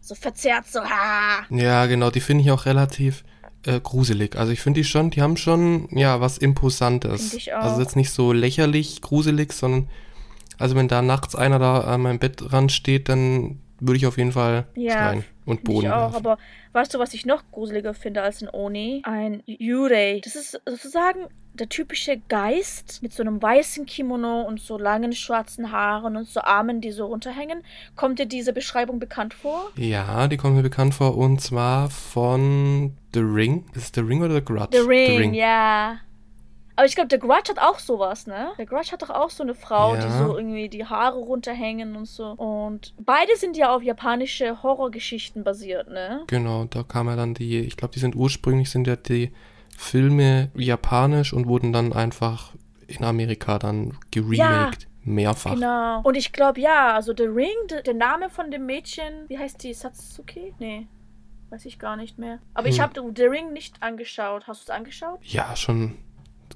So 0.00 0.16
verzerrt, 0.16 0.66
so, 0.66 0.80
ha. 0.80 1.46
Ja, 1.50 1.86
genau, 1.86 2.10
die 2.10 2.20
finde 2.20 2.42
ich 2.42 2.50
auch 2.50 2.66
relativ 2.66 3.22
äh, 3.64 3.78
gruselig. 3.78 4.34
Also 4.34 4.50
ich 4.50 4.60
finde 4.60 4.80
die 4.80 4.84
schon, 4.84 5.10
die 5.10 5.22
haben 5.22 5.36
schon, 5.36 5.86
ja, 5.96 6.20
was 6.20 6.36
Imposantes. 6.36 7.30
Find 7.30 7.34
ich 7.42 7.54
auch. 7.54 7.60
Also 7.62 7.80
jetzt 7.80 7.94
nicht 7.94 8.10
so 8.10 8.32
lächerlich 8.32 9.00
gruselig, 9.02 9.52
sondern 9.52 9.88
also 10.62 10.76
wenn 10.76 10.88
da 10.88 11.02
nachts 11.02 11.34
einer 11.34 11.58
da 11.58 11.80
an 11.82 12.00
meinem 12.02 12.18
Bettrand 12.18 12.72
steht, 12.72 13.08
dann 13.08 13.60
würde 13.80 13.96
ich 13.96 14.06
auf 14.06 14.16
jeden 14.16 14.32
Fall 14.32 14.66
Ja, 14.76 14.92
schreien 14.92 15.24
und 15.44 15.58
Ich 15.58 15.64
Boden 15.64 15.88
auch, 15.90 16.12
werfen. 16.12 16.16
aber 16.16 16.38
weißt 16.72 16.94
du, 16.94 16.98
was 17.00 17.14
ich 17.14 17.26
noch 17.26 17.42
gruseliger 17.50 17.94
finde 17.94 18.22
als 18.22 18.40
ein 18.42 18.48
Oni? 18.52 19.02
Ein 19.04 19.42
Yurei. 19.46 20.20
Das 20.24 20.36
ist 20.36 20.60
sozusagen 20.64 21.26
der 21.54 21.68
typische 21.68 22.16
Geist 22.28 23.02
mit 23.02 23.12
so 23.12 23.22
einem 23.22 23.42
weißen 23.42 23.84
Kimono 23.84 24.42
und 24.42 24.60
so 24.60 24.78
langen 24.78 25.12
schwarzen 25.12 25.70
Haaren 25.72 26.16
und 26.16 26.26
so 26.28 26.40
Armen, 26.40 26.80
die 26.80 26.92
so 26.92 27.06
runterhängen. 27.06 27.62
Kommt 27.96 28.18
dir 28.20 28.26
diese 28.26 28.52
Beschreibung 28.54 28.98
bekannt 29.00 29.34
vor? 29.34 29.70
Ja, 29.76 30.28
die 30.28 30.36
kommt 30.38 30.54
mir 30.56 30.62
bekannt 30.62 30.94
vor 30.94 31.18
und 31.18 31.40
zwar 31.42 31.90
von 31.90 32.96
The 33.12 33.20
Ring. 33.20 33.66
Ist 33.74 33.82
es 33.84 33.92
The 33.94 34.00
Ring 34.00 34.22
oder 34.22 34.36
The 34.36 34.44
Grudge? 34.44 34.80
The 34.80 34.86
Ring, 34.88 35.34
ja. 35.34 35.98
Aber 36.76 36.86
ich 36.86 36.94
glaube, 36.94 37.08
der 37.08 37.18
Grudge 37.18 37.50
hat 37.50 37.58
auch 37.58 37.78
sowas, 37.78 38.26
ne? 38.26 38.48
Der 38.58 38.66
Grudge 38.66 38.92
hat 38.92 39.02
doch 39.02 39.10
auch 39.10 39.30
so 39.30 39.42
eine 39.42 39.54
Frau, 39.54 39.94
die 39.96 40.02
Ja. 40.02 40.18
so 40.26 40.36
irgendwie 40.38 40.68
die 40.68 40.84
Haare 40.86 41.18
runterhängen 41.18 41.96
und 41.96 42.06
so. 42.06 42.28
Und 42.32 42.94
beide 42.98 43.36
sind 43.36 43.56
ja 43.56 43.74
auf 43.74 43.82
japanische 43.82 44.62
Horrorgeschichten 44.62 45.44
basiert, 45.44 45.88
ne? 45.88 46.22
Genau, 46.28 46.64
da 46.64 46.82
kam 46.82 47.08
ja 47.08 47.16
dann 47.16 47.34
die, 47.34 47.60
ich 47.60 47.76
glaube, 47.76 47.92
die 47.94 48.00
sind 48.00 48.16
ursprünglich 48.16 48.70
sind 48.70 48.86
ja 48.86 48.96
die 48.96 49.32
Filme 49.76 50.50
japanisch 50.54 51.32
und 51.32 51.46
wurden 51.46 51.72
dann 51.72 51.92
einfach 51.92 52.52
in 52.86 53.04
Amerika 53.04 53.58
dann 53.58 53.96
geremaked. 54.10 54.86
Mehrfach. 55.04 55.54
Genau. 55.54 56.00
Und 56.04 56.14
ich 56.16 56.32
glaube, 56.32 56.60
ja, 56.60 56.94
also 56.94 57.12
The 57.16 57.24
Ring, 57.24 57.48
de- 57.68 57.82
der 57.82 57.94
Name 57.94 58.30
von 58.30 58.52
dem 58.52 58.66
Mädchen, 58.66 59.24
wie 59.26 59.36
heißt 59.36 59.60
die? 59.64 59.74
Satsuki? 59.74 60.54
Nee. 60.60 60.86
Weiß 61.50 61.64
ich 61.66 61.80
gar 61.80 61.96
nicht 61.96 62.18
mehr. 62.18 62.38
Aber 62.54 62.68
ich 62.68 62.76
Hm. 62.76 62.82
habe 62.84 63.12
The 63.16 63.24
Ring 63.24 63.52
nicht 63.52 63.82
angeschaut. 63.82 64.46
Hast 64.46 64.60
du 64.68 64.72
es 64.72 64.78
angeschaut? 64.78 65.18
Ja, 65.24 65.56
schon 65.56 65.96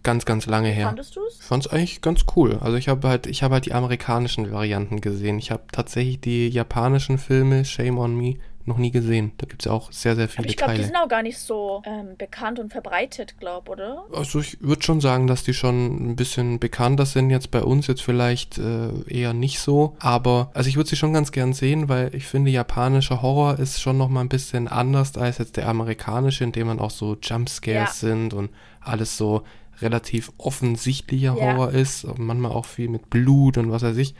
ganz, 0.03 0.25
ganz 0.25 0.47
lange 0.47 0.69
her. 0.69 0.87
Fandest 0.87 1.17
du 1.17 1.21
es? 1.27 1.37
Ich 1.41 1.43
fand's 1.43 1.67
eigentlich 1.67 2.01
ganz 2.01 2.25
cool. 2.37 2.59
Also 2.61 2.77
ich 2.77 2.89
habe 2.89 3.09
halt, 3.09 3.27
ich 3.27 3.43
habe 3.43 3.55
halt 3.55 3.67
die 3.67 3.73
amerikanischen 3.75 4.51
Varianten 4.51 5.01
gesehen. 5.01 5.39
Ich 5.39 5.51
habe 5.51 5.65
tatsächlich 5.73 6.21
die 6.21 6.49
japanischen 6.49 7.19
Filme, 7.19 7.65
Shame 7.65 7.99
on 7.99 8.17
Me, 8.17 8.37
noch 8.67 8.79
nie 8.79 8.91
gesehen. 8.91 9.33
Da 9.39 9.47
gibt's 9.47 9.65
ja 9.65 9.73
auch 9.73 9.93
sehr, 9.93 10.17
sehr 10.17 10.25
Aber 10.25 10.33
viele 10.33 10.49
ich 10.49 10.57
glaube, 10.57 10.73
die 10.73 10.79
Teile. 10.79 10.89
sind 10.89 10.97
auch 10.97 11.09
gar 11.09 11.23
nicht 11.23 11.39
so 11.39 11.83
ähm, 11.87 12.17
bekannt 12.19 12.59
und 12.59 12.73
verbreitet, 12.73 13.37
glaub, 13.39 13.69
oder? 13.69 14.05
Also 14.13 14.41
ich 14.41 14.61
würde 14.61 14.83
schon 14.83 15.01
sagen, 15.01 15.27
dass 15.27 15.45
die 15.45 15.55
schon 15.55 16.11
ein 16.11 16.17
bisschen 16.17 16.59
bekannter 16.59 17.07
sind 17.07 17.31
jetzt 17.31 17.51
bei 17.51 17.63
uns, 17.63 17.87
jetzt 17.87 18.03
vielleicht 18.03 18.59
äh, 18.59 18.89
eher 19.09 19.33
nicht 19.33 19.61
so. 19.61 19.97
Aber 20.01 20.51
also 20.53 20.69
ich 20.69 20.77
würde 20.77 20.91
sie 20.91 20.97
schon 20.97 21.13
ganz 21.13 21.33
gern 21.33 21.53
sehen, 21.53 21.89
weil 21.89 22.15
ich 22.15 22.27
finde, 22.27 22.51
japanischer 22.51 23.23
Horror 23.23 23.59
ist 23.59 23.81
schon 23.81 23.99
nochmal 23.99 24.25
ein 24.25 24.29
bisschen 24.29 24.69
anders 24.69 25.17
als 25.17 25.39
jetzt 25.39 25.57
der 25.57 25.69
amerikanische, 25.69 26.45
in 26.45 26.53
dem 26.53 26.67
man 26.67 26.81
auch 26.81 26.91
so 26.91 27.17
Jumpscares 27.23 28.01
sind 28.01 28.35
und 28.35 28.51
alles 28.81 29.17
so 29.17 29.43
relativ 29.81 30.33
offensichtlicher 30.39 31.35
Ja. 31.37 31.55
Horror 31.57 31.73
ist. 31.73 32.07
Manchmal 32.19 32.53
auch 32.53 32.67
viel 32.67 32.89
mit 32.89 33.11
Blut 33.11 33.59
und 33.59 33.71
was 33.71 33.83
weiß 33.83 33.97
ich. 33.97 34.15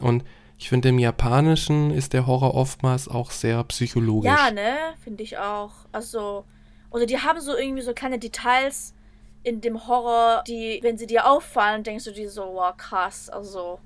Und 0.00 0.24
ich 0.58 0.68
finde, 0.68 0.90
im 0.90 0.98
Japanischen 0.98 1.90
ist 1.90 2.12
der 2.12 2.26
Horror 2.26 2.54
oftmals 2.54 3.08
auch 3.08 3.30
sehr 3.30 3.62
psychologisch. 3.64 4.30
Ja, 4.30 4.50
ne? 4.50 4.76
Finde 5.02 5.22
ich 5.22 5.38
auch. 5.38 5.72
Also, 5.92 6.44
oder 6.90 7.06
die 7.06 7.18
haben 7.18 7.40
so 7.40 7.56
irgendwie 7.56 7.82
so 7.82 7.92
kleine 7.94 8.18
Details 8.18 8.94
in 9.42 9.62
dem 9.62 9.86
Horror, 9.88 10.44
die, 10.46 10.80
wenn 10.82 10.98
sie 10.98 11.06
dir 11.06 11.26
auffallen, 11.26 11.82
denkst 11.82 12.04
du 12.04 12.12
dir 12.12 12.28
so, 12.30 12.42
wow, 12.42 12.76
krass, 12.76 13.30
also, 13.30 13.78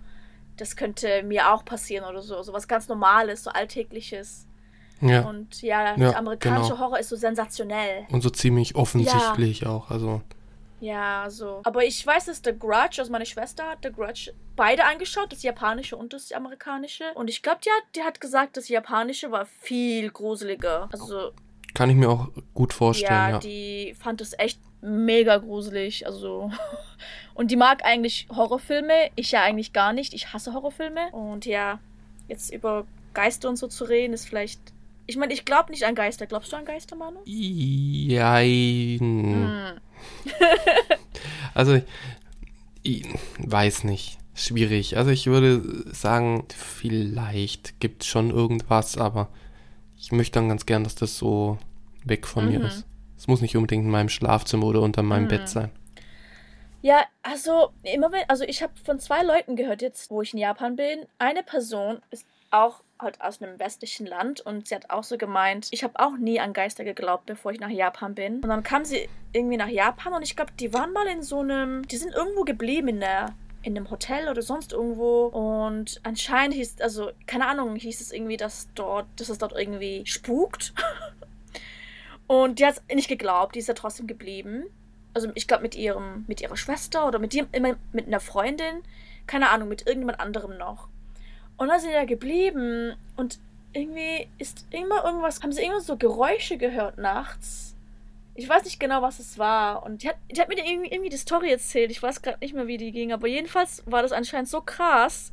das 0.56 0.74
könnte 0.74 1.22
mir 1.22 1.52
auch 1.52 1.64
passieren 1.64 2.04
oder 2.08 2.22
so. 2.22 2.42
So 2.42 2.52
was 2.52 2.66
ganz 2.66 2.88
Normales, 2.88 3.44
so 3.44 3.50
Alltägliches. 3.50 4.46
ja. 5.00 5.22
Und 5.28 5.62
ja, 5.62 5.90
Ja, 5.90 5.96
der 5.96 6.18
amerikanische 6.18 6.70
genau. 6.72 6.80
Horror 6.80 6.98
ist 6.98 7.08
so 7.08 7.16
sensationell. 7.16 8.06
Und 8.10 8.22
so 8.22 8.30
ziemlich 8.30 8.74
offensichtlich 8.74 9.64
auch. 9.66 9.90
Also 9.92 10.22
Ja, 10.80 11.26
so. 11.28 11.60
Aber 11.64 11.84
ich 11.84 12.06
weiß, 12.06 12.26
dass 12.26 12.42
The 12.44 12.52
Grudge, 12.58 12.96
also 12.98 13.10
meine 13.10 13.26
Schwester 13.26 13.64
hat 13.70 13.78
The 13.82 13.92
Grudge 13.92 14.32
beide 14.56 14.84
angeschaut, 14.84 15.32
das 15.32 15.42
japanische 15.42 15.96
und 15.96 16.12
das 16.12 16.32
amerikanische. 16.32 17.04
Und 17.14 17.28
ich 17.28 17.42
glaube, 17.42 17.60
die 17.64 17.70
hat, 17.70 17.84
die 17.96 18.02
hat 18.02 18.20
gesagt, 18.20 18.56
das 18.56 18.68
japanische 18.68 19.30
war 19.30 19.46
viel 19.46 20.10
gruseliger. 20.10 20.88
Also, 20.92 21.32
Kann 21.74 21.90
ich 21.90 21.96
mir 21.96 22.10
auch 22.10 22.28
gut 22.52 22.72
vorstellen, 22.72 23.10
ja, 23.10 23.30
ja. 23.30 23.38
die 23.38 23.94
fand 23.98 24.20
es 24.20 24.38
echt 24.38 24.60
mega 24.80 25.38
gruselig. 25.38 26.06
Also. 26.06 26.50
Und 27.34 27.50
die 27.50 27.56
mag 27.56 27.84
eigentlich 27.84 28.28
Horrorfilme. 28.30 29.10
Ich 29.16 29.32
ja 29.32 29.42
eigentlich 29.42 29.72
gar 29.72 29.92
nicht. 29.92 30.14
Ich 30.14 30.32
hasse 30.32 30.52
Horrorfilme. 30.52 31.10
Und 31.10 31.46
ja, 31.46 31.80
jetzt 32.28 32.52
über 32.52 32.86
Geister 33.12 33.48
und 33.48 33.56
so 33.56 33.66
zu 33.66 33.84
reden, 33.84 34.12
ist 34.12 34.28
vielleicht. 34.28 34.60
Ich 35.06 35.16
meine, 35.16 35.34
ich 35.34 35.44
glaube 35.44 35.70
nicht 35.70 35.84
an 35.84 35.94
Geister. 35.94 36.26
Glaubst 36.26 36.52
du 36.52 36.56
an 36.56 36.64
Geister, 36.64 36.96
Manu? 36.96 37.20
Jein. 37.24 38.98
Hm. 39.00 39.80
Also, 41.54 41.80
ich 42.82 43.06
weiß 43.38 43.84
nicht. 43.84 44.18
Schwierig. 44.34 44.96
Also, 44.96 45.10
ich 45.10 45.26
würde 45.26 45.62
sagen, 45.94 46.44
vielleicht 46.56 47.78
gibt 47.80 48.02
es 48.02 48.08
schon 48.08 48.30
irgendwas, 48.30 48.98
aber 48.98 49.28
ich 49.96 50.10
möchte 50.10 50.40
dann 50.40 50.48
ganz 50.48 50.66
gern, 50.66 50.82
dass 50.82 50.96
das 50.96 51.16
so 51.16 51.58
weg 52.04 52.26
von 52.26 52.46
mir 52.46 52.58
Mhm. 52.58 52.64
ist. 52.66 52.84
Es 53.16 53.28
muss 53.28 53.40
nicht 53.40 53.56
unbedingt 53.56 53.84
in 53.84 53.90
meinem 53.90 54.08
Schlafzimmer 54.08 54.66
oder 54.66 54.82
unter 54.82 55.02
meinem 55.02 55.24
Mhm. 55.24 55.28
Bett 55.28 55.48
sein. 55.48 55.70
Ja, 56.82 57.04
also 57.22 57.70
immer 57.84 58.12
wenn, 58.12 58.28
also 58.28 58.44
ich 58.44 58.62
habe 58.62 58.72
von 58.84 58.98
zwei 58.98 59.22
Leuten 59.22 59.56
gehört 59.56 59.80
jetzt, 59.80 60.10
wo 60.10 60.20
ich 60.20 60.34
in 60.34 60.40
Japan 60.40 60.76
bin. 60.76 61.06
Eine 61.18 61.42
Person 61.42 62.02
ist 62.10 62.26
auch 62.50 62.82
halt 62.98 63.20
aus 63.20 63.42
einem 63.42 63.58
westlichen 63.58 64.06
Land 64.06 64.40
und 64.40 64.68
sie 64.68 64.74
hat 64.74 64.90
auch 64.90 65.04
so 65.04 65.18
gemeint, 65.18 65.68
ich 65.70 65.84
habe 65.84 65.94
auch 65.98 66.16
nie 66.16 66.40
an 66.40 66.52
Geister 66.52 66.84
geglaubt, 66.84 67.26
bevor 67.26 67.52
ich 67.52 67.60
nach 67.60 67.70
Japan 67.70 68.14
bin. 68.14 68.36
Und 68.36 68.48
dann 68.48 68.62
kam 68.62 68.84
sie 68.84 69.08
irgendwie 69.32 69.56
nach 69.56 69.68
Japan 69.68 70.14
und 70.14 70.22
ich 70.22 70.36
glaube, 70.36 70.52
die 70.58 70.72
waren 70.72 70.92
mal 70.92 71.06
in 71.06 71.22
so 71.22 71.40
einem, 71.40 71.86
die 71.88 71.96
sind 71.96 72.14
irgendwo 72.14 72.44
geblieben 72.44 72.88
in 72.88 73.00
der 73.00 73.34
in 73.62 73.76
einem 73.76 73.90
Hotel 73.90 74.28
oder 74.28 74.42
sonst 74.42 74.74
irgendwo 74.74 75.26
und 75.26 75.98
anscheinend 76.02 76.54
hieß, 76.54 76.82
also 76.82 77.10
keine 77.26 77.46
Ahnung, 77.46 77.76
hieß 77.76 78.02
es 78.02 78.12
irgendwie, 78.12 78.36
dass 78.36 78.68
dort, 78.74 79.06
dass 79.16 79.30
es 79.30 79.38
dort 79.38 79.52
irgendwie 79.52 80.04
spukt. 80.04 80.74
Und 82.26 82.58
die 82.58 82.64
hat 82.64 82.76
es 82.88 82.94
nicht 82.94 83.08
geglaubt, 83.08 83.54
die 83.54 83.58
ist 83.58 83.68
ja 83.68 83.74
trotzdem 83.74 84.06
geblieben 84.06 84.64
also 85.14 85.30
ich 85.34 85.46
glaube 85.46 85.62
mit 85.62 85.76
ihrem, 85.76 86.24
mit 86.26 86.40
ihrer 86.40 86.56
Schwester 86.56 87.06
oder 87.06 87.18
mit, 87.18 87.32
ihrem, 87.32 87.48
immer 87.52 87.76
mit 87.92 88.08
einer 88.08 88.20
Freundin, 88.20 88.82
keine 89.26 89.50
Ahnung, 89.50 89.68
mit 89.68 89.86
irgendjemand 89.86 90.20
anderem 90.20 90.58
noch. 90.58 90.88
Und 91.56 91.68
dann 91.68 91.80
sind 91.80 91.90
sie 91.90 91.94
da 91.94 92.04
geblieben 92.04 92.94
und 93.16 93.38
irgendwie 93.72 94.28
ist 94.38 94.66
immer 94.70 95.04
irgendwas, 95.04 95.42
haben 95.42 95.52
sie 95.52 95.64
immer 95.64 95.80
so 95.80 95.96
Geräusche 95.96 96.56
gehört 96.56 96.98
nachts. 96.98 97.74
Ich 98.36 98.48
weiß 98.48 98.64
nicht 98.64 98.80
genau, 98.80 99.02
was 99.02 99.20
es 99.20 99.38
war. 99.38 99.84
Und 99.84 100.02
die 100.02 100.08
hat, 100.08 100.16
die 100.30 100.40
mir 100.48 100.66
irgendwie, 100.66 100.90
irgendwie 100.90 101.10
die 101.10 101.16
Story 101.16 101.50
erzählt. 101.50 101.90
Ich 101.90 102.02
weiß 102.02 102.22
gerade 102.22 102.38
nicht 102.40 102.54
mehr, 102.54 102.66
wie 102.66 102.78
die 102.78 102.90
ging. 102.90 103.12
Aber 103.12 103.28
jedenfalls 103.28 103.82
war 103.86 104.02
das 104.02 104.10
anscheinend 104.10 104.48
so 104.48 104.60
krass, 104.60 105.30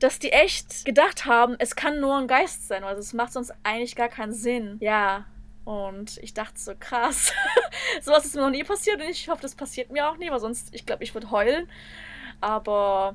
dass 0.00 0.18
die 0.18 0.32
echt 0.32 0.84
gedacht 0.84 1.26
haben, 1.26 1.54
es 1.60 1.76
kann 1.76 2.00
nur 2.00 2.16
ein 2.16 2.26
Geist 2.26 2.66
sein. 2.66 2.82
Also 2.82 3.00
es 3.00 3.12
macht 3.12 3.32
sonst 3.32 3.52
eigentlich 3.62 3.94
gar 3.94 4.08
keinen 4.08 4.32
Sinn. 4.32 4.78
Ja. 4.80 5.26
Und 5.64 6.18
ich 6.18 6.34
dachte 6.34 6.58
so, 6.58 6.72
krass. 6.78 7.32
Sowas 8.02 8.24
ist 8.24 8.34
mir 8.34 8.42
noch 8.42 8.50
nie 8.50 8.64
passiert 8.64 9.00
und 9.00 9.08
ich 9.08 9.28
hoffe, 9.28 9.42
das 9.42 9.54
passiert 9.54 9.92
mir 9.92 10.10
auch 10.10 10.16
nie, 10.16 10.28
weil 10.28 10.40
sonst, 10.40 10.74
ich 10.74 10.84
glaube, 10.84 11.04
ich 11.04 11.14
würde 11.14 11.30
heulen. 11.30 11.68
Aber 12.40 13.14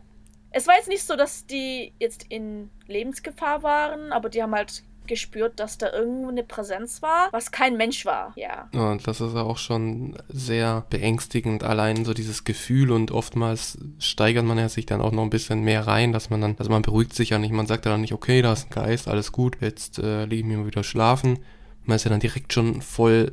es 0.57 0.67
war 0.67 0.75
jetzt 0.75 0.89
nicht 0.89 1.03
so, 1.03 1.15
dass 1.15 1.45
die 1.45 1.93
jetzt 1.99 2.25
in 2.29 2.69
Lebensgefahr 2.87 3.63
waren, 3.63 4.11
aber 4.11 4.29
die 4.29 4.41
haben 4.41 4.55
halt 4.55 4.83
gespürt, 5.05 5.59
dass 5.59 5.77
da 5.77 5.91
irgendwo 5.93 6.27
eine 6.27 6.43
Präsenz 6.43 7.01
war, 7.01 7.29
was 7.31 7.51
kein 7.51 7.77
Mensch 7.77 8.05
war. 8.05 8.33
Ja. 8.35 8.67
Und 8.73 9.07
das 9.07 9.21
ist 9.21 9.35
auch 9.35 9.57
schon 9.57 10.17
sehr 10.27 10.85
beängstigend, 10.89 11.63
allein 11.63 12.03
so 12.03 12.13
dieses 12.13 12.43
Gefühl 12.43 12.91
und 12.91 13.11
oftmals 13.11 13.77
steigert 13.99 14.45
man 14.45 14.57
ja 14.57 14.67
sich 14.67 14.85
dann 14.85 14.99
auch 14.99 15.11
noch 15.11 15.23
ein 15.23 15.29
bisschen 15.29 15.61
mehr 15.61 15.87
rein, 15.87 16.11
dass 16.11 16.29
man 16.29 16.41
dann, 16.41 16.55
also 16.59 16.69
man 16.69 16.81
beruhigt 16.81 17.13
sich 17.13 17.29
ja 17.29 17.39
nicht, 17.39 17.53
man 17.53 17.67
sagt 17.67 17.85
ja 17.85 17.91
dann 17.91 18.01
nicht, 18.01 18.13
okay, 18.13 18.41
da 18.41 18.51
ist 18.51 18.67
ein 18.67 18.69
Geist, 18.71 19.07
alles 19.07 19.31
gut, 19.31 19.57
jetzt 19.61 19.99
äh, 19.99 20.25
lege 20.25 20.41
ich 20.41 20.45
mir 20.45 20.65
wieder 20.65 20.83
schlafen. 20.83 21.39
Man 21.85 21.95
ist 21.95 22.03
ja 22.03 22.09
dann 22.09 22.19
direkt 22.19 22.51
schon 22.51 22.81
voll 22.81 23.31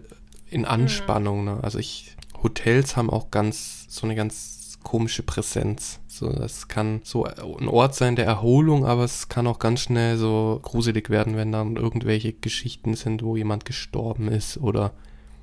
in 0.48 0.64
Anspannung. 0.64 1.40
Mhm. 1.40 1.44
Ne? 1.46 1.58
Also 1.62 1.78
ich, 1.78 2.14
Hotels 2.42 2.96
haben 2.96 3.10
auch 3.10 3.32
ganz, 3.32 3.86
so 3.88 4.06
eine 4.06 4.14
ganz 4.14 4.78
komische 4.84 5.24
Präsenz. 5.24 5.98
So, 6.14 6.28
das 6.28 6.68
kann 6.68 7.00
so 7.02 7.24
ein 7.24 7.66
Ort 7.66 7.96
sein 7.96 8.14
der 8.14 8.24
Erholung, 8.24 8.86
aber 8.86 9.02
es 9.02 9.28
kann 9.28 9.48
auch 9.48 9.58
ganz 9.58 9.80
schnell 9.80 10.16
so 10.16 10.60
gruselig 10.62 11.10
werden, 11.10 11.36
wenn 11.36 11.50
dann 11.50 11.74
irgendwelche 11.74 12.32
Geschichten 12.32 12.94
sind, 12.94 13.24
wo 13.24 13.36
jemand 13.36 13.64
gestorben 13.64 14.28
ist 14.28 14.58
oder 14.58 14.92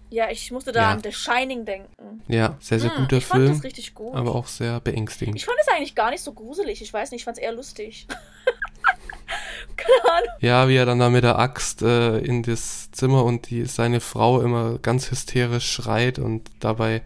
ja, 0.09 0.29
ich 0.29 0.49
musste 0.51 0.71
da 0.71 0.81
ja. 0.81 0.91
an 0.91 1.01
The 1.03 1.11
Shining 1.11 1.65
denken. 1.65 2.21
Ja, 2.29 2.57
sehr, 2.59 2.79
sehr 2.79 2.93
hm, 2.95 3.03
guter 3.03 3.17
ich 3.17 3.25
Film. 3.25 3.47
Fand 3.47 3.57
das 3.57 3.63
richtig 3.63 3.93
gut. 3.93 4.13
Aber 4.13 4.35
auch 4.35 4.47
sehr 4.47 4.79
beängstigend. 4.79 5.35
Ich 5.37 5.45
fand 5.45 5.57
es 5.61 5.67
eigentlich 5.69 5.95
gar 5.95 6.11
nicht 6.11 6.21
so 6.21 6.33
gruselig. 6.33 6.81
Ich 6.81 6.91
weiß 6.91 7.11
nicht, 7.11 7.21
ich 7.21 7.25
fand 7.25 7.37
es 7.37 7.43
eher 7.43 7.53
lustig. 7.53 8.07
Keine 9.77 10.13
Ahnung. 10.13 10.29
Ja, 10.39 10.67
wie 10.67 10.75
er 10.75 10.85
dann 10.85 10.99
da 10.99 11.09
mit 11.09 11.23
der 11.23 11.39
Axt 11.39 11.81
äh, 11.81 12.17
in 12.19 12.43
das 12.43 12.91
Zimmer 12.91 13.23
und 13.23 13.49
die, 13.49 13.65
seine 13.65 14.01
Frau 14.01 14.41
immer 14.41 14.79
ganz 14.79 15.11
hysterisch 15.11 15.71
schreit 15.71 16.19
und 16.19 16.49
dabei 16.59 17.03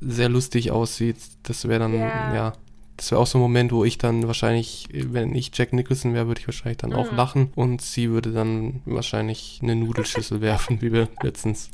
sehr 0.00 0.28
lustig 0.28 0.72
aussieht. 0.72 1.18
Das 1.44 1.68
wäre 1.68 1.78
dann, 1.80 1.94
yeah. 1.94 2.34
ja, 2.34 2.52
das 2.96 3.10
wäre 3.10 3.20
auch 3.20 3.26
so 3.26 3.38
ein 3.38 3.42
Moment, 3.42 3.72
wo 3.72 3.84
ich 3.84 3.98
dann 3.98 4.26
wahrscheinlich, 4.26 4.88
wenn 4.92 5.34
ich 5.34 5.50
Jack 5.54 5.72
Nicholson 5.72 6.14
wäre, 6.14 6.26
würde 6.26 6.40
ich 6.40 6.48
wahrscheinlich 6.48 6.78
dann 6.78 6.90
mhm. 6.90 6.96
auch 6.96 7.12
lachen 7.12 7.52
und 7.54 7.82
sie 7.82 8.10
würde 8.10 8.32
dann 8.32 8.82
wahrscheinlich 8.84 9.60
eine 9.62 9.76
Nudelschüssel 9.76 10.40
werfen, 10.40 10.80
wie 10.80 10.92
wir 10.92 11.08
letztens 11.22 11.70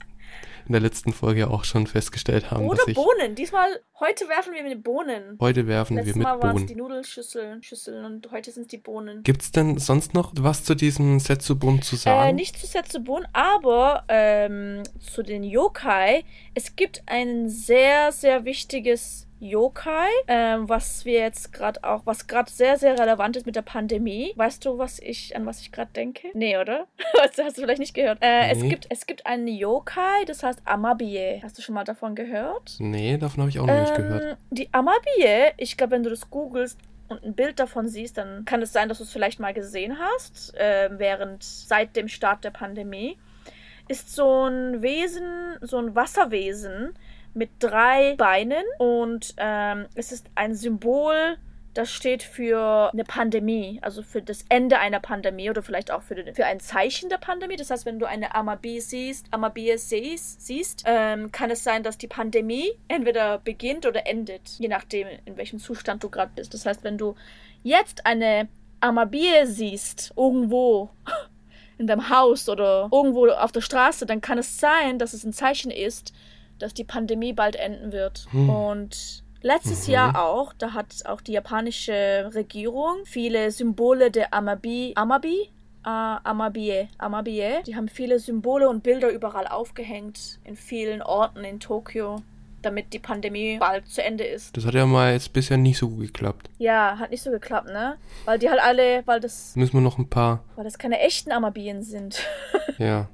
in 0.67 0.73
der 0.73 0.81
letzten 0.81 1.13
Folge 1.13 1.51
auch 1.51 1.65
schon 1.65 1.87
festgestellt 1.87 2.51
haben. 2.51 2.67
Oder 2.67 2.85
Bohnen. 2.87 3.35
Diesmal, 3.35 3.81
heute 3.99 4.29
werfen 4.29 4.53
wir 4.55 4.63
mit 4.63 4.83
Bohnen. 4.83 5.37
Heute 5.41 5.67
werfen 5.67 5.97
Letztes 5.97 6.15
wir 6.15 6.19
mit 6.19 6.25
Mal 6.25 6.37
Bohnen. 6.37 6.43
Letztes 6.43 6.43
Mal 6.43 6.55
waren 6.55 6.65
es 6.65 6.67
die 6.67 6.77
Nudelschüsseln 6.77 7.63
Schüsseln 7.63 8.05
und 8.05 8.31
heute 8.31 8.51
sind 8.53 8.63
es 8.63 8.69
die 8.69 8.79
Bohnen. 8.79 9.23
Gibt 9.23 9.43
es 9.43 9.51
denn 9.51 9.79
sonst 9.79 10.15
noch 10.15 10.33
was 10.37 10.65
zu 10.65 10.75
diesem 10.75 11.19
Setsubun 11.19 11.83
zu 11.83 11.97
sagen? 11.97 12.31
Äh, 12.31 12.33
nicht 12.33 12.59
zu 12.59 12.67
Setsubun, 12.67 13.27
aber 13.33 14.05
ähm, 14.09 14.83
zu 15.01 15.23
den 15.23 15.43
Yokai. 15.43 16.25
Es 16.55 16.77
gibt 16.77 17.03
ein 17.07 17.49
sehr, 17.49 18.13
sehr 18.13 18.45
wichtiges 18.45 19.27
Yokai, 19.43 20.09
ähm, 20.29 20.69
was 20.69 21.05
wir 21.05 21.19
jetzt 21.19 21.53
gerade 21.53 21.83
auch, 21.83 22.07
was 22.07 22.29
gerade 22.29 22.49
sehr, 22.49 22.79
sehr 22.79 22.97
relevant 22.97 23.37
ist 23.37 23.45
mit 23.45 23.57
der 23.57 23.63
Pandemie. 23.63 24.33
Weißt 24.37 24.65
du, 24.65 24.79
was 24.79 25.01
ich, 25.01 25.35
an 25.35 25.45
was 25.47 25.61
ich 25.61 25.73
gerade 25.73 25.91
denke? 25.93 26.29
Nee, 26.35 26.57
oder? 26.59 26.87
hast 27.21 27.39
du 27.39 27.51
vielleicht 27.51 27.81
nicht 27.81 27.95
gehört. 27.95 28.19
Äh, 28.21 28.47
nee. 28.47 28.53
es, 28.53 28.71
gibt, 28.71 28.87
es 28.89 29.07
gibt 29.07 29.27
einen 29.27 29.49
Yokai, 29.49 30.25
das 30.27 30.45
heißt 30.45 30.61
Amabie. 30.65 31.41
Hast 31.43 31.59
du 31.59 31.63
schon 31.63 31.75
mal 31.75 31.83
davon 31.83 32.15
gehört? 32.15 32.77
Nee, 32.79 33.19
davon 33.19 33.41
habe 33.41 33.51
ich 33.51 33.59
auch 33.59 33.67
noch 33.67 33.75
ähm, 33.75 33.81
nicht 33.81 33.97
gehört. 33.97 34.39
Die 34.51 34.69
Amabie, 34.73 35.53
ich 35.57 35.77
glaube, 35.77 35.93
wenn 35.93 36.05
du 36.05 36.11
das 36.11 36.31
googelst, 36.31 36.79
und 37.09 37.25
ein 37.25 37.35
Bild 37.35 37.59
davon 37.59 37.89
siehst, 37.89 38.17
dann 38.17 38.47
kann 38.47 38.63
es 38.63 38.73
sein, 38.73 38.89
dass 38.89 38.99
du 38.99 39.05
es 39.05 39.13
vielleicht 39.13 39.39
mal 39.39 39.53
gesehen 39.53 39.99
hast, 39.99 40.55
äh, 40.55 40.89
während 40.93 41.43
seit 41.43 41.95
dem 41.95 42.09
Start 42.09 42.43
der 42.43 42.53
Pandemie, 42.53 43.19
ist 43.89 44.15
so 44.15 44.47
ein 44.47 44.81
Wesen, 44.81 45.59
so 45.61 45.77
ein 45.77 45.95
Wasserwesen, 45.95 46.95
mit 47.35 47.51
drei 47.59 48.15
Beinen 48.17 48.65
und 48.79 49.35
ähm, 49.39 49.87
es 49.95 50.13
ist 50.13 50.27
ein 50.35 50.55
Symbol, 50.55 51.37
das 51.75 51.91
steht 51.91 52.23
für 52.23 52.91
eine 52.93 53.05
Pandemie, 53.05 53.79
also 53.83 54.03
für 54.03 54.21
das 54.21 54.45
Ende 54.51 54.79
einer 54.79 55.01
Pandemie 55.01 55.49
oder 55.49 55.63
vielleicht 55.63 55.91
auch 55.91 56.03
für, 56.03 56.15
den, 56.15 56.35
für 56.35 56.45
ein 56.45 56.61
Zeichen 56.61 57.09
der 57.09 57.17
Pandemie. 57.17 57.57
Das 57.57 57.71
heißt, 57.71 57.87
wenn 57.87 57.99
du 57.99 58.07
eine 58.07 58.35
Amabie 58.35 58.81
siehst, 58.81 59.27
Amabie 59.31 59.73
siehst, 59.79 60.85
ähm, 60.87 61.33
kann 61.33 61.51
es 61.51 61.65
sein, 61.65 61.83
dass 61.83 61.97
die 61.97 62.09
Pandemie 62.09 62.73
entweder 62.89 63.39
beginnt 63.39 63.87
oder 63.87 64.07
endet, 64.07 64.49
je 64.59 64.69
nachdem, 64.69 65.09
in 65.25 65.39
welchem 65.39 65.59
Zustand 65.59 66.05
du 66.05 66.11
gerade 66.11 66.33
bist. 66.35 66.53
Das 66.53 66.67
heißt, 66.67 66.85
wenn 66.85 66.99
du 66.99 67.15
jetzt 67.63 68.05
eine 68.05 68.49
Amabie 68.81 69.47
siehst, 69.47 70.13
irgendwo 70.15 70.91
in 71.79 71.87
deinem 71.87 72.11
Haus 72.11 72.51
oder 72.51 72.91
irgendwo 72.93 73.29
auf 73.29 73.53
der 73.53 73.63
Straße, 73.63 74.05
dann 74.05 74.21
kann 74.21 74.37
es 74.37 74.61
sein, 74.61 74.99
dass 74.99 75.15
es 75.15 75.25
ein 75.25 75.33
Zeichen 75.33 75.71
ist, 75.71 76.13
dass 76.63 76.75
die 76.75 76.85
Pandemie 76.85 77.33
bald 77.33 77.57
enden 77.57 77.93
wird. 77.93 78.27
Hm. 78.31 78.49
Und 78.49 79.25
letztes 79.43 79.87
mhm. 79.87 79.95
Jahr 79.95 80.25
auch, 80.25 80.53
da 80.55 80.73
hat 80.73 81.05
auch 81.05 81.21
die 81.21 81.33
japanische 81.33 82.31
Regierung 82.35 82.97
viele 83.05 83.51
Symbole 83.51 84.11
der 84.11 84.33
Amabi, 84.33 84.93
Amabi, 84.95 85.51
Uh, 85.85 86.23
Amabie, 86.23 86.87
Amabie. 86.99 87.61
Die 87.67 87.75
haben 87.75 87.89
viele 87.89 88.21
Symbole 88.21 88.69
und 88.69 88.85
Bilder 88.85 89.11
überall 89.11 89.49
aufgehängt, 89.49 90.39
in 90.45 90.55
vielen 90.55 91.03
Orten 91.03 91.43
in 91.43 91.59
Tokio, 91.59 92.23
damit 92.63 92.93
die 92.93 93.01
Pandemie 93.01 93.59
bald 93.59 93.89
zu 93.89 94.01
Ende 94.01 94.23
ist. 94.23 94.57
Das 94.57 94.65
hat 94.65 94.75
ja 94.75 94.87
mal 94.87 95.13
jetzt 95.13 95.33
bisher 95.33 95.57
nicht 95.57 95.79
so 95.79 95.89
gut 95.89 96.07
geklappt. 96.07 96.51
Ja, 96.59 96.99
hat 97.01 97.11
nicht 97.11 97.25
so 97.25 97.33
geklappt, 97.33 97.67
ne? 97.67 97.97
Weil 98.27 98.39
die 98.39 98.49
halt 98.49 98.61
alle, 98.63 99.03
weil 99.07 99.19
das. 99.19 99.57
Müssen 99.57 99.73
wir 99.73 99.81
noch 99.81 99.99
ein 99.99 100.09
paar. 100.09 100.45
Weil 100.55 100.63
das 100.63 100.79
keine 100.79 101.01
echten 101.01 101.33
Amabien 101.33 101.83
sind. 101.83 102.25
ja. 102.79 103.09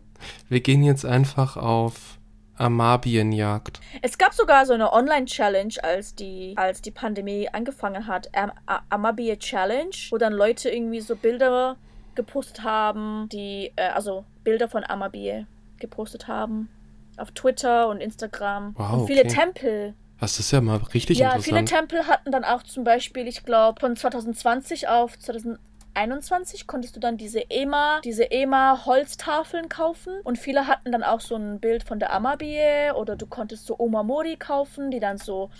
Wir 0.50 0.60
gehen 0.60 0.82
jetzt 0.82 1.06
einfach 1.06 1.56
auf 1.56 2.17
Amabienjagd. 2.58 3.80
Es 4.02 4.18
gab 4.18 4.34
sogar 4.34 4.66
so 4.66 4.72
eine 4.72 4.92
Online-Challenge, 4.92 5.74
als 5.82 6.14
die, 6.14 6.54
als 6.56 6.82
die 6.82 6.90
Pandemie 6.90 7.48
angefangen 7.48 8.06
hat. 8.06 8.28
Am 8.34 8.52
Amabie 8.88 9.36
Challenge, 9.36 9.94
wo 10.10 10.18
dann 10.18 10.32
Leute 10.32 10.70
irgendwie 10.70 11.00
so 11.00 11.16
Bilder 11.16 11.76
gepostet 12.14 12.64
haben, 12.64 13.28
die, 13.30 13.72
äh, 13.76 13.88
also 13.88 14.24
Bilder 14.44 14.68
von 14.68 14.84
Amabie 14.84 15.46
gepostet 15.78 16.26
haben. 16.28 16.68
Auf 17.16 17.30
Twitter 17.32 17.88
und 17.88 18.00
Instagram. 18.00 18.74
Wow, 18.76 18.92
und 19.00 19.06
viele 19.06 19.20
okay. 19.20 19.34
Tempel. 19.34 19.94
Das 20.20 20.38
ist 20.40 20.50
ja 20.50 20.60
mal 20.60 20.76
richtig 20.94 21.18
ja, 21.18 21.32
interessant. 21.34 21.46
Ja, 21.46 21.56
viele 21.56 21.64
Tempel 21.64 22.06
hatten 22.06 22.32
dann 22.32 22.44
auch 22.44 22.62
zum 22.64 22.82
Beispiel, 22.84 23.28
ich 23.28 23.44
glaube, 23.44 23.80
von 23.80 23.96
2020 23.96 24.88
auf 24.88 25.18
2021 25.18 25.67
21 25.94 26.66
konntest 26.66 26.96
du 26.96 27.00
dann 27.00 27.16
diese 27.16 27.50
EMA, 27.50 28.00
diese 28.04 28.30
EMA 28.30 28.86
Holztafeln 28.86 29.68
kaufen 29.68 30.12
und 30.24 30.38
viele 30.38 30.66
hatten 30.66 30.92
dann 30.92 31.02
auch 31.02 31.20
so 31.20 31.36
ein 31.36 31.60
Bild 31.60 31.82
von 31.82 31.98
der 31.98 32.12
Amabie 32.12 32.92
oder 32.94 33.16
du 33.16 33.26
konntest 33.26 33.66
so 33.66 33.78
Omamori 33.78 34.36
kaufen, 34.36 34.90
die 34.90 35.00
dann 35.00 35.18
so 35.18 35.50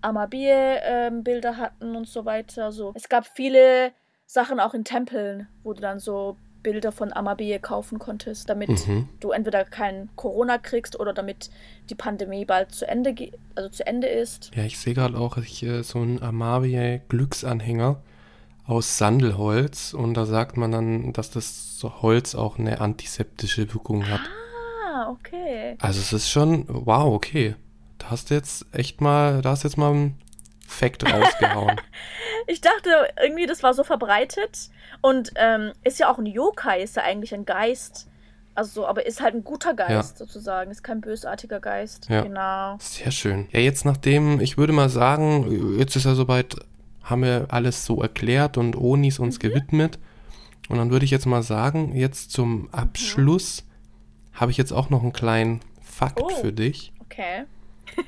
Amabie 0.00 0.50
ähm, 0.50 1.22
Bilder 1.24 1.56
hatten 1.56 1.96
und 1.96 2.08
so 2.08 2.24
weiter. 2.24 2.72
So 2.72 2.92
es 2.94 3.08
gab 3.08 3.26
viele 3.26 3.92
Sachen 4.26 4.60
auch 4.60 4.74
in 4.74 4.84
Tempeln, 4.84 5.48
wo 5.62 5.72
du 5.72 5.80
dann 5.80 5.98
so 5.98 6.36
Bilder 6.62 6.92
von 6.92 7.12
Amabie 7.12 7.58
kaufen 7.60 7.98
konntest, 7.98 8.48
damit 8.48 8.88
mhm. 8.88 9.08
du 9.20 9.30
entweder 9.30 9.64
kein 9.64 10.08
Corona 10.16 10.58
kriegst 10.58 10.98
oder 10.98 11.12
damit 11.12 11.50
die 11.90 11.94
Pandemie 11.94 12.44
bald 12.44 12.72
zu 12.72 12.88
Ende, 12.88 13.14
also 13.54 13.68
zu 13.68 13.86
Ende 13.86 14.08
ist. 14.08 14.50
Ja, 14.56 14.64
ich 14.64 14.78
sehe 14.78 14.94
gerade 14.94 15.16
auch 15.16 15.36
ich, 15.36 15.62
äh, 15.62 15.82
so 15.82 16.00
einen 16.00 16.22
Amabie 16.22 17.00
Glücksanhänger 17.08 18.02
aus 18.66 18.98
Sandelholz 18.98 19.92
und 19.92 20.14
da 20.14 20.24
sagt 20.24 20.56
man 20.56 20.72
dann, 20.72 21.12
dass 21.12 21.30
das 21.30 21.82
Holz 21.82 22.34
auch 22.34 22.58
eine 22.58 22.80
antiseptische 22.80 23.72
Wirkung 23.74 24.08
hat. 24.08 24.20
Ah, 24.90 25.10
okay. 25.10 25.76
Also 25.80 26.00
es 26.00 26.12
ist 26.12 26.30
schon, 26.30 26.64
wow, 26.68 27.12
okay. 27.12 27.56
Da 27.98 28.10
hast 28.10 28.30
du 28.30 28.34
jetzt 28.34 28.66
echt 28.72 29.00
mal, 29.00 29.42
da 29.42 29.50
hast 29.50 29.64
du 29.64 29.68
jetzt 29.68 29.76
mal 29.76 29.92
ein 29.92 30.18
Fact 30.66 31.04
rausgehauen. 31.12 31.80
ich 32.46 32.60
dachte 32.60 32.90
irgendwie, 33.22 33.46
das 33.46 33.62
war 33.62 33.74
so 33.74 33.84
verbreitet 33.84 34.70
und 35.02 35.32
ähm, 35.36 35.72
ist 35.82 35.98
ja 35.98 36.10
auch 36.10 36.18
ein 36.18 36.26
Yokai, 36.26 36.82
ist 36.82 36.96
ja 36.96 37.02
eigentlich 37.02 37.34
ein 37.34 37.44
Geist. 37.44 38.08
Also, 38.56 38.86
aber 38.86 39.04
ist 39.04 39.20
halt 39.20 39.34
ein 39.34 39.42
guter 39.42 39.74
Geist 39.74 40.20
ja. 40.20 40.26
sozusagen, 40.26 40.70
ist 40.70 40.84
kein 40.84 41.00
bösartiger 41.00 41.58
Geist. 41.58 42.08
Ja. 42.08 42.22
Genau. 42.22 42.76
Sehr 42.78 43.10
schön. 43.10 43.48
Ja, 43.50 43.58
jetzt 43.58 43.84
nachdem, 43.84 44.40
ich 44.40 44.56
würde 44.56 44.72
mal 44.72 44.88
sagen, 44.88 45.76
jetzt 45.76 45.96
ist 45.96 46.04
er 46.04 46.14
soweit 46.14 46.54
haben 47.04 47.22
wir 47.22 47.46
alles 47.50 47.84
so 47.84 48.02
erklärt 48.02 48.58
und 48.58 48.76
Onis 48.76 49.18
uns 49.18 49.38
mhm. 49.38 49.42
gewidmet. 49.42 49.98
Und 50.68 50.78
dann 50.78 50.90
würde 50.90 51.04
ich 51.04 51.10
jetzt 51.10 51.26
mal 51.26 51.42
sagen, 51.42 51.94
jetzt 51.94 52.32
zum 52.32 52.68
Abschluss 52.72 53.64
mhm. 53.64 54.40
habe 54.40 54.50
ich 54.50 54.56
jetzt 54.56 54.72
auch 54.72 54.90
noch 54.90 55.02
einen 55.02 55.12
kleinen 55.12 55.60
Fakt 55.82 56.20
oh, 56.22 56.28
für 56.30 56.52
dich. 56.52 56.92
Okay. 57.04 57.44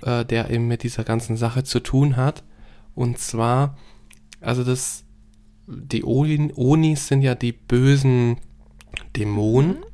äh, 0.03 0.24
der 0.24 0.51
eben 0.51 0.66
mit 0.66 0.82
dieser 0.82 1.05
ganzen 1.05 1.36
Sache 1.36 1.62
zu 1.62 1.80
tun 1.80 2.16
hat. 2.16 2.42
Und 2.94 3.18
zwar, 3.18 3.76
also 4.40 4.64
das, 4.64 5.05
die 5.66 6.03
Onis 6.05 7.07
sind 7.07 7.22
ja 7.22 7.34
die 7.34 7.53
bösen 7.53 8.38
Dämonen. 9.14 9.78
Mhm. 9.78 9.84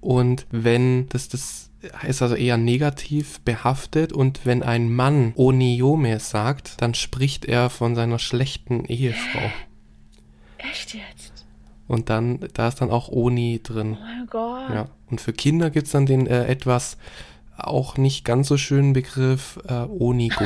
Und 0.00 0.46
wenn 0.50 1.08
das 1.08 1.28
das 1.28 1.67
ist 2.06 2.22
also 2.22 2.34
eher 2.34 2.56
negativ 2.56 3.40
behaftet 3.40 4.12
und 4.12 4.44
wenn 4.44 4.62
ein 4.62 4.92
Mann 4.92 5.32
Oniome 5.36 6.18
sagt, 6.18 6.80
dann 6.82 6.94
spricht 6.94 7.44
er 7.44 7.70
von 7.70 7.94
seiner 7.94 8.18
schlechten 8.18 8.84
Ehefrau. 8.84 9.50
Echt 10.58 10.94
jetzt? 10.94 11.46
Und 11.86 12.10
dann, 12.10 12.40
da 12.54 12.68
ist 12.68 12.80
dann 12.80 12.90
auch 12.90 13.08
Oni 13.08 13.60
drin. 13.62 13.96
Oh 13.98 14.04
mein 14.04 14.26
Gott. 14.26 14.70
Ja. 14.70 14.88
Und 15.10 15.20
für 15.20 15.32
Kinder 15.32 15.70
gibt 15.70 15.86
es 15.86 15.92
dann 15.92 16.04
den 16.04 16.26
äh, 16.26 16.46
etwas 16.46 16.98
auch 17.56 17.96
nicht 17.96 18.24
ganz 18.24 18.48
so 18.48 18.56
schönen 18.56 18.92
Begriff 18.92 19.58
äh, 19.68 19.84
Onigo. 19.84 20.44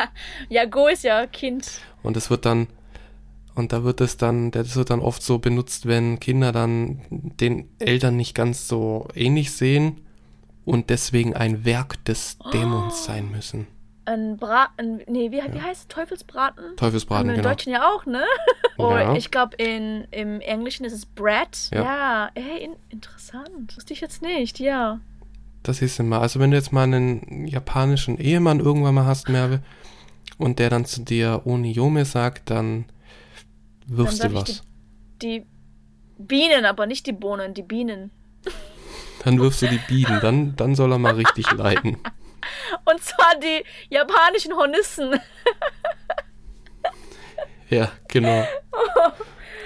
ja, 0.48 0.66
Go 0.66 0.86
ist 0.86 1.02
ja 1.04 1.26
Kind. 1.26 1.80
Und 2.02 2.16
es 2.16 2.30
wird 2.30 2.46
dann 2.46 2.68
Und 3.54 3.72
da 3.72 3.84
wird 3.84 4.00
es 4.00 4.18
dann, 4.18 4.50
das 4.50 4.76
wird 4.76 4.90
dann 4.90 5.00
oft 5.00 5.22
so 5.22 5.38
benutzt, 5.38 5.86
wenn 5.86 6.20
Kinder 6.20 6.52
dann 6.52 7.00
den 7.10 7.68
Eltern 7.78 8.16
nicht 8.16 8.34
ganz 8.34 8.68
so 8.68 9.08
ähnlich 9.14 9.52
sehen 9.52 10.03
und 10.64 10.90
deswegen 10.90 11.34
ein 11.34 11.64
Werk 11.64 12.04
des 12.04 12.38
Dämons 12.52 12.94
Oh. 13.02 13.06
sein 13.06 13.30
müssen. 13.30 13.66
Ein 14.06 14.36
Braten, 14.36 15.00
nee, 15.06 15.30
wie, 15.30 15.36
wie 15.36 15.60
heißt 15.62 15.82
es? 15.82 15.88
Teufelsbraten? 15.88 16.76
Teufelsbraten, 16.76 17.20
Haben 17.20 17.28
wir 17.28 17.34
im 17.36 17.40
genau. 17.40 17.48
Deutschen 17.54 17.72
ja 17.72 17.88
auch, 17.88 18.04
ne? 18.04 18.22
Oh, 18.76 18.90
Ja. 18.90 19.14
ich 19.14 19.30
glaube, 19.30 19.56
im 19.56 20.40
Englischen 20.40 20.84
ist 20.84 20.92
es 20.92 21.06
Bread. 21.06 21.70
Ja. 21.72 21.82
Ja, 21.84 22.30
ey, 22.34 22.64
in, 22.64 22.76
interessant. 22.90 23.74
Wusste 23.76 23.92
ich 23.94 24.00
jetzt 24.02 24.20
nicht, 24.20 24.58
ja. 24.58 25.00
Das 25.62 25.80
ist 25.80 25.98
immer. 26.00 26.20
Also 26.20 26.38
wenn 26.40 26.50
du 26.50 26.56
jetzt 26.58 26.72
mal 26.72 26.82
einen 26.82 27.46
japanischen 27.46 28.18
Ehemann 28.18 28.60
irgendwann 28.60 28.94
mal 28.94 29.06
hast, 29.06 29.28
Merve, 29.30 29.62
und 30.36 30.58
der 30.58 30.68
dann 30.68 30.84
zu 30.84 31.00
dir 31.02 31.42
Oniyome 31.46 32.04
sagt, 32.04 32.50
dann 32.50 32.84
wirfst 33.86 34.22
Dann 34.22 34.32
du 34.34 34.40
was. 34.40 34.62
Die 35.22 35.46
Bienen, 36.18 36.66
aber 36.66 36.86
nicht 36.86 37.06
die 37.06 37.12
Bohnen, 37.12 37.54
die 37.54 37.62
Bienen. 37.62 38.10
Dann 39.24 39.40
wirfst 39.40 39.62
du 39.62 39.68
die 39.68 39.80
Bienen, 39.88 40.20
dann, 40.20 40.56
dann 40.56 40.74
soll 40.74 40.92
er 40.92 40.98
mal 40.98 41.14
richtig 41.14 41.50
leiden. 41.52 41.96
Und 42.84 43.02
zwar 43.02 43.34
die 43.42 43.64
japanischen 43.88 44.54
Hornissen. 44.54 45.18
Ja, 47.70 47.90
genau. 48.08 48.46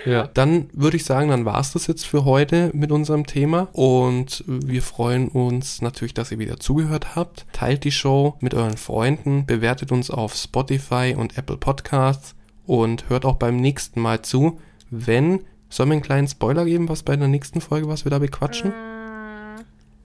Ja, 0.05 0.27
dann 0.27 0.71
würde 0.73 0.97
ich 0.97 1.05
sagen, 1.05 1.29
dann 1.29 1.45
war 1.45 1.61
es 1.61 1.73
das 1.73 1.87
jetzt 1.87 2.07
für 2.07 2.25
heute 2.25 2.71
mit 2.73 2.93
unserem 2.93 3.27
Thema. 3.27 3.69
Und 3.73 4.43
wir 4.47 4.81
freuen 4.81 5.29
uns 5.29 5.83
natürlich, 5.83 6.15
dass 6.15 6.31
ihr 6.33 6.39
wieder 6.39 6.59
zugehört 6.59 7.15
habt. 7.15 7.47
Teilt 7.53 7.85
die 7.85 7.91
Show 7.91 8.37
mit 8.41 8.55
euren 8.55 8.79
Freunden, 8.79 9.45
bewertet 9.45 9.93
uns 9.93 10.11
auf 10.11 10.35
Spotify 10.35 11.15
und 11.15 11.37
Apple 11.37 11.59
Podcasts 11.59 12.35
und 12.65 13.11
hört 13.11 13.27
auch 13.27 13.37
beim 13.37 13.57
nächsten 13.57 14.01
Mal 14.01 14.23
zu, 14.23 14.61
wenn. 14.89 15.41
Sollen 15.69 15.91
wir 15.91 15.95
einen 15.95 16.03
kleinen 16.03 16.29
Spoiler 16.29 16.65
geben, 16.65 16.89
was 16.89 17.03
bei 17.03 17.15
der 17.15 17.29
nächsten 17.29 17.61
Folge, 17.61 17.89
was 17.89 18.07
wir 18.07 18.11
da 18.11 18.19
bequatschen? 18.19 18.71
Mm, 18.71 18.98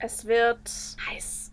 Es 0.06 0.26
wird 0.26 0.70
heiß. 1.08 1.52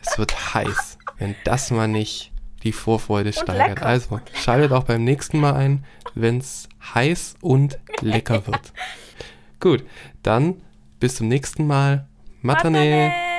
Es 0.00 0.16
wird 0.16 0.54
heiß, 0.54 0.96
wenn 1.18 1.36
das 1.44 1.70
mal 1.70 1.86
nicht 1.86 2.32
die 2.62 2.72
Vorfreude 2.72 3.34
steigert. 3.34 3.68
lecker. 3.68 3.84
Also 3.86 4.18
schaltet 4.32 4.72
auch 4.72 4.84
beim 4.84 5.04
nächsten 5.04 5.40
Mal 5.40 5.52
ein, 5.52 5.84
wenn 6.14 6.38
es 6.38 6.70
heiß 6.94 7.34
und 7.42 7.78
lecker 8.00 8.46
wird. 8.46 8.72
Gut, 9.60 9.84
dann 10.22 10.62
bis 11.00 11.16
zum 11.16 11.28
nächsten 11.28 11.66
Mal. 11.66 12.08
Matane. 12.40 12.78
Matane. 12.78 13.33